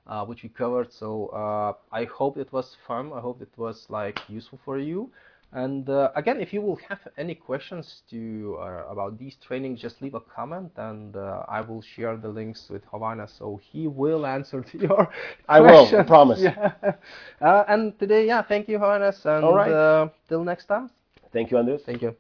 uh, 0.07 0.25
which 0.25 0.43
we 0.43 0.49
covered. 0.49 0.93
So 0.93 1.29
uh, 1.29 1.73
I 1.91 2.05
hope 2.05 2.37
it 2.37 2.53
was 2.53 2.77
fun. 2.87 3.13
I 3.15 3.21
hope 3.21 3.41
it 3.41 3.53
was 3.57 3.87
like 3.89 4.21
useful 4.29 4.59
for 4.65 4.79
you. 4.79 5.11
And 5.55 5.89
uh, 5.91 6.11
again, 6.17 6.41
if 6.41 6.53
you 6.53 6.63
will 6.63 6.79
have 6.89 7.01
any 7.19 7.35
questions 7.35 8.03
to 8.11 8.57
uh, 8.59 8.85
about 8.91 9.19
these 9.19 9.37
trainings, 9.47 9.81
just 9.81 10.01
leave 10.01 10.15
a 10.15 10.21
comment, 10.21 10.73
and 10.77 11.15
uh, 11.15 11.45
I 11.47 11.61
will 11.61 11.83
share 11.83 12.17
the 12.17 12.29
links 12.29 12.69
with 12.71 12.83
Hovhannes, 12.87 13.37
so 13.39 13.61
he 13.63 13.87
will 13.87 14.25
answer 14.25 14.63
to 14.71 14.79
your. 14.79 15.09
I 15.49 15.61
will, 15.61 15.69
questions. 15.69 16.07
promise. 16.07 16.41
Yeah. 16.41 16.73
Uh, 17.41 17.65
and 17.67 17.99
today, 17.99 18.25
yeah, 18.27 18.41
thank 18.41 18.69
you, 18.69 18.79
Hovhannes, 18.79 19.25
and 19.27 19.45
All 19.45 19.55
right. 19.57 19.73
uh, 19.73 20.09
till 20.29 20.45
next 20.45 20.67
time. 20.67 20.91
Thank 21.33 21.51
you, 21.51 21.57
Andrius. 21.57 21.83
Thank 21.85 22.03
you. 22.03 22.15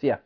See 0.00 0.08
ya. 0.08 0.16